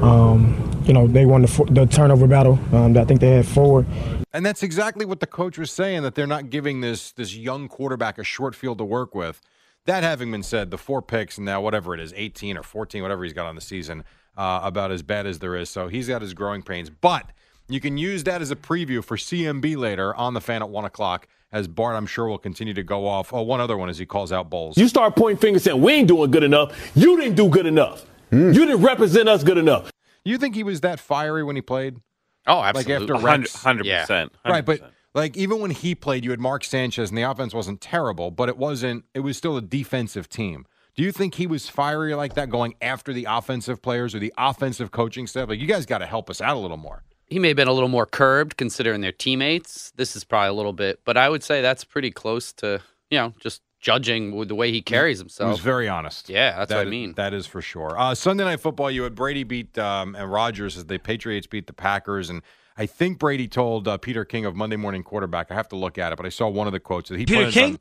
Um, 0.00 0.82
you 0.84 0.92
know 0.92 1.08
they 1.08 1.26
won 1.26 1.42
the, 1.42 1.66
the 1.70 1.86
turnover 1.86 2.28
battle. 2.28 2.58
Um, 2.72 2.96
I 2.96 3.04
think 3.04 3.20
they 3.20 3.30
had 3.30 3.46
four. 3.46 3.84
And 4.32 4.46
that's 4.46 4.62
exactly 4.62 5.04
what 5.04 5.18
the 5.18 5.26
coach 5.26 5.58
was 5.58 5.72
saying 5.72 6.02
that 6.02 6.14
they're 6.14 6.26
not 6.26 6.50
giving 6.50 6.82
this 6.82 7.10
this 7.10 7.34
young 7.34 7.68
quarterback 7.68 8.18
a 8.18 8.24
short 8.24 8.54
field 8.54 8.78
to 8.78 8.84
work 8.84 9.14
with. 9.14 9.40
That 9.86 10.02
having 10.02 10.30
been 10.30 10.42
said, 10.42 10.70
the 10.70 10.78
four 10.78 11.00
picks 11.00 11.38
and 11.38 11.44
now 11.44 11.60
whatever 11.60 11.94
it 11.94 12.00
is, 12.00 12.12
18 12.16 12.58
or 12.58 12.62
14, 12.62 13.02
whatever 13.02 13.24
he's 13.24 13.32
got 13.32 13.46
on 13.46 13.54
the 13.54 13.60
season, 13.60 14.04
uh, 14.36 14.60
about 14.62 14.90
as 14.90 15.02
bad 15.02 15.26
as 15.26 15.38
there 15.38 15.56
is. 15.56 15.70
So 15.70 15.88
he's 15.88 16.08
got 16.08 16.22
his 16.22 16.34
growing 16.34 16.62
pains. 16.62 16.90
But 16.90 17.30
you 17.68 17.80
can 17.80 17.96
use 17.96 18.24
that 18.24 18.42
as 18.42 18.50
a 18.50 18.56
preview 18.56 19.02
for 19.02 19.16
CMB 19.16 19.76
later 19.76 20.14
on 20.14 20.34
the 20.34 20.40
fan 20.40 20.62
at 20.62 20.68
one 20.68 20.84
o'clock. 20.84 21.26
As 21.52 21.68
Bart, 21.68 21.94
I'm 21.94 22.06
sure, 22.06 22.26
will 22.26 22.38
continue 22.38 22.74
to 22.74 22.82
go 22.82 23.06
off. 23.06 23.32
Oh, 23.32 23.42
one 23.42 23.60
other 23.60 23.76
one 23.76 23.88
as 23.88 23.98
he 23.98 24.04
calls 24.04 24.32
out 24.32 24.50
Bowles. 24.50 24.76
You 24.76 24.88
start 24.88 25.14
pointing 25.14 25.38
fingers 25.38 25.62
saying 25.62 25.80
we 25.80 25.92
ain't 25.92 26.08
doing 26.08 26.30
good 26.30 26.42
enough. 26.42 26.90
You 26.96 27.16
didn't 27.16 27.36
do 27.36 27.48
good 27.48 27.66
enough. 27.66 28.04
You 28.32 28.52
didn't 28.52 28.82
represent 28.82 29.28
us 29.28 29.44
good 29.44 29.56
enough. 29.56 29.90
You 30.24 30.38
think 30.38 30.56
he 30.56 30.64
was 30.64 30.80
that 30.80 30.98
fiery 30.98 31.44
when 31.44 31.54
he 31.54 31.62
played? 31.62 31.98
Oh, 32.48 32.60
absolutely. 32.60 32.94
Like 32.94 33.02
absolutely. 33.02 33.28
after 33.28 33.40
Rex? 33.40 34.08
100%. 34.08 34.30
Right, 34.44 34.64
but 34.64 34.92
like 35.16 35.36
even 35.36 35.58
when 35.60 35.72
he 35.72 35.94
played, 35.96 36.24
you 36.24 36.30
had 36.30 36.38
Mark 36.40 36.62
Sanchez, 36.62 37.08
and 37.10 37.18
the 37.18 37.22
offense 37.22 37.52
wasn't 37.54 37.80
terrible, 37.80 38.30
but 38.30 38.48
it 38.48 38.56
wasn't. 38.56 39.04
It 39.14 39.20
was 39.20 39.36
still 39.36 39.56
a 39.56 39.62
defensive 39.62 40.28
team. 40.28 40.66
Do 40.94 41.02
you 41.02 41.10
think 41.12 41.34
he 41.34 41.46
was 41.46 41.68
fiery 41.68 42.14
like 42.14 42.34
that, 42.34 42.48
going 42.48 42.74
after 42.80 43.12
the 43.12 43.26
offensive 43.28 43.82
players 43.82 44.14
or 44.14 44.18
the 44.18 44.32
offensive 44.38 44.92
coaching 44.92 45.26
staff? 45.26 45.48
Like 45.48 45.58
you 45.58 45.66
guys 45.66 45.84
got 45.86 45.98
to 45.98 46.06
help 46.06 46.30
us 46.30 46.40
out 46.40 46.56
a 46.56 46.60
little 46.60 46.76
more. 46.78 47.02
he 47.26 47.38
may 47.40 47.48
have 47.48 47.56
been 47.56 47.68
a 47.68 47.72
little 47.72 47.88
more 47.88 48.06
curbed 48.06 48.56
considering 48.56 49.00
their 49.00 49.12
teammates. 49.12 49.92
This 49.96 50.14
is 50.16 50.22
probably 50.24 50.48
a 50.50 50.52
little 50.54 50.72
bit, 50.72 51.00
but 51.04 51.16
I 51.16 51.28
would 51.28 51.42
say 51.42 51.60
that's 51.60 51.82
pretty 51.84 52.10
close 52.12 52.52
to 52.54 52.80
you 53.10 53.18
know 53.18 53.34
just 53.40 53.62
judging 53.80 54.34
with 54.34 54.48
the 54.48 54.54
way 54.54 54.72
he 54.72 54.80
carries 54.80 55.18
He 55.18 55.22
himself. 55.24 55.50
was 55.50 55.60
very 55.60 55.86
honest. 55.88 56.28
Yeah, 56.30 56.56
that's 56.58 56.70
what 56.72 56.80
I 56.80 56.84
That- 56.84 56.90
mean. 56.90 57.12
That 57.14 57.34
is 57.34 57.46
for 57.46 57.60
sure. 57.60 57.98
Uh, 57.98 58.14
Sunday 58.14 58.44
Night 58.44 58.60
Football, 58.60 58.90
you 58.90 59.02
had 59.02 59.14
Brady 59.14 59.44
beat 59.44 59.76
um, 59.78 60.14
and 60.16 60.30
Rodgers 60.32 60.76
as 60.78 60.86
the 60.86 60.98
Patriots 60.98 61.46
beat 61.46 61.66
the 61.66 61.72
Packers, 61.74 62.30
and 62.30 62.42
I 62.76 62.86
think 62.86 63.18
Brady 63.18 63.48
told 63.48 63.88
uh, 63.88 63.96
Peter 63.98 64.24
King 64.24 64.44
of 64.44 64.54
Monday 64.54 64.76
Morning 64.76 65.02
Quarterback. 65.02 65.50
I 65.50 65.54
have 65.54 65.68
to 65.68 65.76
look 65.76 65.98
at 65.98 66.12
it, 66.12 66.16
but 66.16 66.26
I 66.26 66.30
saw 66.30 66.48
one 66.48 66.66
of 66.66 66.72
the 66.72 66.80
quotes 66.80 67.08
that 67.08 67.18
he 67.18 67.24
Peter 67.24 67.40
plans 67.40 67.54
King? 67.54 67.78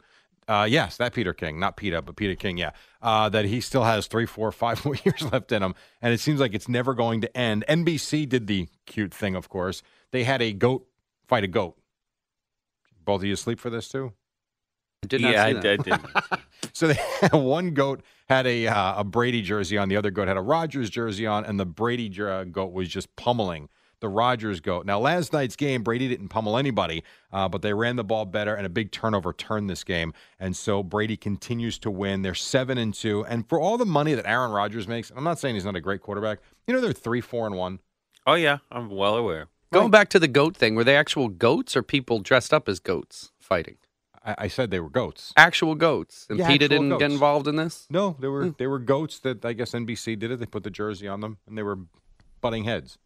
On, 0.47 0.61
uh, 0.61 0.63
yes, 0.65 0.97
that 0.97 1.13
Peter 1.13 1.33
King, 1.33 1.59
not 1.59 1.75
Peter, 1.75 2.01
but 2.01 2.15
Peter 2.15 2.35
King. 2.35 2.57
Yeah, 2.57 2.71
uh, 3.01 3.29
that 3.29 3.45
he 3.45 3.61
still 3.61 3.83
has 3.83 4.07
three, 4.07 4.25
four, 4.25 4.51
five 4.51 4.83
more 4.85 4.95
years 5.03 5.21
left 5.31 5.51
in 5.51 5.63
him, 5.63 5.75
and 6.01 6.13
it 6.13 6.19
seems 6.19 6.39
like 6.39 6.53
it's 6.53 6.69
never 6.69 6.93
going 6.93 7.21
to 7.21 7.37
end. 7.37 7.65
NBC 7.67 8.29
did 8.29 8.47
the 8.47 8.67
cute 8.85 9.13
thing, 9.13 9.35
of 9.35 9.49
course. 9.49 9.81
They 10.11 10.23
had 10.23 10.41
a 10.41 10.53
goat 10.53 10.87
fight 11.27 11.43
a 11.43 11.47
goat. 11.47 11.77
Both 13.03 13.21
of 13.21 13.25
you 13.25 13.35
sleep 13.35 13.59
for 13.59 13.69
this 13.69 13.87
too? 13.87 14.13
I 15.03 15.07
did 15.07 15.21
not 15.21 15.33
yeah, 15.33 15.45
see 15.45 15.49
I, 15.49 15.53
that. 15.53 15.65
I 15.65 15.83
did. 15.83 15.99
So 16.73 16.87
they 16.87 16.99
had, 17.21 17.33
one 17.33 17.73
goat 17.73 18.01
had 18.27 18.45
a 18.47 18.67
uh, 18.67 18.99
a 18.99 19.03
Brady 19.03 19.41
jersey 19.41 19.77
on, 19.77 19.87
the 19.87 19.95
other 19.95 20.11
goat 20.11 20.27
had 20.27 20.35
a 20.35 20.41
Rodgers 20.41 20.89
jersey 20.89 21.25
on, 21.25 21.45
and 21.45 21.59
the 21.59 21.65
Brady 21.65 22.11
uh, 22.21 22.43
goat 22.43 22.73
was 22.73 22.89
just 22.89 23.15
pummeling 23.15 23.69
the 24.05 24.09
Rodgers 24.09 24.59
goat. 24.59 24.85
Now, 24.85 24.99
last 24.99 25.33
night's 25.33 25.55
game, 25.55 25.81
Brady 25.81 26.07
didn't 26.07 26.27
pummel 26.27 26.59
anybody, 26.59 27.03
uh, 27.33 27.49
but 27.49 27.63
they 27.63 27.73
ran 27.73 27.95
the 27.95 28.03
ball 28.03 28.25
better, 28.25 28.53
and 28.53 28.63
a 28.63 28.69
big 28.69 28.91
turnover 28.91 29.33
turned 29.33 29.67
this 29.67 29.83
game, 29.83 30.13
and 30.39 30.55
so 30.55 30.83
Brady 30.83 31.17
continues 31.17 31.79
to 31.79 31.89
win. 31.89 32.21
They're 32.21 32.35
seven 32.35 32.77
and 32.77 32.93
two, 32.93 33.25
and 33.25 33.49
for 33.49 33.59
all 33.59 33.79
the 33.79 33.85
money 33.85 34.13
that 34.13 34.27
Aaron 34.27 34.51
Rodgers 34.51 34.87
makes, 34.87 35.11
I'm 35.15 35.23
not 35.23 35.39
saying 35.39 35.55
he's 35.55 35.65
not 35.65 35.75
a 35.75 35.81
great 35.81 36.03
quarterback. 36.03 36.37
You 36.67 36.75
know, 36.75 36.81
they're 36.81 36.93
three, 36.93 37.19
four, 37.19 37.47
and 37.47 37.55
one. 37.55 37.79
Oh, 38.27 38.35
yeah, 38.35 38.59
I'm 38.71 38.91
well 38.91 39.15
aware. 39.15 39.47
Going 39.73 39.89
back 39.89 40.09
to 40.09 40.19
the 40.19 40.27
goat 40.27 40.55
thing, 40.55 40.75
were 40.75 40.83
they 40.83 40.95
actual 40.95 41.27
goats 41.27 41.75
or 41.75 41.81
people 41.81 42.19
dressed 42.19 42.53
up 42.53 42.69
as 42.69 42.79
goats 42.79 43.31
fighting? 43.39 43.77
I, 44.23 44.35
I 44.37 44.47
said 44.47 44.69
they 44.69 44.79
were 44.79 44.89
goats. 44.89 45.33
Actual 45.35 45.73
goats. 45.73 46.27
And 46.29 46.37
Yeah, 46.37 46.47
PETA 46.47 46.69
didn't 46.69 46.97
get 46.99 47.11
involved 47.11 47.47
in 47.47 47.55
this? 47.55 47.87
No, 47.89 48.15
they 48.19 48.27
were 48.27 48.51
they 48.57 48.67
were 48.67 48.79
goats 48.79 49.19
that 49.21 49.43
I 49.43 49.53
guess 49.53 49.71
NBC 49.71 50.17
did 50.17 50.29
it. 50.31 50.39
They 50.39 50.45
put 50.45 50.63
the 50.63 50.69
jersey 50.69 51.07
on 51.07 51.19
them, 51.19 51.39
and 51.47 51.57
they 51.57 51.63
were 51.63 51.79
butting 52.39 52.63
heads. 52.63 52.97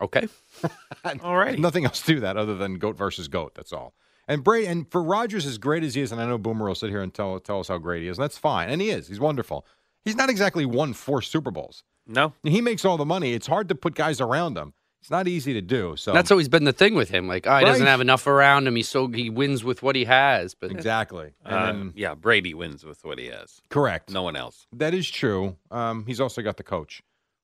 Okay. 0.00 0.26
All 1.22 1.36
right. 1.36 1.58
Nothing 1.58 1.84
else 1.84 2.00
to 2.02 2.14
do 2.14 2.20
that 2.20 2.36
other 2.36 2.56
than 2.56 2.78
goat 2.78 2.96
versus 2.96 3.28
goat. 3.28 3.54
That's 3.54 3.72
all. 3.72 3.94
And 4.28 4.42
Bray 4.44 4.66
and 4.66 4.90
for 4.90 5.02
Rodgers, 5.02 5.46
as 5.46 5.58
great 5.58 5.82
as 5.82 5.94
he 5.94 6.00
is, 6.00 6.12
and 6.12 6.20
I 6.20 6.26
know 6.26 6.38
Boomer 6.38 6.66
will 6.66 6.74
sit 6.74 6.90
here 6.90 7.02
and 7.02 7.12
tell 7.12 7.38
tell 7.40 7.60
us 7.60 7.68
how 7.68 7.78
great 7.78 8.02
he 8.02 8.08
is. 8.08 8.18
And 8.18 8.22
that's 8.24 8.38
fine, 8.38 8.68
and 8.70 8.80
he 8.80 8.90
is. 8.90 9.08
He's 9.08 9.20
wonderful. 9.20 9.66
He's 10.04 10.16
not 10.16 10.30
exactly 10.30 10.64
won 10.66 10.92
four 10.92 11.22
Super 11.22 11.50
Bowls. 11.50 11.82
No. 12.06 12.32
He 12.42 12.60
makes 12.60 12.84
all 12.84 12.96
the 12.96 13.04
money. 13.04 13.32
It's 13.34 13.46
hard 13.46 13.68
to 13.68 13.74
put 13.74 13.94
guys 13.94 14.20
around 14.20 14.56
him. 14.56 14.72
It's 15.00 15.10
not 15.10 15.26
easy 15.26 15.52
to 15.54 15.60
do. 15.60 15.94
So 15.96 16.12
That's 16.12 16.30
always 16.30 16.48
been 16.48 16.62
the 16.62 16.72
thing 16.72 16.94
with 16.94 17.10
him. 17.10 17.26
Like, 17.26 17.46
oh, 17.48 17.56
he 17.58 17.64
doesn't 17.64 17.86
have 17.86 18.00
enough 18.00 18.24
around 18.28 18.68
him. 18.68 18.76
He's 18.76 18.88
so 18.88 19.08
he 19.08 19.30
wins 19.30 19.64
with 19.64 19.82
what 19.82 19.96
he 19.96 20.04
has. 20.04 20.54
But 20.54 20.70
exactly. 20.76 21.32
And 21.44 21.54
Uh, 21.54 21.66
then, 21.66 21.92
yeah, 21.96 22.14
Brady 22.14 22.54
wins 22.54 22.84
with 22.84 23.04
what 23.04 23.18
he 23.18 23.26
has. 23.26 23.60
correct. 23.70 24.10
No 24.10 24.22
one 24.22 24.36
else. 24.36 24.66
That 24.72 24.94
is 24.94 25.10
true. 25.10 25.56
Um, 25.72 26.04
he's 26.06 26.20
also 26.20 26.40
got 26.42 26.56
the 26.56 26.62
coach, 26.62 27.02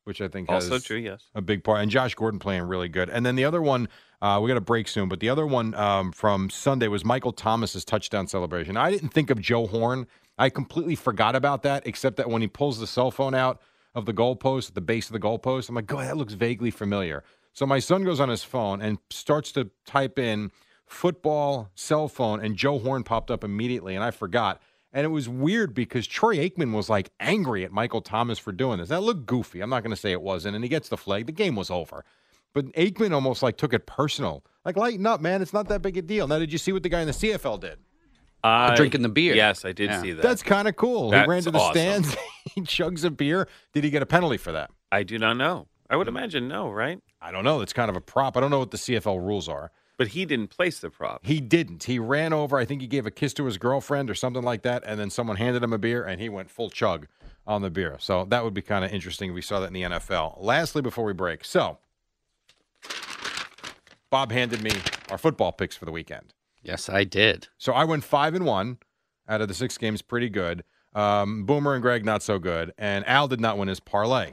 which 0.09 0.23
I 0.23 0.27
think 0.27 0.49
Also 0.49 0.79
true, 0.79 0.97
yes. 0.97 1.23
a 1.35 1.43
big 1.43 1.63
part. 1.63 1.83
And 1.83 1.91
Josh 1.91 2.15
Gordon 2.15 2.41
playing 2.41 2.63
really 2.63 2.89
good. 2.89 3.11
And 3.11 3.25
then 3.25 3.37
the 3.37 3.45
other 3.45 3.61
one, 3.61 3.89
uh, 4.23 4.41
we 4.43 4.49
got 4.49 4.57
a 4.57 4.63
break 4.63 4.89
soon, 4.89 5.09
but 5.09 5.21
the 5.21 5.29
other 5.29 5.47
one 5.47 5.75
um, 5.75 6.11
from 6.13 6.49
Sunday 6.49 6.89
was 6.89 7.05
Michael 7.05 7.33
Thomas's 7.33 7.85
touchdown 7.85 8.27
celebration. 8.27 8.77
I 8.77 8.91
didn't 8.91 9.11
think 9.11 9.29
of 9.29 9.41
Joe 9.41 9.67
Horn. 9.67 10.07
I 10.39 10.49
completely 10.49 10.97
forgot 10.97 11.37
about 11.37 11.63
that, 11.63 11.87
except 11.87 12.17
that 12.17 12.31
when 12.31 12.41
he 12.41 12.49
pulls 12.49 12.81
the 12.81 12.87
cell 12.87 13.11
phone 13.11 13.35
out 13.35 13.61
of 13.95 14.07
the 14.07 14.15
goalpost 14.15 14.71
at 14.71 14.75
the 14.75 14.81
base 14.81 15.07
of 15.09 15.13
the 15.13 15.21
goalpost, 15.21 15.69
I'm 15.69 15.75
like, 15.75 15.87
God, 15.87 16.07
that 16.07 16.17
looks 16.17 16.33
vaguely 16.33 16.71
familiar. 16.71 17.23
So 17.53 17.67
my 17.67 17.79
son 17.79 18.03
goes 18.03 18.19
on 18.19 18.31
his 18.31 18.43
phone 18.43 18.81
and 18.81 18.99
starts 19.11 19.53
to 19.53 19.71
type 19.85 20.19
in 20.19 20.53
football 20.87 21.71
cell 21.75 22.09
phone, 22.09 22.41
and 22.41 22.57
Joe 22.57 22.79
Horn 22.79 23.05
popped 23.05 23.31
up 23.31 23.45
immediately, 23.45 23.95
and 23.95 24.03
I 24.03 24.11
forgot. 24.11 24.63
And 24.93 25.05
it 25.05 25.09
was 25.09 25.29
weird 25.29 25.75
because 25.75 26.07
Troy 26.07 26.37
Aikman 26.39 26.73
was 26.73 26.89
like 26.89 27.11
angry 27.21 27.65
at 27.65 27.73
Michael 27.73 28.01
Thomas 28.01 28.39
for 28.39 28.53
doing 28.53 28.79
this. 28.79 28.89
That 28.89 29.03
looked 29.03 29.27
goofy. 29.27 29.61
I'm 29.61 29.69
not 29.71 29.83
going 29.83 29.91
to 29.95 30.01
say 30.01 30.13
it 30.13 30.23
wasn't. 30.23 30.55
And 30.55 30.65
he 30.65 30.69
gets 30.69 30.89
the 30.89 30.97
flag. 30.97 31.27
The 31.27 31.33
game 31.33 31.57
was 31.57 31.71
over. 31.71 32.05
But 32.55 32.73
Aikman 32.73 33.13
almost 33.13 33.43
like 33.43 33.59
took 33.59 33.75
it 33.75 33.87
personal. 33.87 34.45
Like, 34.65 34.77
lighten 34.77 35.07
up, 35.07 35.21
man. 35.21 35.43
It's 35.43 35.53
not 35.53 35.69
that 35.69 35.83
big 35.83 35.99
a 35.99 36.03
deal. 36.03 36.27
Now, 36.27 36.39
did 36.39 36.51
you 36.53 36.59
see 36.59 36.73
what 36.73 36.83
the 36.83 36.89
guy 36.89 37.01
in 37.03 37.07
the 37.07 37.13
CFL 37.13 37.61
did? 37.61 37.79
I- 38.43 38.75
drinking 38.77 39.03
the 39.03 39.09
beer. 39.11 39.35
Yes, 39.35 39.65
I 39.65 39.73
did 39.73 39.91
Yeah. 39.91 40.01
see 40.01 40.13
that. 40.13 40.23
That's 40.23 40.43
kind 40.43 40.69
of 40.69 40.77
cool. 40.77 41.13
he 41.13 41.23
ran 41.27 41.43
to 41.43 41.51
the 41.51 41.59
awesome. 41.59 41.73
stands. 41.75 42.17
he 42.55 42.63
chugs 42.63 43.05
a 43.05 43.11
beer. 43.11 43.47
Did 43.75 43.85
he 43.85 43.91
get 43.91 44.01
a 44.03 44.07
penalty 44.07 44.37
for 44.39 44.53
that? 44.53 44.71
I 44.91 45.03
do 45.03 45.19
not 45.19 45.37
know. 45.37 45.67
I 45.91 45.97
would 45.97 46.09
imagine 46.09 46.49
no, 46.49 46.71
right? 46.71 47.01
I 47.21 47.31
don't 47.33 47.45
know. 47.45 47.61
It's 47.61 47.73
kind 47.73 47.91
of 47.91 47.97
a 47.97 48.01
prop. 48.01 48.37
I 48.37 48.41
don't 48.41 48.51
know 48.51 48.59
what 48.61 48.71
the 48.71 48.77
CFL 48.79 49.19
rules 49.21 49.49
are. 49.49 49.71
But 49.99 50.09
he 50.09 50.25
didn't 50.25 50.49
place 50.49 50.79
the 50.79 50.89
prop. 50.91 51.27
He 51.27 51.41
didn't. 51.41 51.85
He 51.85 51.99
ran 51.99 52.33
over. 52.33 52.57
I 52.57 52.65
think 52.65 52.81
he 52.81 52.87
gave 52.87 53.05
a 53.05 53.11
kiss 53.11 53.35
to 53.35 53.45
his 53.45 53.59
girlfriend 53.59 54.09
or 54.09 54.15
something 54.15 54.43
like 54.43 54.63
that, 54.63 54.83
and 54.87 54.99
then 54.99 55.11
someone 55.11 55.37
handed 55.37 55.63
him 55.63 55.73
a 55.73 55.79
beer, 55.79 56.05
and 56.05 56.21
he 56.21 56.29
went 56.29 56.51
full 56.51 56.71
chug 56.71 57.09
on 57.47 57.63
the 57.63 57.71
beer. 57.71 57.97
So 57.99 58.25
that 58.27 58.45
would 58.45 58.55
be 58.55 58.63
kind 58.63 58.85
of 58.85 58.93
interesting. 58.93 59.31
if 59.31 59.35
We 59.35 59.43
saw 59.43 59.59
that 59.61 59.67
in 59.67 59.73
the 59.73 59.83
NFL. 59.83 60.37
Lastly, 60.41 60.83
before 60.83 61.05
we 61.05 61.13
break, 61.13 61.45
so 61.45 61.79
Bob 64.11 64.33
handed 64.33 64.63
me 64.63 64.71
our 65.11 65.19
football 65.19 65.53
picks 65.53 65.77
for 65.77 65.85
the 65.85 65.93
weekend. 65.93 66.33
yes, 66.63 66.89
I 66.89 67.05
did. 67.05 67.49
So 67.59 67.73
I 67.73 67.85
went 67.85 68.05
five 68.05 68.35
and 68.35 68.45
one 68.47 68.79
out 69.29 69.41
of 69.41 69.49
the 69.49 69.55
six 69.55 69.77
games, 69.77 70.01
pretty 70.01 70.29
good. 70.29 70.65
Um, 70.95 71.45
Boomer 71.45 71.75
and 71.75 71.83
Greg 71.83 72.05
not 72.05 72.23
so 72.23 72.39
good, 72.39 72.73
and 72.79 73.07
Al 73.07 73.29
did 73.29 73.41
not 73.41 73.59
win 73.59 73.69
his 73.69 73.81
parlay. 73.81 74.33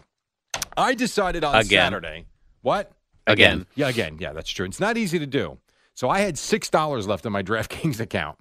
I 0.78 0.94
decided 0.94 1.44
on 1.44 1.56
Again. 1.56 1.88
Saturday. 1.92 2.26
What? 2.62 2.92
Again. 3.28 3.66
Yeah, 3.76 3.90
again. 3.90 4.18
Yeah, 4.20 4.34
that's 4.34 4.50
true. 4.50 4.66
It's 4.66 4.80
not 4.80 4.98
easy 4.98 5.20
to 5.20 5.26
do. 5.26 5.58
So 5.94 6.10
I 6.10 6.20
had 6.20 6.38
six 6.38 6.70
dollars 6.70 7.08
left 7.08 7.26
in 7.26 7.32
my 7.32 7.44
DraftKings 7.50 8.00
account 8.00 8.38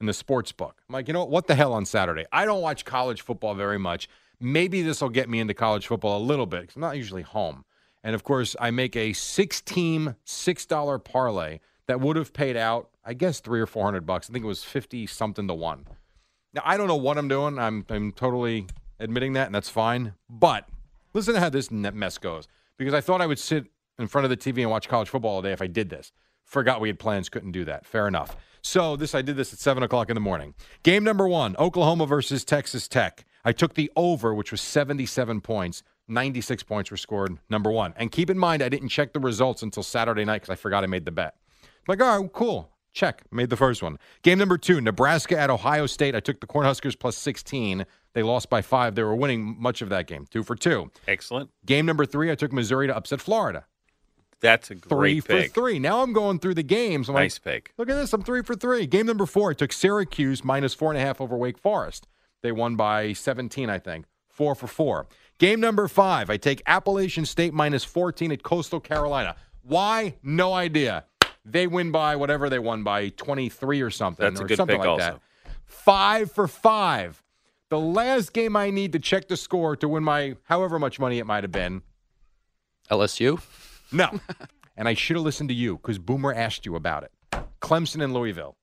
in 0.00 0.06
the 0.06 0.12
sports 0.12 0.52
book. 0.52 0.80
I'm 0.88 0.92
like, 0.92 1.08
you 1.08 1.14
know 1.14 1.20
what? 1.20 1.30
What 1.30 1.46
the 1.46 1.54
hell 1.54 1.72
on 1.72 1.84
Saturday? 1.84 2.24
I 2.32 2.44
don't 2.44 2.60
watch 2.62 2.84
college 2.84 3.22
football 3.22 3.54
very 3.54 3.78
much. 3.78 4.08
Maybe 4.40 4.82
this 4.82 5.00
will 5.00 5.08
get 5.08 5.28
me 5.28 5.40
into 5.40 5.54
college 5.54 5.86
football 5.86 6.22
a 6.22 6.24
little 6.24 6.46
bit 6.46 6.62
because 6.62 6.76
I'm 6.76 6.82
not 6.82 6.96
usually 6.96 7.22
home. 7.22 7.64
And 8.04 8.14
of 8.14 8.22
course, 8.22 8.54
I 8.60 8.70
make 8.70 8.94
a 8.94 9.12
six-team, 9.12 10.14
six-dollar 10.24 11.00
parlay 11.00 11.58
that 11.88 12.00
would 12.00 12.14
have 12.14 12.32
paid 12.32 12.56
out, 12.56 12.90
I 13.04 13.14
guess, 13.14 13.40
three 13.40 13.60
or 13.60 13.66
four 13.66 13.84
hundred 13.84 14.06
bucks. 14.06 14.30
I 14.30 14.32
think 14.32 14.44
it 14.44 14.48
was 14.48 14.62
fifty 14.62 15.06
something 15.06 15.48
to 15.48 15.54
one. 15.54 15.86
Now 16.54 16.62
I 16.64 16.76
don't 16.76 16.88
know 16.88 16.96
what 16.96 17.18
I'm 17.18 17.28
doing. 17.28 17.58
I'm 17.58 17.84
I'm 17.88 18.12
totally 18.12 18.66
admitting 19.00 19.32
that, 19.32 19.46
and 19.46 19.54
that's 19.54 19.68
fine. 19.68 20.14
But 20.30 20.68
listen 21.14 21.34
to 21.34 21.40
how 21.40 21.48
this 21.48 21.70
mess 21.70 22.18
goes. 22.18 22.46
Because 22.76 22.94
I 22.94 23.00
thought 23.00 23.20
I 23.20 23.26
would 23.26 23.40
sit 23.40 23.66
in 23.98 24.06
front 24.06 24.24
of 24.24 24.30
the 24.30 24.36
TV 24.36 24.62
and 24.62 24.70
watch 24.70 24.88
college 24.88 25.08
football 25.08 25.36
all 25.36 25.42
day 25.42 25.52
if 25.52 25.62
I 25.62 25.66
did 25.66 25.90
this. 25.90 26.12
Forgot 26.44 26.80
we 26.80 26.88
had 26.88 26.98
plans, 26.98 27.28
couldn't 27.28 27.52
do 27.52 27.64
that. 27.66 27.86
Fair 27.86 28.08
enough. 28.08 28.36
So 28.62 28.96
this 28.96 29.14
I 29.14 29.22
did 29.22 29.36
this 29.36 29.52
at 29.52 29.58
seven 29.58 29.82
o'clock 29.82 30.08
in 30.08 30.14
the 30.14 30.20
morning. 30.20 30.54
Game 30.82 31.04
number 31.04 31.28
one: 31.28 31.56
Oklahoma 31.58 32.06
versus 32.06 32.44
Texas 32.44 32.88
Tech. 32.88 33.24
I 33.44 33.52
took 33.52 33.74
the 33.74 33.90
over, 33.96 34.34
which 34.34 34.50
was 34.50 34.60
77 34.60 35.40
points. 35.40 35.82
96 36.08 36.62
points 36.64 36.90
were 36.90 36.96
scored. 36.96 37.38
Number 37.48 37.70
one. 37.70 37.94
And 37.96 38.10
keep 38.10 38.30
in 38.30 38.38
mind, 38.38 38.62
I 38.62 38.68
didn't 38.68 38.88
check 38.88 39.12
the 39.12 39.20
results 39.20 39.62
until 39.62 39.82
Saturday 39.82 40.24
night 40.24 40.42
because 40.42 40.50
I 40.50 40.56
forgot 40.56 40.84
I 40.84 40.86
made 40.86 41.04
the 41.04 41.12
bet. 41.12 41.34
Like, 41.86 42.02
all 42.02 42.20
right, 42.20 42.32
cool. 42.32 42.70
Check. 42.92 43.22
Made 43.30 43.50
the 43.50 43.56
first 43.56 43.82
one. 43.82 43.98
Game 44.22 44.38
number 44.38 44.58
two, 44.58 44.80
Nebraska 44.80 45.38
at 45.38 45.50
Ohio 45.50 45.86
State. 45.86 46.14
I 46.16 46.20
took 46.20 46.40
the 46.40 46.46
Cornhuskers 46.46 46.98
plus 46.98 47.16
16. 47.16 47.86
They 48.14 48.22
lost 48.22 48.50
by 48.50 48.62
five. 48.62 48.94
They 48.94 49.02
were 49.02 49.14
winning 49.14 49.56
much 49.58 49.82
of 49.82 49.88
that 49.90 50.06
game. 50.06 50.26
Two 50.28 50.42
for 50.42 50.56
two. 50.56 50.90
Excellent. 51.06 51.50
Game 51.64 51.86
number 51.86 52.04
three, 52.06 52.30
I 52.30 52.34
took 52.34 52.52
Missouri 52.52 52.86
to 52.88 52.96
upset 52.96 53.20
Florida. 53.20 53.66
That's 54.40 54.70
a 54.70 54.74
Three 54.76 55.20
great 55.20 55.24
for 55.24 55.48
three. 55.48 55.78
Now 55.78 56.02
I'm 56.02 56.12
going 56.12 56.38
through 56.38 56.54
the 56.54 56.62
games. 56.62 57.08
I'm 57.08 57.14
Nice 57.16 57.40
like, 57.44 57.54
pick. 57.54 57.72
look 57.76 57.90
at 57.90 57.94
this. 57.96 58.12
I'm 58.12 58.22
three 58.22 58.42
for 58.42 58.54
three. 58.54 58.86
Game 58.86 59.06
number 59.06 59.26
four, 59.26 59.50
I 59.50 59.54
took 59.54 59.72
Syracuse 59.72 60.44
minus 60.44 60.74
four 60.74 60.90
and 60.92 60.98
a 60.98 61.00
half 61.04 61.20
over 61.20 61.36
Wake 61.36 61.58
Forest. 61.58 62.06
They 62.42 62.52
won 62.52 62.76
by 62.76 63.12
17, 63.14 63.68
I 63.68 63.78
think. 63.80 64.06
Four 64.28 64.54
for 64.54 64.68
four. 64.68 65.06
Game 65.38 65.58
number 65.60 65.88
five, 65.88 66.30
I 66.30 66.36
take 66.36 66.62
Appalachian 66.66 67.26
State 67.26 67.52
minus 67.52 67.82
14 67.84 68.30
at 68.30 68.42
Coastal 68.44 68.78
Carolina. 68.80 69.34
Why? 69.62 70.14
No 70.22 70.52
idea. 70.54 71.04
They 71.44 71.66
win 71.66 71.90
by 71.90 72.14
whatever 72.14 72.48
they 72.48 72.58
won 72.60 72.84
by 72.84 73.08
23 73.10 73.80
or 73.80 73.90
something. 73.90 74.22
That's 74.24 74.40
a 74.40 74.44
or 74.44 74.46
good 74.46 74.56
something 74.56 74.76
pick 74.76 74.80
like 74.80 74.88
also. 74.88 75.04
that. 75.04 75.20
Five 75.64 76.30
for 76.30 76.46
five. 76.46 77.22
The 77.70 77.78
last 77.78 78.32
game 78.32 78.54
I 78.56 78.70
need 78.70 78.92
to 78.92 78.98
check 78.98 79.28
the 79.28 79.36
score 79.36 79.74
to 79.76 79.88
win 79.88 80.04
my 80.04 80.36
however 80.44 80.78
much 80.78 80.98
money 81.00 81.18
it 81.18 81.26
might 81.26 81.44
have 81.44 81.52
been. 81.52 81.82
LSU. 82.90 83.40
No. 83.92 84.18
and 84.76 84.88
I 84.88 84.94
should 84.94 85.16
have 85.16 85.24
listened 85.24 85.48
to 85.50 85.54
you 85.54 85.76
because 85.76 85.98
Boomer 85.98 86.32
asked 86.34 86.66
you 86.66 86.76
about 86.76 87.04
it. 87.04 87.12
Clemson 87.60 88.02
and 88.02 88.12
Louisville. 88.14 88.56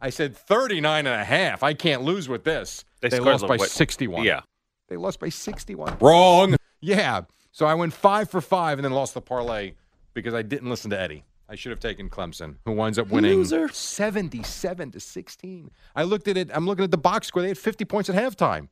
I 0.00 0.10
said 0.10 0.36
39 0.36 1.06
and 1.06 1.20
a 1.20 1.24
half. 1.24 1.62
I 1.62 1.72
can't 1.74 2.02
lose 2.02 2.28
with 2.28 2.44
this. 2.44 2.84
They 3.00 3.08
They, 3.08 3.18
lost 3.20 3.46
by 3.46 3.56
what- 3.56 3.70
61. 3.70 4.24
yeah. 4.24 4.40
They 4.88 4.96
lost 4.96 5.18
by 5.20 5.30
61. 5.30 5.96
Wrong. 6.00 6.56
Yeah. 6.80 7.22
So 7.50 7.66
I 7.66 7.74
went 7.74 7.92
five 7.94 8.30
for 8.30 8.40
five 8.40 8.78
and 8.78 8.84
then 8.84 8.92
lost 8.92 9.14
the 9.14 9.20
parlay 9.22 9.72
because 10.14 10.34
I 10.34 10.42
didn't 10.42 10.68
listen 10.70 10.90
to 10.90 11.00
Eddie. 11.00 11.24
I 11.48 11.54
should 11.54 11.70
have 11.70 11.80
taken 11.80 12.10
Clemson, 12.10 12.56
who 12.64 12.72
winds 12.72 12.98
up 12.98 13.08
winning 13.08 13.38
Loser. 13.38 13.68
77 13.68 14.90
to 14.92 15.00
16. 15.00 15.70
I 15.94 16.02
looked 16.02 16.28
at 16.28 16.36
it. 16.36 16.50
I'm 16.52 16.66
looking 16.66 16.84
at 16.84 16.90
the 16.90 16.98
box 16.98 17.28
score. 17.28 17.40
They 17.42 17.48
had 17.48 17.58
50 17.58 17.84
points 17.84 18.10
at 18.10 18.16
halftime. 18.16 18.68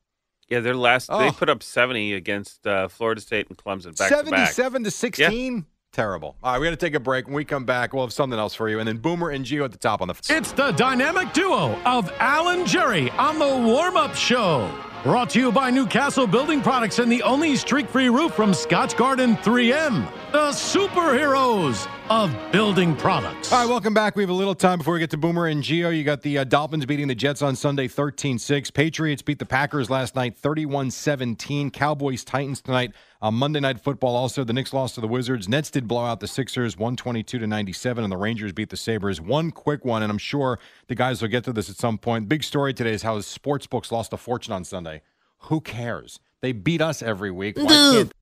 Yeah, 0.49 0.59
their 0.59 0.75
last 0.75 1.09
Oh. 1.11 1.17
they 1.19 1.31
put 1.31 1.49
up 1.49 1.63
70 1.63 2.13
against 2.13 2.67
uh, 2.67 2.87
Florida 2.87 3.19
State 3.21 3.47
and 3.47 3.57
Clemson 3.57 3.97
back 3.97 4.09
to 4.09 4.29
back. 4.29 4.51
77 4.51 4.83
to 4.83 4.91
16. 4.91 5.65
Terrible. 5.95 6.35
All 6.43 6.51
right, 6.51 6.59
we 6.59 6.67
got 6.67 6.71
to 6.71 6.75
take 6.75 6.93
a 6.93 6.99
break. 6.99 7.25
When 7.25 7.35
we 7.35 7.45
come 7.45 7.63
back, 7.63 7.93
we'll 7.93 8.03
have 8.03 8.11
something 8.11 8.37
else 8.37 8.53
for 8.53 8.67
you. 8.67 8.79
And 8.79 8.87
then 8.87 8.97
Boomer 8.97 9.29
and 9.29 9.45
Gio 9.45 9.63
at 9.63 9.71
the 9.71 9.77
top 9.77 10.01
on 10.01 10.09
the. 10.09 10.15
It's 10.29 10.51
the 10.51 10.71
dynamic 10.71 11.31
duo 11.31 11.73
of 11.85 12.11
Alan 12.19 12.65
Jerry 12.65 13.09
on 13.11 13.39
the 13.39 13.65
warm 13.65 13.95
up 13.95 14.13
show. 14.13 14.69
Brought 15.03 15.29
to 15.29 15.39
you 15.39 15.53
by 15.53 15.69
Newcastle 15.69 16.27
Building 16.27 16.61
Products 16.61 16.99
and 16.99 17.09
the 17.09 17.23
only 17.23 17.55
streak 17.55 17.87
free 17.87 18.09
roof 18.09 18.33
from 18.33 18.51
Scotchgard 18.51 19.19
3M. 19.37 20.11
The 20.33 20.49
superheroes 20.49 21.87
of 22.09 22.35
building 22.51 22.95
products. 22.95 23.53
All 23.53 23.61
right, 23.61 23.69
welcome 23.69 23.93
back. 23.93 24.15
We 24.15 24.23
have 24.23 24.29
a 24.29 24.33
little 24.33 24.55
time 24.55 24.79
before 24.79 24.95
we 24.95 24.99
get 24.99 25.11
to 25.11 25.17
Boomer 25.17 25.47
and 25.47 25.63
Gio. 25.63 25.95
You 25.95 26.03
got 26.03 26.23
the 26.23 26.39
uh, 26.39 26.43
Dolphins 26.43 26.85
beating 26.85 27.07
the 27.07 27.15
Jets 27.15 27.41
on 27.41 27.55
Sunday 27.55 27.87
13 27.87 28.37
6. 28.37 28.71
Patriots 28.71 29.21
beat 29.21 29.39
the 29.39 29.45
Packers 29.45 29.89
last 29.89 30.15
night 30.15 30.35
31 30.35 30.91
17. 30.91 31.71
Cowboys 31.71 32.23
Titans 32.23 32.61
tonight 32.61 32.91
on 33.25 33.33
Monday 33.33 33.59
Night 33.59 33.79
Football. 33.79 34.15
Also, 34.15 34.43
the 34.43 34.53
Knicks 34.53 34.71
lost 34.71 34.93
to 34.95 35.01
the 35.01 35.07
Wizards. 35.07 35.49
Nets 35.49 35.71
did 35.71 35.87
blow 35.87 36.05
out 36.05 36.19
the 36.19 36.27
Sixers 36.27 36.77
122 36.77 37.39
to 37.39 37.47
97, 37.47 38.03
and 38.03 38.13
the 38.13 38.17
Rangers 38.17 38.53
beat 38.53 38.69
the 38.69 38.77
Sabres. 38.77 39.19
One 39.19 39.49
quick 39.49 39.83
one, 39.83 40.03
and 40.03 40.11
I'm 40.11 40.19
sure 40.19 40.59
the 40.87 40.93
guys 40.93 41.23
will 41.23 41.29
get 41.29 41.43
to 41.45 41.51
this 41.53 41.67
at 41.67 41.75
some 41.75 41.97
point. 41.97 42.29
Big 42.29 42.43
story 42.43 42.71
today 42.71 42.93
is 42.93 43.01
how 43.01 43.19
sports 43.21 43.65
books 43.65 43.91
lost 43.91 44.13
a 44.13 44.17
fortune 44.17 44.53
on 44.53 44.63
Sunday. 44.63 45.01
Who 45.39 45.59
cares? 45.59 46.19
They 46.41 46.51
beat 46.51 46.81
us 46.81 47.01
every 47.01 47.31
week. 47.31 47.57
Why 47.57 47.65
can't 47.65 48.13